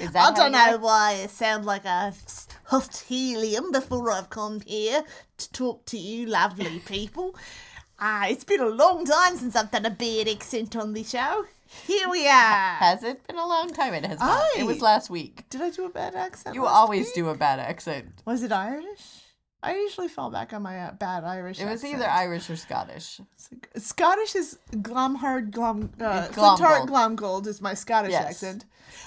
Is 0.00 0.12
that 0.12 0.32
I 0.32 0.34
don't 0.34 0.52
know 0.52 0.78
why 0.78 1.20
I 1.22 1.26
sound 1.26 1.66
like 1.66 1.84
I 1.84 2.12
huffed 2.64 3.00
helium 3.02 3.72
before 3.72 4.10
I've 4.10 4.30
come 4.30 4.62
here 4.62 5.04
to 5.36 5.52
talk 5.52 5.84
to 5.86 5.98
you 5.98 6.24
lovely 6.24 6.78
people. 6.78 7.36
Ah, 7.98 8.26
it's 8.28 8.44
been 8.44 8.60
a 8.60 8.68
long 8.68 9.04
time 9.04 9.36
since 9.36 9.54
I've 9.54 9.70
done 9.70 9.84
a 9.84 9.90
bad 9.90 10.28
accent 10.28 10.76
on 10.76 10.94
the 10.94 11.04
show. 11.04 11.44
Here 11.86 12.08
we 12.08 12.26
are. 12.26 12.74
Has 12.76 13.02
it 13.02 13.26
been 13.26 13.36
a 13.36 13.46
long 13.46 13.70
time? 13.72 13.94
It 13.94 14.04
has 14.06 14.20
not. 14.20 14.44
It 14.56 14.64
was 14.66 14.80
last 14.80 15.10
week. 15.10 15.44
Did 15.50 15.60
I 15.62 15.70
do 15.70 15.84
a 15.84 15.90
bad 15.90 16.14
accent? 16.14 16.54
You 16.54 16.66
always 16.66 17.06
week? 17.06 17.14
do 17.14 17.28
a 17.28 17.34
bad 17.34 17.58
accent. 17.58 18.22
Was 18.24 18.42
it 18.42 18.52
Irish? 18.52 19.20
I 19.62 19.76
usually 19.76 20.08
fall 20.08 20.30
back 20.30 20.52
on 20.52 20.62
my 20.62 20.78
uh, 20.78 20.92
bad 20.92 21.24
Irish. 21.24 21.58
It 21.58 21.64
was 21.64 21.82
accent. 21.82 21.94
either 21.94 22.10
Irish 22.10 22.50
or 22.50 22.56
Scottish. 22.56 23.20
Scottish 23.76 24.34
is 24.34 24.58
glam 24.82 25.14
hard 25.16 25.52
glam 25.52 25.90
uh, 26.00 26.24
It's 26.26 26.34
glam 26.34 26.56
Flintheart 26.58 26.88
gold. 26.88 27.18
Glomgold 27.18 27.46
is 27.46 27.62
my 27.62 27.72
Scottish 27.74 28.12
Yes. 28.12 28.24
accent. 28.26 28.66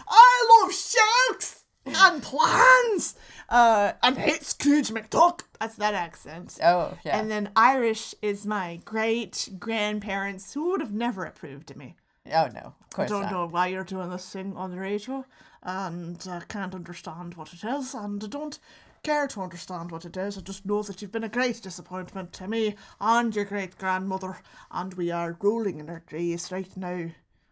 I 0.10 0.61
love 0.64 0.73
sharks 0.73 1.64
and 1.85 2.23
plans. 2.23 3.15
Uh, 3.49 3.94
and 4.03 4.18
hate 4.18 4.44
Scrooge 4.44 4.89
McDuck. 4.89 5.41
That's 5.60 5.76
that 5.76 5.94
accent. 5.94 6.57
Oh, 6.64 6.98
yeah. 7.06 7.18
And 7.19 7.31
then 7.31 7.49
Irish 7.56 8.14
is 8.22 8.45
my 8.45 8.80
great 8.84 9.49
grandparents 9.60 10.53
who 10.53 10.72
would 10.72 10.81
have 10.81 10.91
never 10.91 11.23
approved 11.23 11.72
of 11.72 11.77
me. 11.77 11.95
Oh 12.34 12.48
no, 12.54 12.74
of 12.94 12.99
I 12.99 13.06
don't 13.06 13.22
not. 13.24 13.32
know 13.32 13.45
why 13.48 13.68
you're 13.68 13.84
doing 13.84 14.10
this 14.10 14.30
thing 14.30 14.56
on 14.56 14.72
the 14.72 14.80
radio, 14.80 15.26
and 15.64 16.22
I 16.30 16.41
can't 16.48 16.76
understand 16.76 17.36
what 17.36 17.54
it 17.54 17.64
is, 17.64 17.94
and 17.94 18.24
I 18.24 18.28
don't 18.28 18.60
care 19.04 19.28
to 19.28 19.41
understand 19.41 19.91
what 19.91 20.06
it 20.06 20.18
is. 20.18 20.38
I 20.38 20.41
just 20.41 20.66
know 20.66 20.84
that 20.84 21.02
you've 21.02 21.12
been 21.12 21.24
a 21.24 21.30
great 21.30 21.62
disappointment 21.62 22.34
to 22.34 22.48
me 22.48 22.76
and 22.99 23.36
your 23.36 23.45
great 23.45 23.78
grandmother, 23.78 24.38
and 24.72 24.94
we 24.95 25.12
are 25.12 25.38
rolling 25.41 25.80
in 25.80 25.90
our 25.90 26.04
graves 26.08 26.52
right 26.52 26.76
now, 26.76 27.10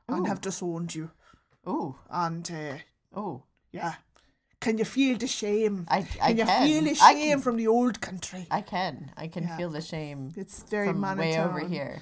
and 0.07 0.19
Ooh. 0.19 0.25
have 0.25 0.41
disowned 0.41 0.95
you. 0.95 1.11
Oh, 1.65 1.95
And 2.09 2.49
uh, 2.51 2.77
oh, 3.19 3.43
yeah. 3.71 3.95
Can 4.61 4.77
you 4.79 4.85
feel 4.85 5.17
the 5.17 5.27
shame? 5.27 5.85
I, 5.89 5.97
I 6.21 6.27
can 6.33 6.37
you 6.37 6.45
can. 6.45 6.67
feel 6.67 6.83
the 6.83 6.95
shame 6.95 7.29
can- 7.33 7.41
from 7.41 7.57
the 7.57 7.67
old 7.67 8.01
country? 8.01 8.47
I 8.49 8.61
can. 8.61 9.11
I 9.15 9.27
can 9.27 9.43
Yeah. 9.43 9.57
feel 9.57 9.69
the 9.69 9.81
shame. 9.81 10.31
It's 10.35 10.63
very 10.63 10.87
from 10.87 11.01
way 11.17 11.37
over 11.39 11.59
here. 11.59 12.01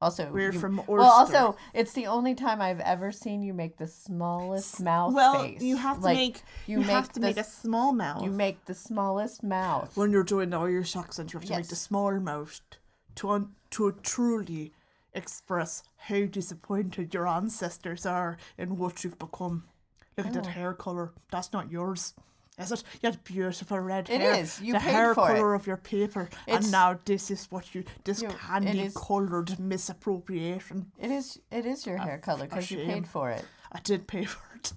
Also, 0.00 0.30
We're 0.30 0.52
you- 0.52 0.60
from 0.60 0.80
Well, 0.86 1.02
also, 1.02 1.56
it's 1.74 1.92
the 1.92 2.06
only 2.06 2.34
time 2.36 2.60
I've 2.62 2.78
ever 2.80 3.10
seen 3.10 3.42
you 3.42 3.52
make 3.52 3.78
the 3.78 3.88
smallest 3.88 4.80
mouth 4.80 5.12
well, 5.12 5.42
face. 5.42 5.60
you 5.60 5.76
have 5.76 5.96
to 5.98 6.02
Like, 6.04 6.16
make 6.16 6.42
you, 6.66 6.82
have 6.82 7.08
to 7.08 7.14
the 7.20 7.26
make 7.26 7.36
a 7.36 7.42
small 7.42 7.92
mouth. 7.92 8.22
You 8.22 8.30
make 8.30 8.64
the 8.66 8.74
smallest 8.74 9.42
mouth. 9.42 9.96
when 9.96 10.12
you're 10.12 10.22
doing 10.22 10.50
the 10.50 10.58
Irish 10.60 10.94
accent, 10.94 11.32
you 11.32 11.40
have 11.40 11.48
to 11.48 11.56
make 11.56 11.66
the 11.68 11.74
small 11.76 12.12
mouth 12.20 12.60
to 13.16 13.30
un- 13.30 13.54
to 13.70 13.90
truly 14.02 14.72
express 15.14 15.82
how 15.96 16.26
disappointed 16.26 17.12
your 17.12 17.26
ancestors 17.26 18.06
are 18.06 18.38
in 18.56 18.76
what 18.78 19.02
you've 19.02 19.18
become. 19.18 19.64
Look 20.16 20.28
at 20.28 20.32
that 20.34 20.46
Oh. 20.46 20.50
hair 20.50 20.74
color. 20.74 21.12
That's 21.32 21.52
not 21.52 21.72
yours. 21.72 22.14
Is 22.58 22.72
it? 22.72 22.82
You 23.00 23.10
had 23.10 23.24
beautiful 23.24 23.78
red 23.78 24.10
It 24.10 24.20
hair. 24.20 24.34
is. 24.34 24.60
You 24.60 24.72
the 24.74 24.80
paid 24.80 24.90
hair 24.90 25.14
for 25.14 25.30
it. 25.30 25.36
color 25.36 25.54
of 25.54 25.66
your 25.66 25.76
paper, 25.76 26.28
It's- 26.46 26.64
and 26.64 26.72
now 26.72 26.98
this 27.04 27.30
is 27.30 27.46
what 27.50 27.74
you 27.74 27.84
this 28.04 28.22
You- 28.22 28.28
candy 28.28 28.90
colored 28.94 29.58
misappropriation. 29.58 30.92
It 30.98 31.10
is. 31.10 31.38
It 31.50 31.66
is 31.66 31.86
your 31.86 31.98
hair 31.98 32.18
color 32.18 32.46
because 32.46 32.70
you 32.70 32.78
paid 32.84 33.06
for 33.06 33.30
it. 33.30 33.44
I 33.70 33.80
did 33.80 34.06
pay 34.06 34.24
for 34.24 34.42
it. 34.56 34.72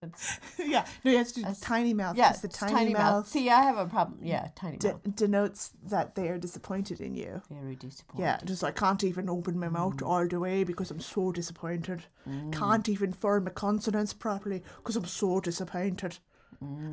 It's, 0.00 0.38
yeah, 0.64 0.86
no, 1.04 1.10
you 1.10 1.18
have 1.18 1.26
to 1.26 1.34
do 1.34 1.42
the 1.42 1.56
tiny 1.60 1.92
mouth. 1.92 2.16
yeah, 2.16 2.32
the 2.32 2.46
it's 2.46 2.58
tiny, 2.58 2.92
mouth, 2.92 3.26
See, 3.26 3.50
I 3.50 3.62
have 3.62 3.78
a 3.78 3.86
problem. 3.86 4.20
Yeah, 4.22 4.48
tiny 4.54 4.76
de- 4.76 4.92
mouth. 4.92 5.16
denotes 5.16 5.72
that 5.82 6.14
they 6.14 6.28
are 6.28 6.38
disappointed 6.38 7.00
in 7.00 7.16
you. 7.16 7.42
Very 7.50 7.74
disappointed. 7.74 8.22
Yeah, 8.22 8.38
just 8.44 8.62
I 8.62 8.70
can't 8.70 9.02
even 9.02 9.28
open 9.28 9.58
my 9.58 9.68
mouth 9.68 9.96
mm. 9.96 10.06
all 10.06 10.28
the 10.28 10.38
way 10.38 10.62
because 10.62 10.92
I'm 10.92 11.00
so 11.00 11.32
disappointed. 11.32 12.04
Mm. 12.28 12.52
Can't 12.52 12.88
even 12.88 13.12
form 13.12 13.48
a 13.48 13.50
consonants 13.50 14.12
properly 14.12 14.62
because 14.76 14.94
I'm 14.94 15.04
so 15.04 15.40
disappointed. 15.40 16.18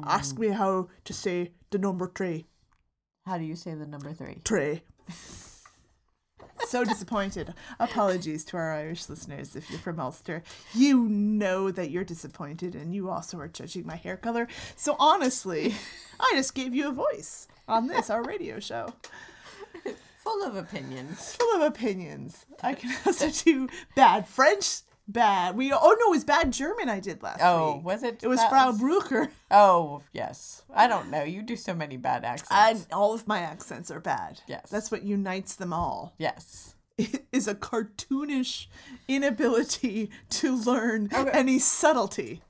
Ask 0.04 0.38
me 0.38 0.50
how 0.50 0.90
to 1.04 1.14
say 1.14 1.52
the 1.72 1.78
number 1.78 2.08
three. 2.08 2.46
How 3.26 3.38
do 3.38 3.44
you 3.44 3.56
say 3.56 3.74
the 3.74 3.88
number 3.88 4.14
three? 4.14 4.42
Three. 4.46 4.82
so 6.68 6.84
disappointed. 6.84 7.54
Apologies 7.80 8.44
to 8.46 8.58
our 8.58 8.74
Irish 8.74 9.10
listeners 9.10 9.56
if 9.56 9.70
you're 9.70 9.80
from 9.80 10.00
Ulster. 10.00 10.44
You 10.74 11.08
know 11.10 11.72
that 11.72 11.90
you're 11.90 12.04
disappointed 12.04 12.76
and 12.76 12.94
you 12.94 13.10
also 13.10 13.40
are 13.40 13.48
judging 13.48 13.86
my 13.86 13.96
hair 13.96 14.18
color. 14.18 14.48
So 14.76 14.96
honestly, 15.00 15.74
I 16.20 16.34
just 16.36 16.54
gave 16.54 16.76
you 16.76 16.90
a 16.90 16.94
voice 16.94 17.48
on 17.68 17.88
this, 17.88 18.10
our 18.10 18.24
radio 18.24 18.60
show. 18.60 18.94
Full 20.18 20.44
of 20.44 20.56
opinions. 20.56 21.36
full 21.36 21.56
of 21.56 21.62
opinions. 21.62 22.46
I 22.64 22.74
can 22.74 22.92
also 23.06 23.30
do 23.30 23.70
bad 23.96 24.28
French, 24.28 24.82
bad. 25.08 25.56
We 25.56 25.72
oh 25.74 25.96
no, 26.00 26.08
it 26.08 26.12
was 26.12 26.24
bad 26.24 26.52
German. 26.52 26.90
I 26.90 27.00
did 27.00 27.22
last 27.24 27.40
Oh, 27.44 27.76
week. 27.78 27.86
was 27.86 28.04
it? 28.04 28.24
It 28.24 28.28
was 28.28 28.44
Frau 28.46 28.68
was- 28.72 28.80
Brucker. 28.80 29.30
Oh 29.52 30.02
yes. 30.14 30.64
I 30.74 30.88
don't 30.88 31.10
know. 31.10 31.24
You 31.24 31.42
do 31.42 31.56
so 31.56 31.74
many 31.74 31.98
bad 31.98 32.24
accents. 32.26 32.52
And 32.52 32.86
all 32.92 33.14
of 33.14 33.28
my 33.28 33.40
accents 33.40 33.90
are 33.92 34.00
bad. 34.00 34.42
Yes. 34.48 34.70
that's 34.70 34.92
what 34.92 35.04
unites 35.04 35.56
them 35.56 35.72
all. 35.74 36.14
yes. 36.18 36.76
Is 37.34 37.46
a 37.50 37.54
cartoonish 37.56 38.68
inability 39.10 40.10
to 40.30 40.56
learn 40.56 41.10
Okay. 41.14 41.30
any 41.32 41.60
subtlety. 41.60 42.42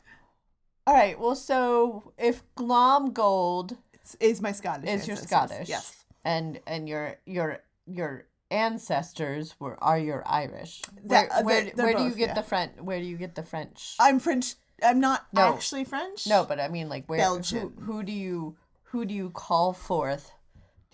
All 0.86 0.94
right. 0.94 1.20
Well, 1.20 1.34
so 1.36 2.14
if 2.18 2.44
Glomgold 2.56 3.76
Is 4.20 4.42
my 4.44 4.52
Scottish? 4.52 4.88
is 4.90 5.08
your. 5.08 5.18
Scottish, 5.18 5.68
Yes. 5.68 6.06
and 6.24 6.60
and 6.68 6.88
your 6.88 7.16
your 7.26 7.60
your 7.88 8.28
ancestors 8.52 9.56
were 9.60 9.82
are 9.84 9.98
your 10.00 10.24
Irish. 10.28 10.82
That- 11.06 11.30
Where 11.30 11.34
uh, 11.34 11.44
where, 11.44 11.62
they're- 11.64 11.74
they're 11.76 11.86
where 11.88 11.96
do 11.98 12.04
you 12.04 12.12
get 12.16 12.30
yeah. 12.30 12.34
the 12.36 12.44
French? 12.44 12.72
Where 12.80 13.00
do 13.00 13.06
you 13.06 13.18
get 13.18 13.36
the 13.36 13.44
French? 13.44 13.96
I'm 14.00 14.20
French. 14.20 14.56
I'm 14.84 15.00
not 15.00 15.26
No. 15.34 15.54
actually 15.54 15.86
French. 15.86 16.28
No, 16.28 16.44
but 16.44 16.60
I 16.60 16.68
mean, 16.68 16.90
like, 16.90 17.06
where? 17.08 17.20
Belgian. 17.20 17.74
Who, 17.80 17.94
who 17.94 18.04
do 18.04 18.12
you 18.12 18.58
who 18.90 19.06
do 19.06 19.14
you 19.14 19.30
call 19.30 19.74
forth 19.74 20.32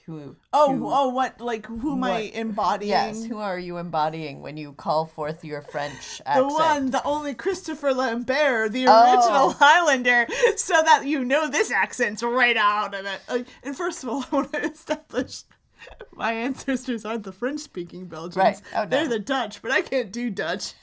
to? 0.06 0.36
Oh, 0.54 0.76
to- 0.78 0.86
oh, 0.88 1.10
what? 1.10 1.42
Like 1.42 1.66
who 1.66 1.94
am 1.94 2.04
I 2.04 2.20
embodying? 2.34 2.90
Yes, 2.90 3.24
who 3.26 3.38
are 3.40 3.58
you 3.60 3.78
embodying 3.78 4.42
when 4.42 4.56
you 4.58 4.74
call 4.74 5.06
forth 5.06 5.44
your 5.44 5.62
French 5.62 6.20
The 6.20 6.30
accent? 6.30 6.52
one, 6.54 6.92
the 6.92 7.04
only 7.04 7.34
Christopher 7.34 7.94
Lambert, 7.94 8.72
the 8.72 8.86
Oh. 8.88 9.14
original 9.16 9.50
Highlander, 9.60 10.28
so 10.58 10.82
that 10.84 11.06
you 11.06 11.24
know 11.26 11.50
this 11.50 11.72
accent's 11.72 12.22
right 12.24 12.58
out 12.58 12.94
of 12.94 13.06
it. 13.06 13.48
And 13.64 13.76
first 13.76 14.04
of 14.04 14.10
all, 14.10 14.26
I 14.32 14.36
want 14.36 14.54
to 14.54 14.64
establish 14.72 15.44
my 16.14 16.34
ancestors 16.34 17.06
aren't 17.06 17.24
the 17.24 17.32
French 17.32 17.62
speaking 17.62 18.06
Belgians. 18.08 18.38
Right. 18.38 18.62
Oh, 18.76 18.84
no. 18.84 18.90
They're 18.90 19.08
the 19.08 19.20
Dutch, 19.20 19.62
but 19.62 19.72
I 19.72 19.82
can't 19.82 20.12
do 20.12 20.30
Dutch. 20.30 20.74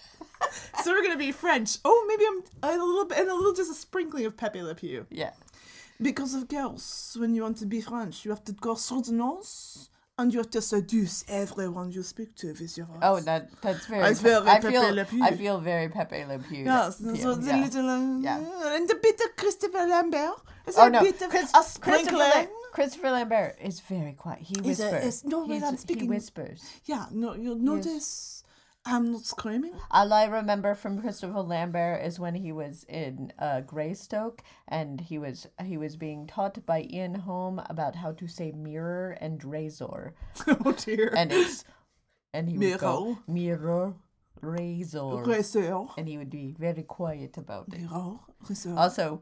so 0.82 0.92
we're 0.92 1.02
going 1.02 1.12
to 1.12 1.18
be 1.18 1.32
French. 1.32 1.78
Oh, 1.84 2.04
maybe 2.08 2.24
I'm 2.26 2.80
a 2.80 2.84
little 2.84 3.04
bit, 3.04 3.18
and 3.18 3.28
a 3.28 3.34
little, 3.34 3.52
just 3.52 3.70
a 3.70 3.74
sprinkling 3.74 4.26
of 4.26 4.36
Pepe 4.36 4.62
Le 4.62 4.74
Pew. 4.74 5.06
Yeah. 5.10 5.32
Because 6.00 6.34
of 6.34 6.48
girls, 6.48 7.16
when 7.18 7.34
you 7.34 7.42
want 7.42 7.56
to 7.58 7.66
be 7.66 7.80
French, 7.80 8.24
you 8.24 8.30
have 8.30 8.44
to 8.44 8.52
go 8.52 8.74
through 8.76 9.02
the 9.02 9.12
nose. 9.12 9.90
And 10.20 10.32
you 10.32 10.40
have 10.40 10.50
to 10.50 10.60
seduce 10.60 11.24
everyone 11.28 11.92
you 11.92 12.02
speak 12.02 12.34
to 12.38 12.48
with 12.48 12.76
your 12.76 12.86
voice. 12.86 12.98
Oh, 13.02 13.20
that 13.20 13.50
that's 13.62 13.86
very. 13.86 14.04
It's 14.08 14.20
Pe- 14.20 14.30
very 14.30 14.48
I 14.48 14.58
Pepe 14.58 14.70
feel 14.72 14.92
Le 14.92 15.04
Pew. 15.04 15.22
I 15.22 15.30
feel 15.30 15.60
very 15.60 15.88
Pepe 15.88 16.24
Le 16.24 16.40
Pew. 16.40 16.64
Yes, 16.64 16.98
so 16.98 17.36
the 17.36 17.46
yeah. 17.46 17.60
little 17.62 17.88
uh, 17.88 18.18
Yeah. 18.18 18.74
and 18.74 18.90
a 18.90 18.96
bit 18.96 19.14
of 19.20 19.36
Christopher 19.36 19.86
Lambert. 19.86 20.34
Is 20.66 20.76
Oh 20.76 20.86
a 20.86 20.90
no, 20.90 21.02
bit 21.02 21.22
of 21.22 21.30
Chris, 21.30 21.52
a 21.56 21.62
sprinkling. 21.62 22.48
Christopher 22.78 23.10
Lambert 23.10 23.56
is 23.60 23.80
very 23.80 24.12
quiet. 24.12 24.38
He 24.40 24.54
Is 24.60 24.78
whispers. 24.78 25.04
is- 25.04 25.24
no, 25.24 25.44
when 25.46 25.64
I'm 25.64 25.76
speaking- 25.76 26.04
he 26.04 26.08
whispers. 26.08 26.62
Yeah, 26.84 27.06
no, 27.10 27.34
you'll 27.34 27.56
notice 27.58 28.44
I'm 28.84 29.10
not 29.12 29.24
screaming. 29.24 29.74
All 29.90 30.12
I 30.12 30.24
remember 30.26 30.76
from 30.76 31.00
Christopher 31.00 31.40
Lambert 31.42 32.04
is 32.06 32.20
when 32.20 32.36
he 32.36 32.52
was 32.52 32.84
in 32.88 33.32
uh, 33.38 33.62
Greystoke 33.62 34.42
and 34.68 35.00
he 35.00 35.18
was 35.18 35.48
he 35.62 35.76
was 35.76 35.96
being 35.96 36.26
taught 36.28 36.64
by 36.64 36.86
Ian 36.88 37.16
Holm 37.16 37.60
about 37.68 37.96
how 37.96 38.12
to 38.12 38.28
say 38.28 38.52
mirror 38.52 39.10
and 39.20 39.42
razor. 39.44 40.14
Oh 40.46 40.72
dear. 40.72 41.12
And 41.16 41.32
it's 41.32 41.64
and 42.32 42.48
he 42.48 42.56
would 42.58 42.78
go 42.78 43.18
Mirror. 43.26 43.56
mirror 43.58 43.94
razor. 44.40 45.22
Razor. 45.24 45.86
And 45.98 46.06
he 46.08 46.16
would 46.16 46.30
be 46.30 46.54
very 46.56 46.84
quiet 46.84 47.36
about 47.36 47.74
it. 47.74 47.80
Mirror, 47.80 48.20
razor. 48.48 48.74
Also, 48.78 49.20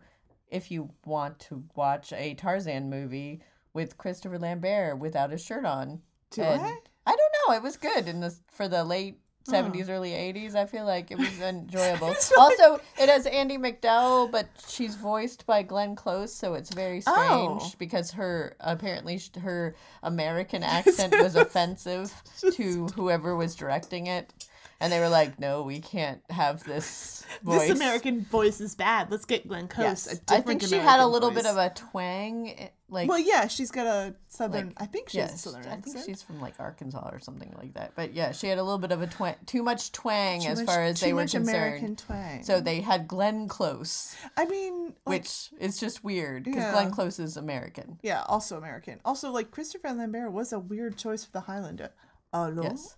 if 0.51 0.71
you 0.71 0.91
want 1.05 1.39
to 1.41 1.65
watch 1.75 2.13
a 2.13 2.35
Tarzan 2.35 2.89
movie 2.91 3.43
with 3.73 3.99
Christopher 3.99 4.39
Lambert 4.39 4.99
without 4.99 5.33
a 5.33 5.39
shirt 5.39 5.65
on, 5.65 6.01
Do 6.31 6.43
and- 6.43 6.63
I? 6.63 6.77
I 7.09 7.15
don't 7.15 7.33
know. 7.49 7.55
It 7.55 7.63
was 7.63 7.77
good 7.77 8.09
in 8.09 8.21
the 8.21 8.35
for 8.49 8.67
the 8.69 8.83
late 8.85 9.21
Oh. 9.49 9.53
seventies, 9.53 9.89
early 9.89 10.13
eighties. 10.13 10.57
I 10.57 10.67
feel 10.67 10.85
like 10.85 11.13
it 11.13 11.19
was 11.19 11.41
enjoyable. 11.41 12.09
also, 12.37 12.81
it 12.99 13.09
has 13.09 13.27
Andie 13.27 13.59
MacDowell, 13.59 14.33
but 14.33 14.49
she's 14.67 14.97
voiced 14.97 15.47
by 15.47 15.63
Glenn 15.63 15.95
Close, 15.95 16.35
so 16.35 16.55
it's 16.55 16.75
very 16.75 17.01
strange 17.01 17.63
Oh. 17.63 17.73
because 17.79 18.11
her 18.11 18.57
apparently 18.59 19.21
her 19.41 19.77
American 20.03 20.63
accent 20.65 21.15
was 21.23 21.37
offensive 21.37 22.13
to 22.55 22.87
whoever 22.97 23.37
was 23.37 23.55
directing 23.55 24.09
it. 24.09 24.33
And 24.81 24.93
they 24.93 25.01
were 25.01 25.09
like, 25.09 25.39
"No, 25.39 25.63
we 25.63 25.81
can't 25.81 26.21
have 26.31 26.63
this 26.65 27.25
voice." 27.43 27.69
This 27.69 27.71
American 27.77 28.25
voice 28.25 28.61
is 28.61 28.75
bad. 28.75 29.11
Let's 29.11 29.25
get 29.25 29.47
Glenn 29.49 29.69
Close. 29.69 29.85
Yes. 30.07 30.21
I 30.29 30.41
think 30.41 30.63
she 30.63 30.77
had 30.77 31.01
a 31.01 31.07
little 31.07 31.31
voice. 31.31 31.43
bit 31.45 31.51
of 31.51 31.57
a 31.57 31.71
twang, 31.71 32.51
eh, 32.51 32.69
like 32.89 33.09
well, 33.09 33.19
yeah, 33.19 33.47
she's 33.49 33.71
got 33.71 33.87
a 33.87 34.15
southern. 34.29 34.69
like- 34.69 34.83
I 34.83 34.87
think 34.87 35.09
she 35.09 35.19
has 35.19 35.31
a 35.31 35.33
yes, 35.33 35.41
southern 35.43 35.67
I 35.67 35.71
think 35.77 35.87
accent. 35.97 36.05
she's 36.07 36.23
from 36.23 36.41
like 36.41 36.55
Arkansas 36.61 37.09
or 37.11 37.19
something 37.19 37.53
like 37.59 37.75
that. 37.75 37.93
But 37.97 38.13
yeah, 38.15 38.33
she 38.33 38.47
had 38.47 38.59
a 38.59 38.63
little 38.63 38.79
bit 38.79 38.93
of 38.93 39.03
a 39.03 39.07
twang, 39.07 39.35
too 39.47 39.63
much 39.63 39.93
twang 39.93 40.41
Too 40.43 40.49
as 40.49 40.59
much- 40.61 40.67
far 40.67 40.83
as 40.83 41.01
they 41.01 41.13
were 41.13 41.23
much 41.23 41.33
concerned. 41.33 41.57
American 41.57 41.97
twang. 41.97 42.43
So 42.45 42.61
they 42.61 42.81
had 42.81 43.09
Glenn 43.09 43.49
Close, 43.49 44.15
I 44.37 44.45
mean, 44.45 44.95
like, 45.05 45.23
which 45.23 45.51
is 45.59 45.81
just 45.81 46.05
weird 46.05 46.45
because 46.45 46.63
Yeah. 46.63 46.73
Glenn 46.73 46.91
Close 46.93 47.19
is 47.19 47.37
American. 47.37 47.99
yeah, 48.03 48.23
also 48.29 48.57
American. 48.57 49.01
Also, 49.05 49.31
like 49.33 49.51
Christopher 49.51 49.91
Lambert 49.93 50.31
was 50.33 50.53
a 50.53 50.59
weird 50.61 50.97
choice 50.97 51.25
for 51.25 51.33
the 51.33 51.41
Highlander. 51.41 51.91
Alors, 52.33 52.63
Yes. 52.65 52.97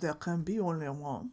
There 0.00 0.14
can 0.14 0.42
be 0.42 0.60
only 0.60 0.88
one, 0.88 1.30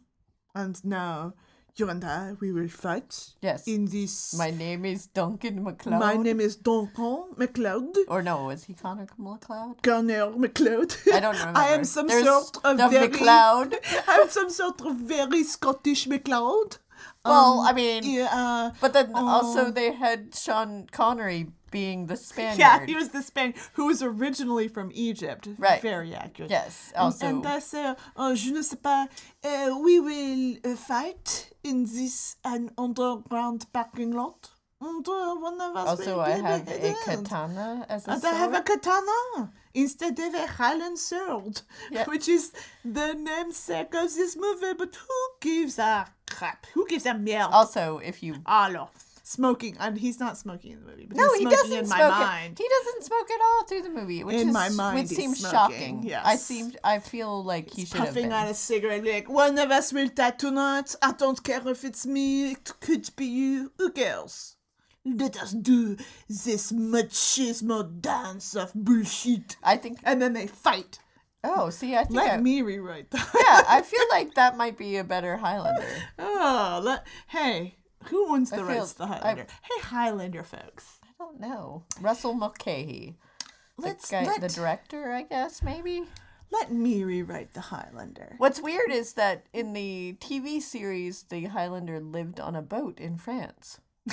and 0.54 0.82
now 0.84 1.34
you 1.76 1.90
and 1.90 2.04
I 2.04 2.32
we 2.40 2.52
will 2.52 2.68
fight. 2.68 3.34
Yes. 3.42 3.66
In 3.66 3.86
this. 3.86 4.34
My 4.38 4.50
name 4.50 4.84
is 4.84 5.06
Duncan 5.08 5.62
MacLeod. 5.64 6.00
My 6.00 6.14
name 6.16 6.40
is 6.40 6.56
Duncan 6.56 7.24
MacLeod. 7.36 7.96
Or 8.08 8.22
no, 8.22 8.44
was 8.46 8.64
he 8.64 8.74
Connor 8.74 9.06
MacLeod? 9.18 9.82
Connor 9.82 10.30
MacLeod. 10.30 10.96
I 11.12 11.20
don't 11.20 11.36
remember. 11.38 11.58
I 11.64 11.68
am 11.74 11.84
some 11.84 12.06
There's 12.08 12.24
sort 12.24 12.56
of 12.64 12.78
the 12.78 12.88
very. 12.88 13.08
McLeod. 13.08 13.74
I'm 14.08 14.28
some 14.30 14.50
sort 14.50 14.80
of 14.80 14.96
very 14.96 15.42
Scottish 15.44 16.06
McLeod. 16.06 16.78
Well, 17.24 17.60
Um, 17.60 17.66
I 17.66 17.72
mean, 17.72 18.04
yeah, 18.04 18.28
uh, 18.32 18.70
but 18.80 18.92
then 18.92 19.10
also 19.14 19.66
um, 19.66 19.74
they 19.74 19.92
had 19.92 20.34
Sean 20.34 20.86
Connery 20.92 21.48
being 21.78 22.06
the 22.06 22.16
Spaniard. 22.30 22.58
Yeah, 22.58 22.86
he 22.86 22.94
was 22.94 23.08
the 23.10 23.22
Spaniard 23.22 23.56
who 23.76 23.84
was 23.90 24.00
originally 24.02 24.68
from 24.68 24.88
Egypt. 24.94 25.48
Right. 25.58 25.82
Very 25.82 26.14
accurate. 26.14 26.50
Yes, 26.50 26.92
also- 26.96 27.26
And, 27.26 27.46
I 27.46 27.60
say, 27.60 27.94
uh, 28.16 28.34
je 28.34 28.50
ne 28.52 28.62
sais 28.62 28.78
pas, 28.86 29.08
uh, 29.44 29.78
we 29.86 29.94
will 30.08 30.56
uh, 30.64 30.76
fight 30.76 31.50
in 31.62 31.84
this 31.84 32.36
an 32.44 32.70
underground 32.78 33.60
parking 33.72 34.12
lot. 34.12 34.50
And 34.80 35.06
one 35.06 35.60
of 35.60 35.76
us 35.76 35.88
Also, 35.88 36.20
I 36.20 36.30
have 36.30 36.62
a 36.62 36.64
beheaded. 36.64 36.96
katana 37.24 37.86
as 37.88 38.06
a 38.06 38.10
And 38.12 38.24
I 38.24 38.32
have 38.42 38.54
a 38.54 38.60
katana 38.60 39.50
instead 39.72 40.18
of 40.18 40.34
a 40.34 40.46
Highland 40.46 40.98
sword, 40.98 41.62
Yeah. 41.90 42.04
which 42.12 42.28
is 42.28 42.52
the 42.84 43.14
namesake 43.14 43.94
of 43.94 44.08
this 44.14 44.36
movie. 44.36 44.74
But 44.76 44.94
who 44.94 45.20
gives 45.40 45.78
a 45.78 46.06
crap? 46.30 46.66
Who 46.74 46.86
gives 46.86 47.06
a 47.06 47.14
merde? 47.14 47.52
Also, 47.52 47.98
if 48.04 48.22
you 48.22 48.34
Alors, 48.44 48.90
smoking, 49.26 49.76
and 49.80 49.98
he's 49.98 50.20
not 50.20 50.36
smoking 50.38 50.72
in 50.72 50.80
the 50.80 50.86
movie. 50.86 51.06
But 51.06 51.16
no, 51.16 51.28
he's 51.32 51.38
he 51.40 51.44
doesn't 51.46 51.72
in 51.78 51.86
smoke. 51.86 51.98
my 51.98 52.06
it. 52.06 52.10
mind. 52.10 52.58
He 52.58 52.68
doesn't 52.68 53.02
smoke 53.04 53.28
at 53.30 53.40
all 53.40 53.64
through 53.64 53.82
the 53.82 53.90
movie, 53.90 54.22
which 54.22 54.36
In 54.36 54.48
is 54.50 54.54
my 54.54 54.68
mind, 54.68 54.98
which 55.00 55.08
seems 55.08 55.38
smoking, 55.40 55.52
shocking. 55.52 55.98
I 56.04 56.06
yes. 56.32 56.44
seem 56.44 56.72
I 56.84 57.00
feel 57.00 57.42
like 57.42 57.70
he 57.70 57.84
should 57.84 57.96
have 57.98 58.08
puffing 58.08 58.30
out 58.32 58.48
a 58.48 58.54
cigarette 58.54 59.04
like 59.04 59.28
one 59.28 59.58
of 59.58 59.70
us 59.72 59.92
will 59.92 60.08
die 60.08 60.30
tonight. 60.30 60.94
I 61.02 61.12
don't 61.12 61.42
care 61.42 61.66
if 61.66 61.84
it's 61.84 62.06
me, 62.06 62.52
it 62.52 62.72
could 62.80 63.10
be 63.16 63.26
you. 63.26 63.72
Who 63.78 63.90
cares? 63.90 64.56
Let 65.06 65.36
us 65.42 65.52
do 65.52 65.96
this 66.28 66.72
machismo 66.72 68.00
dance 68.00 68.54
of 68.56 68.72
bullshit. 68.74 69.56
I 69.62 69.76
think, 69.76 69.98
and 70.04 70.20
then 70.22 70.32
they 70.34 70.46
fight. 70.46 70.98
Oh, 71.46 71.68
see, 71.68 71.94
I 71.94 72.04
think 72.04 72.16
Let 72.16 72.32
I- 72.34 72.36
me 72.40 72.62
rewrite 72.62 73.10
that. 73.10 73.28
yeah, 73.34 73.64
I 73.68 73.82
feel 73.82 74.04
like 74.10 74.32
that 74.34 74.56
might 74.56 74.78
be 74.78 74.96
a 74.96 75.04
better 75.04 75.36
Highlander. 75.36 75.86
Oh, 76.18 76.80
let, 76.82 77.06
hey, 77.28 77.76
who 78.06 78.32
owns 78.32 78.50
the 78.50 78.64
rights 78.64 78.92
to 78.92 78.98
the 78.98 79.04
I- 79.04 79.06
Highlander? 79.18 79.46
hey, 79.62 79.80
Highlander 79.82 80.42
folks. 80.42 80.98
I 81.04 81.08
don't 81.18 81.40
know. 81.40 81.84
Russell 82.00 82.34
Mulcahy. 82.34 83.16
Let's- 83.76 84.08
the, 84.08 84.16
guy, 84.24 84.38
the 84.38 84.48
director, 84.48 85.12
I 85.12 85.22
guess, 85.22 85.62
maybe. 85.62 86.04
Let 86.52 86.70
me 86.70 87.02
rewrite 87.02 87.52
the 87.54 87.60
Highlander. 87.60 88.34
What's 88.38 88.60
weird 88.60 88.90
is 88.92 89.14
that 89.14 89.46
in 89.52 89.72
the 89.72 90.16
TV 90.20 90.60
series, 90.62 91.24
the 91.24 91.44
Highlander 91.46 91.98
lived 91.98 92.38
on 92.38 92.54
a 92.54 92.62
boat 92.62 93.00
in 93.00 93.16
France. 93.16 93.80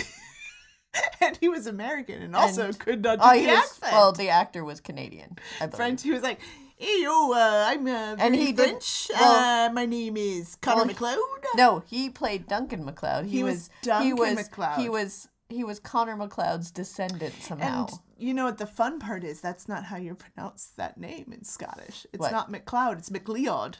and 1.21 1.37
he 1.39 1.47
was 1.47 1.67
American 1.67 2.21
and 2.21 2.35
also 2.35 2.67
And- 2.67 2.79
could 2.79 3.03
not 3.03 3.19
do 3.19 3.25
oh, 3.25 3.33
the 3.33 3.39
he 3.39 3.47
was- 3.47 3.57
accent. 3.57 3.91
Well, 3.93 4.11
the 4.11 4.29
actor 4.29 4.63
was 4.63 4.79
Canadian. 4.81 5.37
I. 5.59 5.67
French. 5.67 6.01
He 6.01 6.11
was 6.11 6.23
like, 6.23 6.39
"Hey 6.81 7.03
yo, 7.03 7.31
uh, 7.33 7.65
I'm 7.67 7.85
uh, 7.87 8.15
And 8.19 8.35
he 8.35 8.51
did- 8.51 8.69
French. 8.69 9.11
well- 9.13 9.67
uh, 9.69 9.71
my 9.71 9.85
name 9.85 10.17
is 10.17 10.57
Connor 10.61 10.85
Well, 10.85 10.93
McLeod." 10.93 11.17
No, 11.55 11.83
he 11.85 12.09
played 12.09 12.47
Duncan 12.47 12.83
McLeod. 12.85 13.25
He, 13.25 13.37
He 13.37 13.43
was, 13.43 13.53
was 13.53 13.69
Duncan 13.83 14.07
he 14.07 14.13
was 14.13 14.35
MacLeod. 14.35 14.79
he 14.79 14.89
was 14.89 15.27
he 15.49 15.63
was 15.63 15.79
Connor 15.79 16.15
MacLeod's 16.15 16.71
descendant 16.71 17.33
somehow. 17.41 17.87
And 17.87 17.99
you 18.17 18.33
know 18.33 18.45
what 18.45 18.57
the 18.57 18.65
fun 18.67 18.99
part 18.99 19.23
is? 19.23 19.41
That's 19.41 19.67
not 19.67 19.85
how 19.85 19.97
you 19.97 20.15
pronounce 20.15 20.67
that 20.77 20.97
name 20.97 21.31
in 21.33 21.43
Scottish. 21.43 22.05
It's 22.13 22.19
What? 22.21 22.31
not 22.31 22.51
McLeod. 22.51 22.99
It's 22.99 23.09
McLeod. 23.09 23.75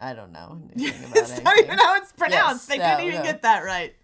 I 0.00 0.12
don't 0.12 0.32
know 0.32 0.60
it's 0.76 1.40
not 1.42 1.58
even 1.58 1.78
how 1.78 1.96
it's 1.96 2.12
pronounced. 2.12 2.68
Yes, 2.68 2.76
they 2.76 2.78
no, 2.78 2.90
couldn't 2.90 3.06
even 3.08 3.20
no. 3.20 3.24
get 3.24 3.42
that 3.42 3.64
right. 3.64 3.94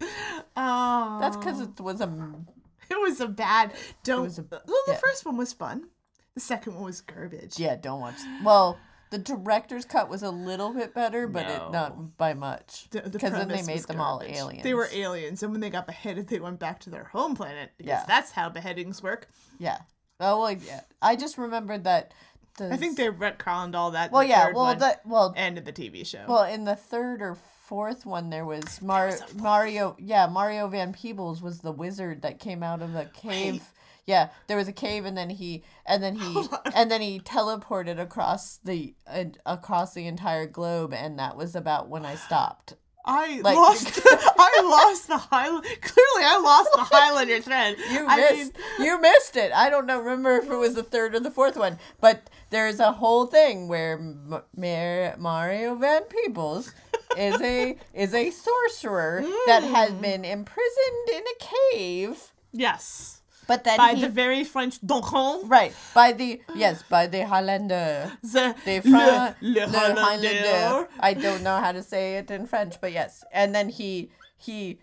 Oh, 0.57 1.19
That's 1.20 1.36
because 1.36 1.61
it 1.61 1.78
was 1.81 2.01
a 2.01 2.07
it 2.90 3.01
was 3.01 3.20
a 3.20 3.28
bad. 3.28 3.73
Don't. 4.02 4.36
a- 4.39 4.43
well, 4.51 4.62
the 4.86 4.93
yeah. 4.93 4.98
first 4.98 5.24
one 5.24 5.36
was 5.36 5.52
fun. 5.52 5.89
The 6.35 6.40
second 6.40 6.74
one 6.74 6.85
was 6.85 7.01
garbage. 7.01 7.59
yeah. 7.59 7.77
Don't 7.77 8.01
watch. 8.01 8.15
Well, 8.44 8.78
the 9.11 9.19
director's 9.19 9.85
cut 9.85 10.09
was 10.09 10.23
a 10.23 10.31
little 10.31 10.73
bit 10.73 10.94
better, 10.94 11.27
but 11.27 11.47
it 11.47 11.73
not 11.73 12.16
by 12.16 12.35
much. 12.35 12.86
The- 12.90 13.01
the 13.01 13.11
Because 13.11 13.32
then 13.32 13.48
they 13.48 13.62
made 13.62 13.73
was 13.74 13.86
them 13.86 14.01
all 14.01 14.23
aliens. 14.23 14.62
They 14.62 14.74
were 14.74 14.89
aliens, 14.93 15.43
and 15.43 15.51
when 15.51 15.61
they 15.61 15.70
got 15.70 15.86
beheaded, 15.86 16.28
they 16.28 16.39
went 16.39 16.61
back 16.61 16.78
to 16.81 16.90
their 16.90 17.05
home 17.05 17.35
planet. 17.35 17.73
Because 17.77 17.89
Yeah. 17.89 18.05
that's 18.07 18.31
how 18.32 18.48
beheadings 18.48 19.02
work. 19.02 19.28
Yeah. 19.59 19.78
Oh 20.20 20.40
well, 20.40 20.52
yeah. 20.52 20.82
I 21.02 21.16
just 21.16 21.36
remembered 21.39 21.85
that. 21.85 22.15
The, 22.59 22.73
I 22.73 22.77
think 22.77 22.97
they 22.97 23.09
retconned 23.09 23.74
all 23.74 23.90
that. 23.93 24.12
Well, 24.12 24.23
the 24.23 24.28
yeah. 24.28 24.44
third 24.47 24.55
Well, 24.55 24.65
one 24.66 24.78
that 24.78 25.05
well. 25.07 25.32
end 25.36 25.59
of 25.59 25.65
the 25.65 25.73
TV 25.73 26.05
show. 26.07 26.24
Well, 26.28 26.44
in 26.44 26.65
the 26.65 26.77
third 26.77 27.23
or 27.23 27.36
fourth 27.65 28.05
one, 28.07 28.31
there 28.31 28.44
was 28.44 28.81
Mar- 28.82 29.16
Mario. 29.36 29.97
Yeah, 29.98 30.27
Mario 30.27 30.69
Van 30.69 30.93
Peebles 30.93 31.40
was 31.43 31.61
the 31.61 31.73
wizard 31.73 32.23
that 32.23 32.39
came 32.39 32.62
out 32.62 32.82
of 32.82 32.94
a 32.94 33.07
cave. 33.07 33.73
Yeah, 34.10 34.28
there 34.48 34.56
was 34.56 34.66
a 34.68 34.72
cave, 34.72 35.04
and 35.04 35.16
then 35.16 35.30
he, 35.30 35.62
and 35.86 36.02
then 36.02 36.16
he, 36.16 36.32
and 36.74 36.90
then 36.90 37.00
he 37.00 37.20
teleported 37.20 37.98
across 38.00 38.58
the 38.64 38.94
uh, 39.06 39.24
across 39.46 39.94
the 39.94 40.06
entire 40.06 40.46
globe, 40.46 40.92
and 40.92 41.18
that 41.18 41.36
was 41.36 41.54
about 41.54 41.88
when 41.88 42.04
I 42.04 42.16
stopped. 42.16 42.74
I 43.06 43.40
Like- 43.42 43.56
lost. 43.56 44.00
I 44.06 44.60
lost 44.64 45.06
the 45.08 45.16
Highland. 45.16 45.64
Clearly, 45.80 46.24
I 46.32 46.38
lost 46.42 46.70
the 46.74 46.82
Highlander 46.82 47.40
thread. 47.46 47.76
You 47.90 48.04
I 48.06 48.16
missed. 48.16 48.52
you 48.78 49.00
missed 49.00 49.36
it. 49.36 49.52
I 49.52 49.70
don't 49.70 49.86
know. 49.86 50.00
Remember 50.00 50.36
if 50.36 50.50
it 50.50 50.56
was 50.56 50.74
the 50.74 50.82
third 50.82 51.14
or 51.14 51.20
the 51.20 51.30
fourth 51.30 51.56
one, 51.56 51.78
but 52.00 52.28
there's 52.50 52.78
a 52.80 52.92
whole 52.92 53.24
thing 53.26 53.68
where 53.68 53.94
M- 53.94 54.42
Mar- 54.56 55.14
Mario 55.18 55.76
Van 55.76 56.02
Peebles 56.04 56.74
is 57.16 57.40
a 57.40 57.78
is 57.94 58.12
a 58.12 58.30
sorcerer 58.30 59.24
that 59.46 59.62
has 59.62 59.92
been 59.92 60.24
imprisoned 60.24 61.08
in 61.12 61.22
a 61.22 61.44
cave. 61.72 62.32
Yes. 62.52 63.19
But 63.51 63.64
then 63.64 63.78
by 63.78 63.94
he, 63.94 64.02
the 64.02 64.09
very 64.09 64.44
French 64.44 64.81
Donjon. 64.81 65.51
right 65.51 65.74
by 65.93 66.12
the 66.12 66.40
yes 66.55 66.85
by 66.89 67.09
the 67.09 67.27
Highlander. 67.27 68.12
The, 68.22 68.55
The 68.64 68.77
le, 68.77 68.82
Fra- 68.82 69.36
le 69.40 69.66
Highlander. 70.06 70.89
I 71.01 71.14
don't 71.14 71.43
know 71.43 71.59
how 71.59 71.72
to 71.72 71.82
say 71.82 72.05
it 72.18 72.31
in 72.31 72.47
French, 72.47 72.81
but 72.81 72.93
yes. 72.93 73.24
And 73.32 73.52
then 73.55 73.68
he 73.68 74.10
he 74.39 74.78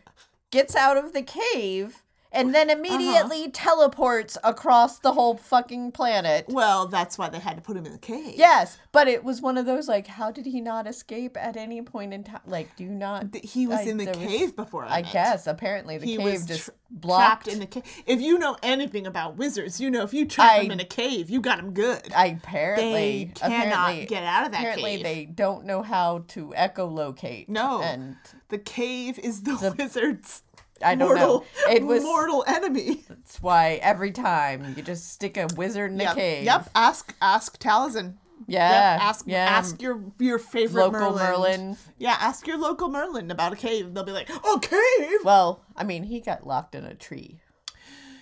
gets 0.51 0.75
out 0.75 0.97
of 0.97 1.13
the 1.13 1.23
cave 1.23 2.03
and 2.37 2.53
then 2.53 2.69
uh-huh. 2.69 2.79
immediately 2.79 3.49
teleports 3.51 4.37
across 4.43 4.99
the 4.99 5.11
whole 5.11 5.35
fucking 5.37 5.91
planet. 5.91 6.45
Well, 6.47 6.87
that's 6.87 7.17
why 7.17 7.29
they 7.29 7.39
had 7.39 7.57
to 7.57 7.61
put 7.61 7.75
him 7.75 7.85
in 7.85 7.91
the 7.91 7.97
cave. 7.97 8.35
Yes, 8.37 8.77
but 8.91 9.07
it 9.07 9.23
was 9.23 9.41
one 9.41 9.57
of 9.57 9.65
those 9.65 9.87
like, 9.87 10.07
how 10.07 10.31
did 10.31 10.45
he 10.45 10.61
not 10.61 10.87
escape 10.87 11.35
at 11.37 11.57
any 11.57 11.81
point 11.81 12.13
in 12.13 12.23
time? 12.23 12.41
Like, 12.45 12.75
do 12.75 12.83
you 12.83 12.91
not? 12.91 13.35
He 13.43 13.67
was 13.67 13.79
I- 13.79 13.83
in 13.83 13.97
the 13.97 14.05
there 14.05 14.15
was- 14.15 14.27
cave 14.27 14.55
before. 14.55 14.85
I 14.85 15.01
guess 15.01 15.47
apparently 15.47 15.97
the 15.97 16.05
he 16.05 16.17
cave 16.17 16.45
just 16.47 16.65
tra- 16.65 16.73
blocked. 16.91 17.45
trapped 17.45 17.47
in 17.47 17.59
the 17.59 17.65
cave. 17.65 17.83
If 18.05 18.21
you 18.21 18.37
know 18.37 18.55
anything 18.61 19.07
about 19.07 19.35
wizards, 19.37 19.81
you 19.81 19.89
know 19.89 20.03
if 20.03 20.13
you 20.13 20.25
trap 20.25 20.51
I- 20.51 20.59
him 20.61 20.71
in 20.71 20.79
a 20.79 20.85
cave, 20.85 21.29
you 21.29 21.41
got 21.41 21.57
them 21.57 21.73
good. 21.73 22.13
I 22.15 22.27
apparently 22.27 23.25
They 23.25 23.31
cannot 23.33 23.65
apparently, 23.65 24.05
get 24.05 24.23
out 24.23 24.45
of 24.45 24.51
that 24.51 24.59
apparently 24.59 24.95
cave. 24.97 25.03
they 25.03 25.25
don't 25.25 25.65
know 25.65 25.81
how 25.81 26.23
to 26.29 26.53
echolocate. 26.57 27.49
No, 27.49 27.81
and 27.81 28.15
the 28.49 28.57
cave 28.57 29.19
is 29.19 29.43
the, 29.43 29.75
wizard's 29.77 30.43
I 30.83 30.95
don't 30.95 31.07
mortal, 31.09 31.45
know. 31.67 31.73
It 31.73 31.83
was 31.83 32.03
mortal 32.03 32.43
enemy. 32.47 33.03
That's 33.09 33.41
why 33.41 33.79
every 33.81 34.11
time 34.11 34.73
you 34.77 34.83
just 34.83 35.09
stick 35.11 35.37
a 35.37 35.47
wizard 35.55 35.91
in 35.91 35.99
yep. 35.99 36.11
a 36.13 36.15
cave. 36.15 36.43
Yep. 36.45 36.69
Ask 36.75 37.15
ask 37.21 37.59
Taliesin. 37.59 38.15
Yeah, 38.47 38.93
Yep. 38.93 39.01
Ask 39.01 39.25
yeah. 39.27 39.45
ask 39.45 39.81
your 39.81 39.99
your 40.19 40.39
favorite 40.39 40.81
Local 40.91 40.99
Merlin. 41.15 41.17
Merlin. 41.61 41.77
Yeah. 41.97 42.15
Ask 42.19 42.45
your 42.47 42.57
local 42.57 42.89
Merlin 42.89 43.31
about 43.31 43.51
a 43.53 43.55
cave. 43.55 43.93
They'll 43.93 44.03
be 44.03 44.11
like, 44.11 44.29
"Oh, 44.43 44.59
cave." 44.61 45.19
Well, 45.23 45.61
I 45.75 45.83
mean, 45.83 46.03
he 46.03 46.19
got 46.21 46.45
locked 46.45 46.75
in 46.75 46.85
a 46.85 46.93
tree. 46.93 47.39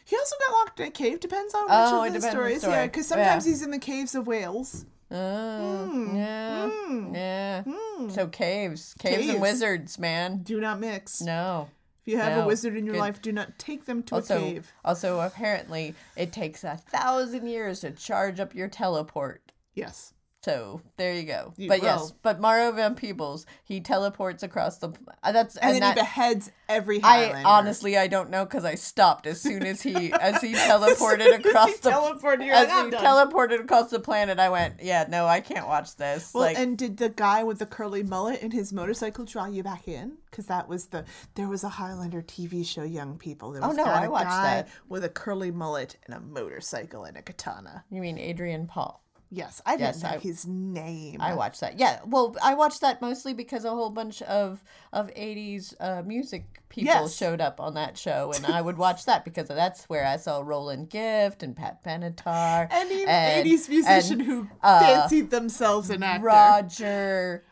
He 0.05 0.15
also 0.15 0.35
got 0.47 0.53
locked 0.53 0.79
in 0.79 0.87
a 0.87 0.91
cave. 0.91 1.19
Depends 1.19 1.53
on 1.53 1.63
which 1.63 1.71
Oh, 1.71 1.85
of 1.85 1.91
the 1.91 1.97
on 1.97 2.13
the 2.13 2.21
stories. 2.21 2.63
Yeah, 2.63 2.85
because 2.85 3.07
sometimes 3.07 3.45
Yeah. 3.45 3.51
he's 3.51 3.61
in 3.63 3.71
the 3.71 3.79
caves 3.79 4.15
of 4.15 4.25
Wales. 4.27 4.85
Oh, 5.11 6.11
yeah, 6.15 6.69
Mm. 6.69 7.13
yeah. 7.13 7.63
So 8.09 8.27
caves, 8.27 8.95
caves, 8.99 9.17
Caves. 9.17 9.29
and 9.29 9.41
wizards, 9.41 9.99
man. 9.99 10.39
Do 10.43 10.59
not 10.59 10.79
mix. 10.79 11.21
No. 11.21 11.69
If 12.05 12.13
you 12.13 12.19
have 12.19 12.37
No. 12.37 12.43
a 12.43 12.47
wizard 12.47 12.75
in 12.75 12.85
your 12.85 12.93
Good. 12.93 12.99
life, 13.01 13.21
do 13.21 13.31
not 13.31 13.57
take 13.57 13.85
them 13.85 14.03
to 14.03 14.15
also, 14.15 14.37
a 14.37 14.39
cave. 14.41 14.71
also, 14.83 15.19
apparently, 15.21 15.95
it 16.15 16.31
takes 16.31 16.63
a 16.63 16.77
thousand 16.77 17.47
years 17.47 17.79
to 17.81 17.91
charge 17.91 18.39
up 18.39 18.53
your 18.53 18.67
teleport. 18.67 19.51
Yes. 19.73 20.13
So 20.45 20.79
there 20.97 21.15
you 21.15 21.23
go. 21.23 21.53
You 21.57 21.67
but 21.67 21.81
yes, 21.81 22.13
but 22.21 22.39
Mario 22.39 22.71
Van 22.71 22.93
Peebles, 22.93 23.47
he 23.63 23.81
teleports 23.81 24.43
across 24.43 24.77
the. 24.77 24.93
Uh, 25.23 25.31
that's 25.31 25.57
And, 25.57 25.73
then 25.73 25.79
that, 25.81 25.95
he 25.95 26.01
beheads 26.01 26.51
every 26.69 27.01
I 27.03 27.41
honestly 27.43 27.97
I 27.97 28.05
don't 28.05 28.29
know 28.29 28.45
because 28.45 28.63
I 28.63 28.75
stopped 28.75 29.25
as 29.25 29.41
soon 29.41 29.63
as 29.63 29.81
he 29.81 30.13
as 30.13 30.41
he 30.43 30.53
teleported 30.53 31.33
across 31.39 31.69
he 31.73 31.75
the 31.77 31.89
teleported, 31.89 32.47
as 32.51 32.69
like, 32.69 32.85
he 32.85 32.91
done." 32.91 33.03
teleported 33.31 33.61
across 33.61 33.89
the 33.89 33.99
planet. 33.99 34.37
I 34.37 34.49
went, 34.49 34.75
yeah, 34.83 35.07
no, 35.09 35.25
I 35.25 35.41
can't 35.41 35.65
watch 35.67 35.95
this. 35.95 36.31
Well, 36.31 36.43
like, 36.43 36.59
and 36.59 36.77
did 36.77 36.97
the 36.97 37.09
guy 37.09 37.43
with 37.43 37.57
the 37.57 37.65
curly 37.65 38.03
mullet 38.03 38.43
and 38.43 38.53
his 38.53 38.71
motorcycle 38.71 39.25
draw 39.25 39.47
you 39.47 39.63
back 39.63 39.87
in? 39.87 40.17
Because 40.29 40.45
that 40.45 40.69
was 40.69 40.87
the 40.87 41.05
there 41.33 41.47
was 41.47 41.63
a 41.63 41.69
Highlander 41.69 42.21
TV 42.21 42.63
show, 42.63 42.83
Young 42.83 43.17
People. 43.17 43.51
There 43.51 43.63
Oh, 43.63 43.69
was 43.69 43.77
no, 43.77 43.85
got 43.85 44.03
I 44.03 44.07
watched 44.09 44.25
guy 44.29 44.55
that. 44.57 44.69
with 44.89 45.03
a 45.03 45.09
curly 45.09 45.49
mullet 45.49 45.97
and 46.05 46.13
a 46.15 46.19
motorcycle 46.19 47.03
and 47.03 47.17
a 47.17 47.23
katana. 47.23 47.83
you 47.89 47.99
mean 47.99 48.19
Adrian 48.19 48.67
Paul? 48.67 49.01
Yes, 49.35 49.61
I 49.65 49.71
didn't 49.75 49.95
Yes, 49.95 50.03
know 50.03 50.09
I- 50.09 50.17
his 50.19 50.45
name. 50.47 51.19
I 51.19 51.33
watched 51.33 51.59
that. 51.59 51.77
Yeah, 51.77 51.99
well, 52.05 52.35
I 52.41 52.53
watched 52.53 52.79
that 52.81 53.01
mostly 53.01 53.33
because 53.33 53.65
a 53.65 53.69
whole 53.69 53.89
bunch 53.89 54.21
of 54.21 54.63
of 54.93 55.07
'80s 55.13 55.73
uh, 55.79 56.03
music 56.05 56.61
people 56.69 56.93
Yes. 56.93 57.15
showed 57.17 57.41
up 57.41 57.59
on 57.59 57.73
that 57.73 57.97
show, 57.97 58.31
and 58.33 58.45
I 58.45 58.61
would 58.61 58.77
watch 58.77 59.03
that 59.05 59.25
because 59.25 59.49
that's 59.49 59.83
where 59.89 60.05
I 60.05 60.15
saw 60.15 60.41
Roland 60.41 60.89
Gift 60.89 61.43
and 61.43 61.53
Pat 61.55 61.83
Benatar, 61.83 62.67
Any 62.71 63.05
and- 63.05 63.45
80s 63.45 63.67
musician 63.67 64.21
and, 64.21 64.29
who 64.29 64.47
uh, 64.63 64.79
fancied 64.79 65.29
themselves 65.31 65.89
an 65.89 66.01
actor. 66.01 66.25
Roger 66.25 67.43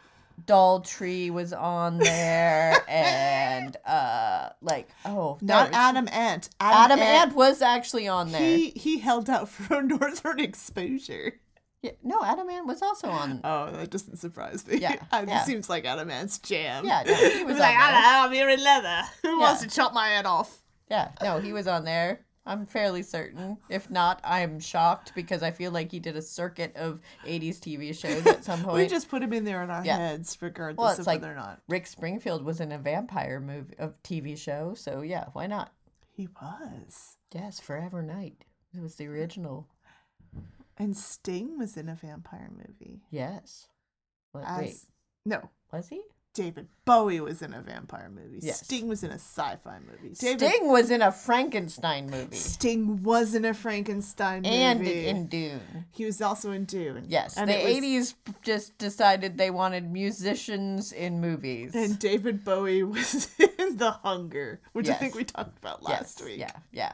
Daltrey 0.45 1.29
was 1.31 1.53
on 1.53 1.97
there, 1.99 2.81
and 2.89 3.75
uh, 3.85 4.49
like 4.61 4.89
oh, 5.05 5.37
Not 5.41 5.69
Adam 5.73 6.07
Ant. 6.11 6.49
Adam 6.59 6.99
Ant 6.99 7.35
was 7.35 7.61
actually 7.61 8.07
on 8.07 8.31
there. 8.31 8.41
He 8.41 8.69
he 8.71 8.99
held 8.99 9.29
out 9.29 9.49
for 9.49 9.75
a 9.79 9.83
northern 9.83 10.39
exposure. 10.39 11.39
Yeah, 11.83 11.91
no, 12.01 12.23
Adam 12.23 12.49
Ant 12.49 12.65
was 12.65 12.81
also 12.81 13.09
on. 13.09 13.41
Oh, 13.43 13.69
that 13.71 13.89
doesn't 13.91 14.17
surprise 14.17 14.65
me. 14.65 14.77
Yeah, 14.77 14.93
it 15.13 15.27
yeah. 15.27 15.43
seems 15.43 15.69
like 15.69 15.85
Adam 15.85 16.09
Ant's 16.09 16.39
jam. 16.39 16.85
Yeah, 16.85 17.03
no, 17.05 17.13
he 17.13 17.43
was 17.51 17.59
like, 17.59 17.75
on 17.77 17.91
there. 17.91 18.01
"I- 18.01 18.23
I'm 18.25 18.31
here 18.31 18.49
in 18.49 18.63
leather. 18.63 19.01
Who 19.21 19.39
wants 19.39 19.61
to 19.61 19.67
chop 19.69 19.93
my 19.93 20.07
head 20.07 20.25
off? 20.25 20.59
Yeah, 20.89 21.11
no, 21.21 21.39
he 21.39 21.53
was 21.53 21.67
on 21.67 21.83
there. 21.85 22.21
I'm 22.45 22.65
fairly 22.65 23.03
certain. 23.03 23.57
If 23.69 23.89
not, 23.89 24.19
I'm 24.23 24.59
shocked 24.59 25.13
because 25.15 25.43
I 25.43 25.51
feel 25.51 25.71
like 25.71 25.89
he 25.91 25.99
did 25.99 26.17
a 26.17 26.21
circuit 26.21 26.75
of 26.75 26.99
80s 27.25 27.59
TV 27.59 27.97
shows 27.97 28.25
at 28.27 28.43
some 28.43 28.63
point. 28.63 28.75
We 28.75 28.87
just 28.87 29.07
put 29.09 29.23
him 29.23 29.31
in 29.31 29.45
there 29.45 29.63
in 29.63 29.69
our 29.69 29.85
Yeah. 29.85 29.95
heads, 29.97 30.37
regardless 30.41 30.77
well, 30.77 30.89
it's 30.89 30.99
of 30.99 31.07
like 31.07 31.21
whether 31.21 31.31
or 31.31 31.37
not 31.37 31.61
Rick 31.69 31.87
Springfield 31.87 32.43
was 32.43 32.59
in 32.59 32.73
a 32.73 32.77
vampire 32.77 33.39
movie, 33.39 33.75
a 33.79 33.89
TV 34.03 34.37
show, 34.37 34.73
so 34.73 35.01
yeah, 35.01 35.25
why 35.33 35.47
not? 35.47 35.71
he 36.15 36.27
was. 36.41 37.17
Yes, 37.33 37.59
Forever 37.61 38.01
Knight. 38.03 38.43
It 38.75 38.81
was 38.81 38.95
the 38.95 39.07
original. 39.07 39.67
And 40.77 40.95
Sting 40.97 41.57
was 41.57 41.77
in 41.77 41.87
a 41.89 41.95
vampire 41.95 42.49
movie. 42.55 43.01
Yes. 43.11 43.67
Wait, 44.33 44.43
As, 44.47 44.59
wait, 44.59 44.75
no, 45.25 45.49
was 45.71 45.87
he? 45.89 46.01
David 46.33 46.67
Bowie 46.83 47.19
was 47.21 47.43
in 47.43 47.53
a 47.53 47.61
vampire 47.61 48.09
movie. 48.09 48.39
Yes. 48.41 48.61
Sting 48.61 48.87
was 48.87 49.03
in 49.03 49.11
a 49.11 49.19
sci-fi 49.19 49.77
movie. 49.81 50.15
David 50.15 50.49
Sting 50.49 50.71
was 50.71 50.89
in 50.89 51.03
a 51.03 51.11
Frankenstein 51.11 52.09
movie. 52.09 52.35
Sting 52.35 53.03
was 53.03 53.35
in 53.35 53.45
a 53.45 53.53
Frankenstein 53.53 54.41
movie. 54.41 54.55
And 54.55 54.81
in 54.87 55.27
Dune. 55.27 55.85
He 55.91 56.05
was 56.05 56.23
also 56.23 56.49
in 56.49 56.65
Dune. 56.65 57.05
Yes, 57.07 57.37
and 57.37 57.47
the 57.51 57.53
was- 57.53 57.65
80s 57.65 58.15
just 58.41 58.75
decided 58.79 59.37
they 59.37 59.51
wanted 59.51 59.91
musicians 59.91 60.91
in 60.91 61.21
movies. 61.21 61.75
And 61.75 61.99
David 61.99 62.43
Bowie 62.43 62.81
was 62.83 63.29
in 63.37 63.77
The 63.77 63.91
Hunger, 64.03 64.59
which 64.71 64.89
I 64.89 64.93
think 64.95 65.13
we 65.13 65.25
talked 65.25 65.59
about 65.59 65.83
last 65.83 66.19
Yes, 66.19 66.25
week. 66.27 66.39
Yeah, 66.39 66.55
yeah. 66.71 66.93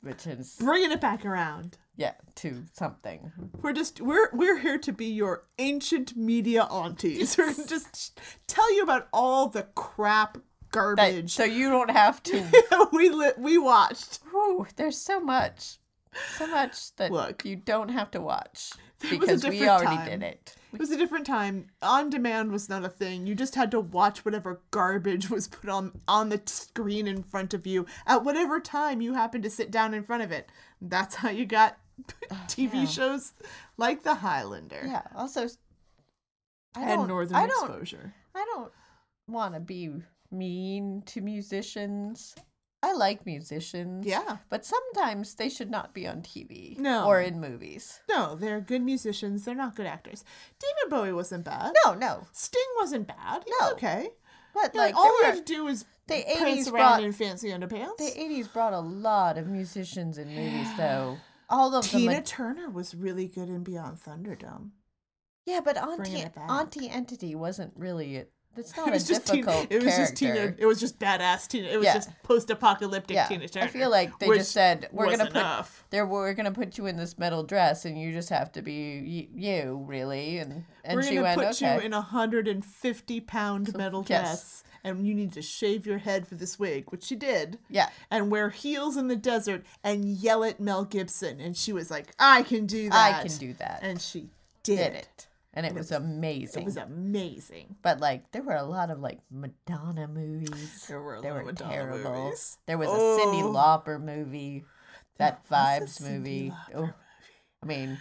Which 0.00 0.26
is 0.26 0.56
Bringing 0.58 0.90
it 0.90 1.00
back 1.00 1.24
around. 1.24 1.78
Yeah 1.96 2.14
to 2.36 2.64
something. 2.72 3.32
We're 3.60 3.72
just 3.72 4.00
we're 4.00 4.30
we're 4.32 4.58
here 4.58 4.78
to 4.78 4.92
be 4.92 5.06
your 5.06 5.44
ancient 5.58 6.16
media 6.16 6.64
aunties. 6.64 7.36
We're 7.38 7.52
gonna 7.52 7.66
just 7.66 8.20
tell 8.46 8.74
you 8.74 8.82
about 8.82 9.08
all 9.12 9.48
the 9.48 9.64
crap 9.74 10.34
That, 10.34 10.42
garbage 10.70 11.32
so 11.32 11.44
you 11.44 11.68
don't 11.68 11.90
have 11.90 12.22
to. 12.24 12.44
we 12.92 13.10
li- 13.10 13.32
we 13.38 13.58
watched. 13.58 14.20
Whew, 14.30 14.66
there's 14.76 14.96
so 14.98 15.20
much, 15.20 15.78
so 16.38 16.46
much 16.46 16.94
that 16.96 17.12
Look. 17.12 17.44
you 17.44 17.56
don't 17.56 17.90
have 17.90 18.10
to 18.12 18.20
watch 18.20 18.72
was 19.02 19.12
a 19.12 19.18
because 19.18 19.44
we 19.44 19.50
different 19.58 19.70
already 19.82 19.96
time. 19.96 20.20
did 20.20 20.22
it. 20.22 20.56
It 20.72 20.78
was 20.78 20.90
a 20.90 20.96
different 20.96 21.26
time. 21.26 21.66
On 21.82 22.08
demand 22.08 22.50
was 22.50 22.68
not 22.68 22.84
a 22.84 22.88
thing. 22.88 23.26
You 23.26 23.34
just 23.34 23.54
had 23.54 23.70
to 23.72 23.80
watch 23.80 24.24
whatever 24.24 24.62
garbage 24.70 25.28
was 25.28 25.48
put 25.48 25.68
on 25.68 26.00
on 26.08 26.30
the 26.30 26.40
screen 26.46 27.06
in 27.06 27.22
front 27.22 27.52
of 27.52 27.66
you 27.66 27.86
at 28.06 28.24
whatever 28.24 28.58
time 28.60 29.00
you 29.00 29.14
happened 29.14 29.44
to 29.44 29.50
sit 29.50 29.70
down 29.70 29.92
in 29.92 30.02
front 30.02 30.22
of 30.22 30.32
it. 30.32 30.50
That's 30.80 31.16
how 31.16 31.28
you 31.30 31.44
got 31.44 31.76
Oh, 32.30 32.44
TV 32.48 32.74
yeah. 32.74 32.84
shows 32.86 33.32
like 33.76 34.02
The 34.02 34.14
Highlander 34.14 34.82
Yeah. 34.84 35.02
Also, 35.14 35.46
I 36.74 36.80
and 36.82 36.88
don't. 36.90 37.08
Northern 37.08 37.36
I 37.36 37.46
don't. 37.46 37.68
Exposure. 37.68 38.14
I 38.34 38.44
don't 38.54 38.72
want 39.28 39.54
to 39.54 39.60
be 39.60 39.90
mean 40.30 41.02
to 41.06 41.20
musicians. 41.20 42.34
I 42.82 42.94
like 42.94 43.24
musicians. 43.26 44.04
Yeah. 44.06 44.38
But 44.48 44.64
sometimes 44.64 45.34
they 45.34 45.48
should 45.48 45.70
not 45.70 45.94
be 45.94 46.08
on 46.08 46.22
TV. 46.22 46.76
No. 46.78 47.06
Or 47.06 47.20
in 47.20 47.40
movies. 47.40 48.00
No, 48.08 48.34
they're 48.34 48.60
good 48.60 48.82
musicians. 48.82 49.44
They're 49.44 49.54
not 49.54 49.76
good 49.76 49.86
actors. 49.86 50.24
David 50.58 50.90
Bowie 50.90 51.12
wasn't 51.12 51.44
bad. 51.44 51.72
No, 51.84 51.94
no. 51.94 52.26
Sting 52.32 52.60
wasn't 52.80 53.06
bad. 53.06 53.44
He 53.44 53.52
No. 53.60 53.66
was 53.66 53.72
okay. 53.74 54.08
But 54.54 54.72
Yeah, 54.74 54.80
like 54.80 54.94
all 54.96 55.14
we 55.20 55.26
had 55.26 55.36
to 55.36 55.42
do 55.44 55.64
was 55.64 55.84
the 56.08 56.22
pants 56.26 56.40
80s 56.68 56.72
around 56.72 56.72
brought 56.72 57.02
in 57.04 57.12
fancy 57.12 57.48
underpants. 57.50 57.98
the 57.98 58.10
80s 58.18 58.52
brought 58.52 58.72
a 58.72 58.80
lot 58.80 59.38
of 59.38 59.46
musicians 59.46 60.18
in 60.18 60.28
movies 60.34 60.68
though. 60.76 61.18
All 61.52 61.74
of 61.76 61.84
Tina 61.88 62.14
them. 62.14 62.24
Turner 62.24 62.70
was 62.70 62.94
really 62.94 63.28
good 63.28 63.48
in 63.48 63.62
Beyond 63.62 63.98
Thunderdome. 63.98 64.70
Yeah, 65.46 65.60
but 65.64 65.76
Auntie. 65.76 66.24
Auntie 66.36 66.88
Entity 66.88 67.34
wasn't 67.34 67.72
really 67.76 68.24
it's 68.56 68.76
not 68.76 68.88
It 68.88 68.92
was 68.92 69.04
a 69.10 69.14
just 69.14 69.26
Tina. 69.26 69.46
difficult 69.46 69.66
It 69.72 69.82
was 69.82 69.96
just 69.96 70.16
Tina. 70.16 70.54
It 70.58 70.66
was 70.66 70.78
just 70.80 70.98
badass 70.98 71.48
Tina. 71.48 71.68
It 71.68 71.76
was 71.78 71.86
Yeah. 71.86 71.94
just 71.94 72.10
post-apocalyptic 72.22 73.14
yeah, 73.14 73.26
Tina 73.26 73.48
Turner. 73.48 73.66
I 73.66 73.68
feel 73.68 73.90
like 73.90 74.18
they 74.18 74.28
just 74.28 74.52
said 74.52 74.88
we're 74.92 75.06
gonna 75.10 75.24
put 75.26 75.36
enough. 75.36 75.84
there 75.90 76.06
we're 76.06 76.34
gonna 76.34 76.52
put 76.52 76.76
you 76.78 76.86
in 76.86 76.96
this 76.96 77.18
metal 77.18 77.42
dress 77.44 77.84
and 77.84 77.98
you 78.00 78.12
just 78.12 78.28
have 78.30 78.52
to 78.52 78.62
be 78.62 79.28
y- 79.34 79.40
you 79.62 79.84
really 79.86 80.38
and 80.38 80.64
and 80.84 80.96
We're 80.96 81.02
she 81.02 81.18
went 81.20 81.38
put 81.40 81.48
okay 81.62 81.76
you 81.76 81.80
in 81.82 81.92
a 81.92 82.00
hundred 82.02 82.46
and 82.48 82.64
fifty 82.64 83.20
pound 83.20 83.74
metal 83.76 84.04
yes. 84.08 84.20
dress, 84.28 84.64
and 84.84 85.06
you 85.06 85.14
need 85.14 85.32
to 85.32 85.42
shave 85.42 85.86
your 85.86 85.98
head 85.98 86.26
for 86.26 86.34
this 86.34 86.58
wig, 86.58 86.86
which 86.90 87.04
she 87.04 87.14
did. 87.16 87.58
Yeah. 87.70 87.88
And 88.10 88.30
wear 88.30 88.50
heels 88.50 88.96
in 88.96 89.08
the 89.08 89.16
desert 89.16 89.64
and 89.84 90.04
yell 90.04 90.42
at 90.44 90.60
Mel 90.60 90.84
Gibson, 90.84 91.40
and 91.40 91.56
she 91.56 91.72
was 91.72 91.90
like, 91.90 92.12
"I 92.18 92.42
can 92.42 92.66
do 92.66 92.90
that. 92.90 93.14
I 93.20 93.26
can 93.28 93.36
do 93.38 93.52
that 93.54 93.80
And 93.82 94.00
she 94.00 94.28
did, 94.62 94.76
did 94.76 94.94
it 94.94 95.26
and 95.54 95.66
it 95.66 95.74
was 95.74 95.92
amazing 95.92 96.62
It 96.62 96.64
was 96.64 96.76
amazing. 96.78 97.76
but 97.82 98.00
like 98.00 98.30
there 98.32 98.42
were 98.42 98.54
a 98.54 98.62
lot 98.62 98.90
of 98.90 99.00
like 99.00 99.18
Madonna 99.30 100.08
movies 100.08 100.86
There 100.88 101.02
were 101.02 101.16
a 101.16 101.20
they 101.20 101.28
lot 101.30 101.34
were 101.34 101.40
of 101.40 101.46
Madonna 101.46 101.72
terrible 101.72 102.10
movies. 102.24 102.58
there 102.66 102.78
was 102.78 102.88
a 102.88 102.92
Cyndi 102.92 103.42
Oh. 103.42 103.52
Lauper 103.52 104.00
movie 104.02 104.64
that 105.18 105.42
was 105.50 105.58
Vibes 105.58 106.00
movie 106.00 106.52
oh, 106.74 106.90
I 107.62 107.66
mean 107.66 107.98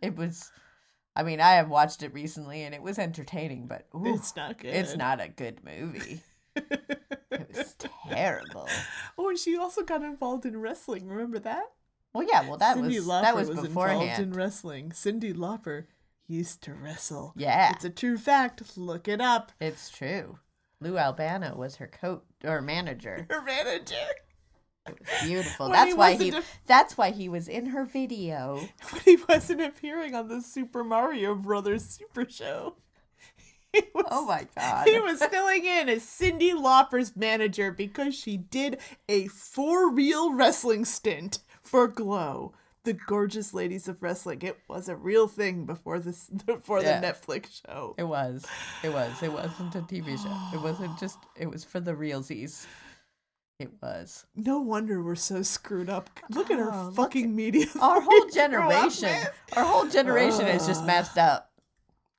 it 0.00 0.16
was 0.16 0.52
I 1.14 1.22
mean 1.22 1.40
I 1.40 1.52
have 1.52 1.68
watched 1.68 2.02
it 2.02 2.12
recently 2.14 2.62
and 2.62 2.74
it 2.74 2.82
was 2.82 2.98
entertaining 2.98 3.66
but 3.66 3.86
ooh, 3.94 4.14
It's 4.14 4.34
not 4.36 4.58
good. 4.58 4.74
it's 4.74 4.96
not 4.96 5.20
a 5.20 5.28
good 5.28 5.58
movie 5.64 6.22
it 6.56 7.48
was 7.54 7.74
terrible 8.10 8.68
Oh, 9.18 9.28
and 9.28 9.38
she 9.38 9.56
also 9.56 9.82
got 9.82 10.02
involved 10.02 10.44
in 10.46 10.60
wrestling. 10.60 11.06
Remember 11.08 11.38
that? 11.40 11.64
well 12.14 12.26
yeah 12.28 12.46
well 12.48 12.58
that 12.58 12.76
Cyndi 12.76 12.96
was 12.96 13.06
Lauper 13.06 13.22
that 13.22 13.36
was, 13.36 13.48
involved 13.50 14.18
in 14.20 14.32
wrestling. 14.32 14.90
Cyndi 14.90 15.34
Lauper 15.34 15.86
used 16.28 16.62
to 16.62 16.72
wrestle. 16.74 17.32
Yeah. 17.36 17.72
It's 17.74 17.84
a 17.84 17.90
true 17.90 18.16
fact. 18.16 18.76
Look 18.78 19.06
it 19.08 19.20
up. 19.20 19.52
it's 19.60 19.90
true 19.90 20.38
Lou 20.80 20.98
Albano 20.98 21.54
was 21.56 21.76
her 21.76 21.86
coach 21.86 22.22
or 22.44 22.60
manager 22.60 23.26
Her 23.30 23.42
manager. 23.42 23.94
Beautiful. 25.24 25.66
When 25.66 25.72
That's 25.72 25.92
he 25.92 25.98
why 25.98 26.14
he. 26.14 26.30
a- 26.30 26.42
That's 26.66 26.98
why 26.98 27.10
he 27.10 27.28
was 27.28 27.48
in 27.48 27.66
her 27.66 27.84
video. 27.84 28.56
When 28.90 29.02
he 29.04 29.16
wasn't 29.28 29.60
appearing 29.62 30.14
on 30.14 30.28
the 30.28 30.40
Super 30.40 30.82
Mario 30.82 31.34
Brothers 31.34 31.84
Super 31.84 32.28
Show. 32.28 32.74
Was, 33.94 34.04
Oh 34.10 34.26
my 34.26 34.46
god. 34.54 34.86
He 34.86 34.98
was 35.00 35.24
filling 35.24 35.64
in 35.64 35.88
as 35.88 36.02
Cyndi 36.02 36.52
Lauper's 36.52 37.16
manager 37.16 37.70
because 37.72 38.14
she 38.14 38.36
did 38.36 38.78
a 39.08 39.28
for 39.28 39.90
real 39.90 40.34
wrestling 40.34 40.84
stint 40.84 41.38
for 41.62 41.88
Glow, 41.88 42.52
the 42.84 42.92
gorgeous 42.92 43.54
ladies 43.54 43.88
of 43.88 44.02
wrestling. 44.02 44.42
It 44.42 44.58
was 44.68 44.90
a 44.90 44.96
real 44.96 45.26
thing 45.26 45.64
before 45.64 46.00
this 46.00 46.26
before 46.46 46.82
Yeah. 46.82 47.00
the 47.00 47.06
Netflix 47.06 47.62
show. 47.66 47.94
It 47.96 48.02
was. 48.04 48.44
It 48.82 48.92
was. 48.92 49.22
It 49.22 49.32
wasn't 49.32 49.74
a 49.74 49.80
TV 49.80 50.22
show. 50.22 50.36
It 50.54 50.60
wasn't 50.62 50.98
just. 50.98 51.18
It 51.36 51.46
was 51.48 51.64
for 51.64 51.80
the 51.80 51.92
realsies. 51.94 52.66
It 53.58 53.70
was. 53.80 54.26
No 54.34 54.58
wonder 54.60 55.02
we're 55.02 55.14
so 55.14 55.42
screwed 55.42 55.88
up. 55.88 56.10
Look 56.30 56.50
at 56.50 56.58
Oh, 56.58 56.62
our 56.70 56.92
fucking 56.92 57.34
media. 57.34 57.66
Our 57.80 58.00
whole 58.00 58.10
we 58.10 58.18
grew 58.20 58.28
up 58.28 58.32
generation. 58.34 59.10
Our 59.56 59.64
whole 59.64 59.86
generation 59.88 60.46
is 60.48 60.66
just 60.66 60.84
messed 60.84 61.16
up. 61.18 61.52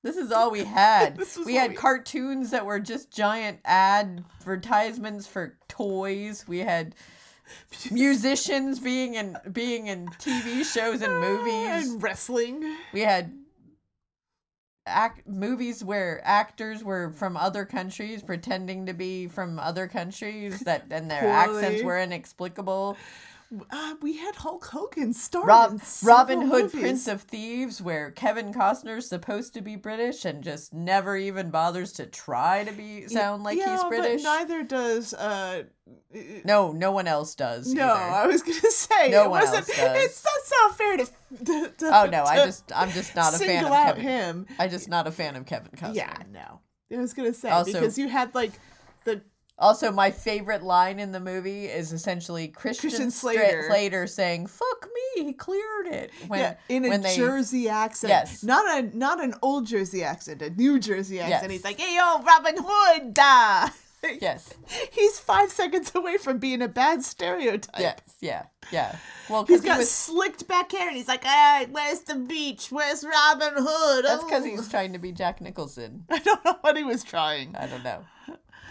This 0.03 0.15
is 0.15 0.31
all 0.31 0.51
we 0.51 0.63
had. 0.63 1.19
We 1.45 1.55
had 1.55 1.71
we- 1.71 1.75
cartoons 1.77 2.51
that 2.51 2.65
were 2.65 2.79
just 2.79 3.11
giant 3.11 3.59
advertisements 3.65 5.27
for 5.27 5.57
toys. 5.67 6.45
We 6.47 6.59
had 6.59 6.95
musicians 7.91 8.79
being 8.79 9.15
in 9.15 9.35
being 9.51 9.87
in 9.87 10.07
TV 10.19 10.63
shows 10.63 11.01
and 11.01 11.11
ah, 11.11 11.19
movies. 11.19 11.91
and 11.91 12.01
wrestling. 12.03 12.75
We 12.93 13.01
had 13.01 13.33
act 14.85 15.27
movies 15.27 15.83
where 15.83 16.21
actors 16.23 16.83
were 16.83 17.11
from 17.11 17.37
other 17.37 17.65
countries 17.65 18.21
pretending 18.21 18.85
to 18.85 18.93
be 18.93 19.27
from 19.27 19.59
other 19.59 19.87
countries 19.87 20.59
that 20.61 20.85
and 20.91 21.09
their 21.09 21.23
accents 21.25 21.83
were 21.83 21.99
inexplicable. 21.99 22.97
Uh, 23.69 23.95
we 24.01 24.17
had 24.17 24.35
Hulk 24.35 24.65
Hogan 24.65 25.13
starred 25.13 25.47
Rob, 25.47 25.81
Robin 26.03 26.41
Hood, 26.41 26.63
movies. 26.65 26.79
Prince 26.81 27.07
of 27.07 27.21
Thieves, 27.21 27.81
where 27.81 28.11
Kevin 28.11 28.53
Costner's 28.53 29.07
supposed 29.07 29.53
to 29.53 29.61
be 29.61 29.75
British 29.75 30.25
and 30.25 30.43
just 30.43 30.73
never 30.73 31.15
even 31.17 31.49
bothers 31.49 31.91
to 31.93 32.05
try 32.05 32.63
to 32.63 32.71
be 32.71 33.07
sound 33.07 33.43
like 33.43 33.57
yeah, 33.57 33.73
he's 33.75 33.83
British. 33.85 34.23
But 34.23 34.29
neither 34.29 34.63
does. 34.63 35.13
Uh, 35.13 35.63
no, 36.45 36.71
no 36.71 36.91
one 36.91 37.07
else 37.07 37.35
does. 37.35 37.73
no, 37.73 37.83
either. 37.91 38.15
I 38.15 38.27
was 38.27 38.41
gonna 38.41 38.59
say 38.71 39.09
No 39.09 39.29
one 39.29 39.43
else 39.43 39.67
does. 39.67 39.69
It's 39.77 40.21
that's 40.21 40.51
not 40.51 40.77
fair 40.77 40.97
to. 40.97 41.05
to, 41.45 41.69
to 41.77 41.85
Oh 41.85 42.05
no, 42.09 42.23
I 42.23 42.37
just 42.45 42.71
I'm 42.75 42.91
just 42.91 43.15
not 43.15 43.33
a 43.35 43.37
fan 43.39 43.65
of 43.65 43.71
Kevin. 43.71 44.01
him. 44.01 44.45
I'm 44.59 44.69
just 44.69 44.89
not 44.89 45.07
a 45.07 45.11
fan 45.11 45.35
of 45.35 45.45
Kevin 45.45 45.71
Costner. 45.75 45.95
Yeah, 45.95 46.17
no. 46.31 46.59
I 46.91 46.97
was 46.99 47.13
gonna 47.13 47.33
say 47.33 47.49
Also- 47.49 47.73
because 47.73 47.97
you 47.97 48.07
had 48.07 48.33
like 48.35 48.51
Also, 49.63 49.91
my 49.91 50.11
favorite 50.11 50.61
line 50.63 50.99
in 50.99 51.11
the 51.11 51.19
movie 51.19 51.65
is 51.65 51.91
essentially 51.93 52.49
Christian, 52.49 52.89
Christian 52.89 53.11
Slater. 53.11 53.63
Slater. 53.67 54.07
Saying 54.07 54.47
"fuck 54.47 54.87
me," 55.15 55.23
he 55.23 55.33
cleared 55.33 55.87
it. 55.87 56.11
When, 56.27 56.39
yeah, 56.39 56.55
in 56.69 56.85
a 56.85 56.97
they- 56.97 57.15
Jersey 57.15 57.69
accent. 57.69 58.09
Yes. 58.09 58.43
Not 58.43 58.65
a 58.77 58.97
not 58.97 59.23
an 59.23 59.33
old 59.41 59.65
Jersey 59.67 60.03
accent, 60.03 60.41
a 60.41 60.49
New 60.49 60.79
Jersey 60.79 61.19
accent. 61.19 61.43
Yes. 61.43 61.51
He's 61.51 61.63
like, 61.63 61.79
"Hey, 61.79 61.95
yo, 61.95 62.21
Robin 62.23 62.55
Hood." 62.59 63.13
da." 63.13 63.69
Yes. 64.19 64.53
He's 64.91 65.17
five 65.17 65.49
seconds 65.49 65.93
away 65.95 66.17
from 66.17 66.37
being 66.37 66.61
a 66.61 66.67
bad 66.67 67.03
stereotype. 67.05 67.79
Yes, 67.79 67.99
yeah, 68.19 68.43
yeah. 68.69 68.97
Well, 69.29 69.45
He's 69.45 69.61
because 69.61 69.63
he 69.63 69.67
got 69.69 69.77
was 69.77 69.89
slicked 69.89 70.45
back 70.45 70.73
hair 70.73 70.89
and 70.89 70.97
he's 70.97 71.07
like, 71.07 71.23
"Hey, 71.23 71.67
where's 71.71 72.01
the 72.01 72.15
beach? 72.15 72.67
Where's 72.69 73.05
Robin 73.05 73.53
Hood?" 73.55 74.03
That's 74.03 74.25
because 74.25 74.43
Oh." 74.43 74.47
he's 74.47 74.67
trying 74.67 74.91
to 74.91 74.99
be 74.99 75.13
Jack 75.13 75.39
Nicholson. 75.39 76.03
I 76.11 76.19
don't 76.19 76.43
know 76.43 76.57
what 76.59 76.75
he 76.75 76.83
was 76.83 77.01
trying. 77.05 77.55
I 77.55 77.65
don't 77.65 77.83
know, 77.85 78.03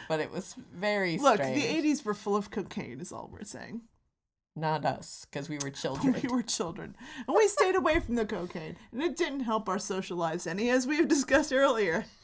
but 0.08 0.20
it 0.20 0.30
was 0.30 0.54
very 0.74 1.18
Look, 1.18 1.36
strange. 1.36 1.62
the 1.62 1.68
'80s 1.90 2.04
were 2.04 2.14
full 2.14 2.36
of 2.36 2.50
cocaine. 2.50 3.00
Is 3.00 3.12
all 3.12 3.30
we're 3.32 3.44
saying. 3.44 3.82
Not 4.54 4.84
us, 4.84 5.26
because 5.30 5.48
we 5.48 5.58
were 5.62 5.70
children. 5.82 6.14
We 6.22 6.28
were 6.28 6.42
children, 6.42 6.94
and 7.26 7.34
we 7.34 7.48
stayed 7.48 7.74
away 7.74 8.00
from 8.00 8.16
the 8.16 8.26
cocaine, 8.26 8.76
and 8.92 9.02
it 9.02 9.16
didn't 9.16 9.40
help 9.40 9.66
our 9.68 9.78
social 9.78 10.18
lives 10.18 10.46
any, 10.46 10.68
as 10.68 10.86
we've 10.86 11.08
discussed 11.08 11.52
earlier. 11.52 12.04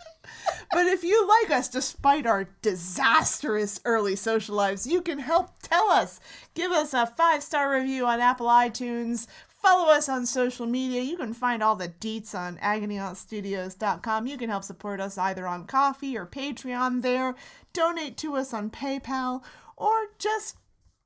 But 0.72 0.86
if 0.86 1.04
you 1.04 1.26
like 1.26 1.50
us 1.50 1.68
despite 1.68 2.26
our 2.26 2.50
disastrous 2.60 3.80
early 3.86 4.14
social 4.14 4.54
lives, 4.56 4.86
you 4.86 5.00
can 5.00 5.18
help 5.20 5.50
tell 5.62 5.88
us. 5.88 6.20
Give 6.54 6.70
us 6.70 6.92
a 6.92 7.06
five 7.06 7.42
star 7.42 7.72
review 7.72 8.04
on 8.04 8.20
Apple 8.20 8.48
iTunes. 8.48 9.26
Follow 9.62 9.90
us 9.90 10.08
on 10.08 10.26
social 10.26 10.66
media. 10.66 11.00
You 11.00 11.16
can 11.16 11.32
find 11.32 11.62
all 11.62 11.76
the 11.76 11.88
deets 11.88 12.34
on 12.34 12.58
agonyauntstudios.com. 12.58 14.26
You 14.26 14.36
can 14.36 14.50
help 14.50 14.64
support 14.64 15.00
us 15.00 15.18
either 15.18 15.46
on 15.46 15.66
Ko-fi 15.66 16.16
or 16.16 16.26
Patreon 16.26 17.02
there. 17.02 17.34
Donate 17.78 18.16
to 18.16 18.34
us 18.34 18.52
on 18.52 18.70
PayPal 18.70 19.40
or 19.76 20.08
just 20.18 20.56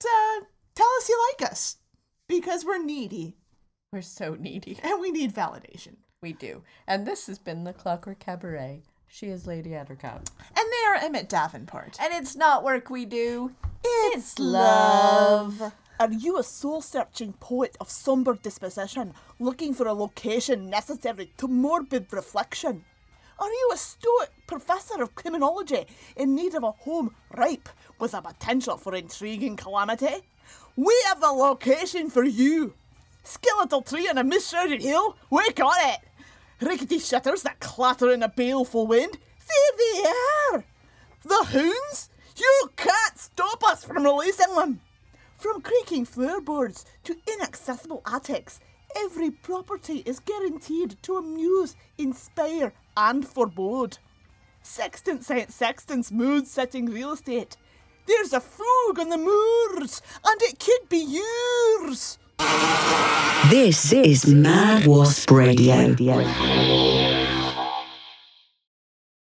uh, 0.02 0.40
tell 0.74 0.88
us 0.96 1.06
you 1.06 1.28
like 1.38 1.50
us 1.52 1.76
because 2.28 2.64
we're 2.64 2.82
needy 2.82 3.36
We're 3.92 4.00
so 4.00 4.36
needy. 4.40 4.78
and 4.82 4.98
we 4.98 5.10
need 5.10 5.34
validation. 5.34 5.96
We 6.22 6.32
do. 6.32 6.62
And 6.86 7.06
this 7.06 7.26
has 7.26 7.38
been 7.38 7.64
the 7.64 7.74
Clockwork 7.74 8.20
Cabaret. 8.20 8.84
She 9.06 9.26
is 9.26 9.46
Lady 9.46 9.70
Attercop. 9.72 10.26
And 10.56 10.56
they 10.56 10.86
are 10.88 10.94
Emmett 11.02 11.28
Davenport. 11.28 11.98
And 12.00 12.14
it's 12.14 12.34
not 12.36 12.64
work 12.64 12.88
we 12.88 13.04
do. 13.04 13.52
It's 13.84 14.38
love. 14.38 15.74
Are 16.00 16.10
you 16.10 16.38
a 16.38 16.42
soul 16.42 16.80
searching 16.80 17.34
poet 17.34 17.76
of 17.82 17.90
somber 17.90 18.32
disposition, 18.34 19.12
looking 19.38 19.74
for 19.74 19.86
a 19.86 19.92
location 19.92 20.70
necessary 20.70 21.32
to 21.36 21.48
morbid 21.48 22.10
reflection? 22.14 22.86
Are 23.38 23.48
you 23.48 23.70
a 23.72 23.76
stoic 23.76 24.30
professor 24.46 25.02
of 25.02 25.14
criminology 25.14 25.86
in 26.16 26.34
need 26.34 26.54
of 26.54 26.62
a 26.62 26.70
home 26.72 27.14
ripe 27.36 27.68
with 27.98 28.14
a 28.14 28.22
potential 28.22 28.76
for 28.76 28.94
intriguing 28.94 29.56
calamity? 29.56 30.22
We 30.76 30.94
have 31.08 31.20
the 31.20 31.32
location 31.32 32.10
for 32.10 32.24
you! 32.24 32.74
Skeletal 33.24 33.82
tree 33.82 34.08
on 34.08 34.18
a 34.18 34.24
misshrouded 34.24 34.82
hill? 34.82 35.16
We 35.30 35.50
got 35.52 35.76
it! 35.82 36.00
Rickety 36.60 36.98
shutters 36.98 37.42
that 37.42 37.60
clatter 37.60 38.10
in 38.10 38.22
a 38.22 38.28
baleful 38.28 38.86
wind? 38.86 39.18
There 39.48 39.78
they 39.78 40.08
are! 40.08 40.64
The 41.24 41.44
hounds? 41.44 42.10
You 42.36 42.70
can't 42.76 43.18
stop 43.18 43.64
us 43.64 43.84
from 43.84 44.04
releasing 44.04 44.54
them! 44.54 44.80
From 45.36 45.60
creaking 45.60 46.04
floorboards 46.04 46.84
to 47.04 47.16
inaccessible 47.26 48.02
attics, 48.06 48.60
every 48.96 49.30
property 49.30 50.02
is 50.06 50.20
guaranteed 50.20 50.96
to 51.02 51.16
amuse, 51.16 51.76
inspire, 51.98 52.72
and 52.96 53.26
forebode. 53.26 53.98
Sextant 54.62 55.24
St. 55.24 55.50
Sextant's 55.50 56.12
mood 56.12 56.46
setting 56.46 56.86
real 56.86 57.12
estate. 57.12 57.56
There's 58.06 58.32
a 58.32 58.40
fog 58.40 58.98
on 58.98 59.08
the 59.08 59.18
moors, 59.18 60.02
and 60.24 60.42
it 60.42 60.58
could 60.58 60.88
be 60.88 61.20
yours! 61.20 62.18
This 63.50 63.92
is 63.92 64.26
Mad 64.26 64.86
Wasp 64.86 65.30
Radio. 65.30 65.94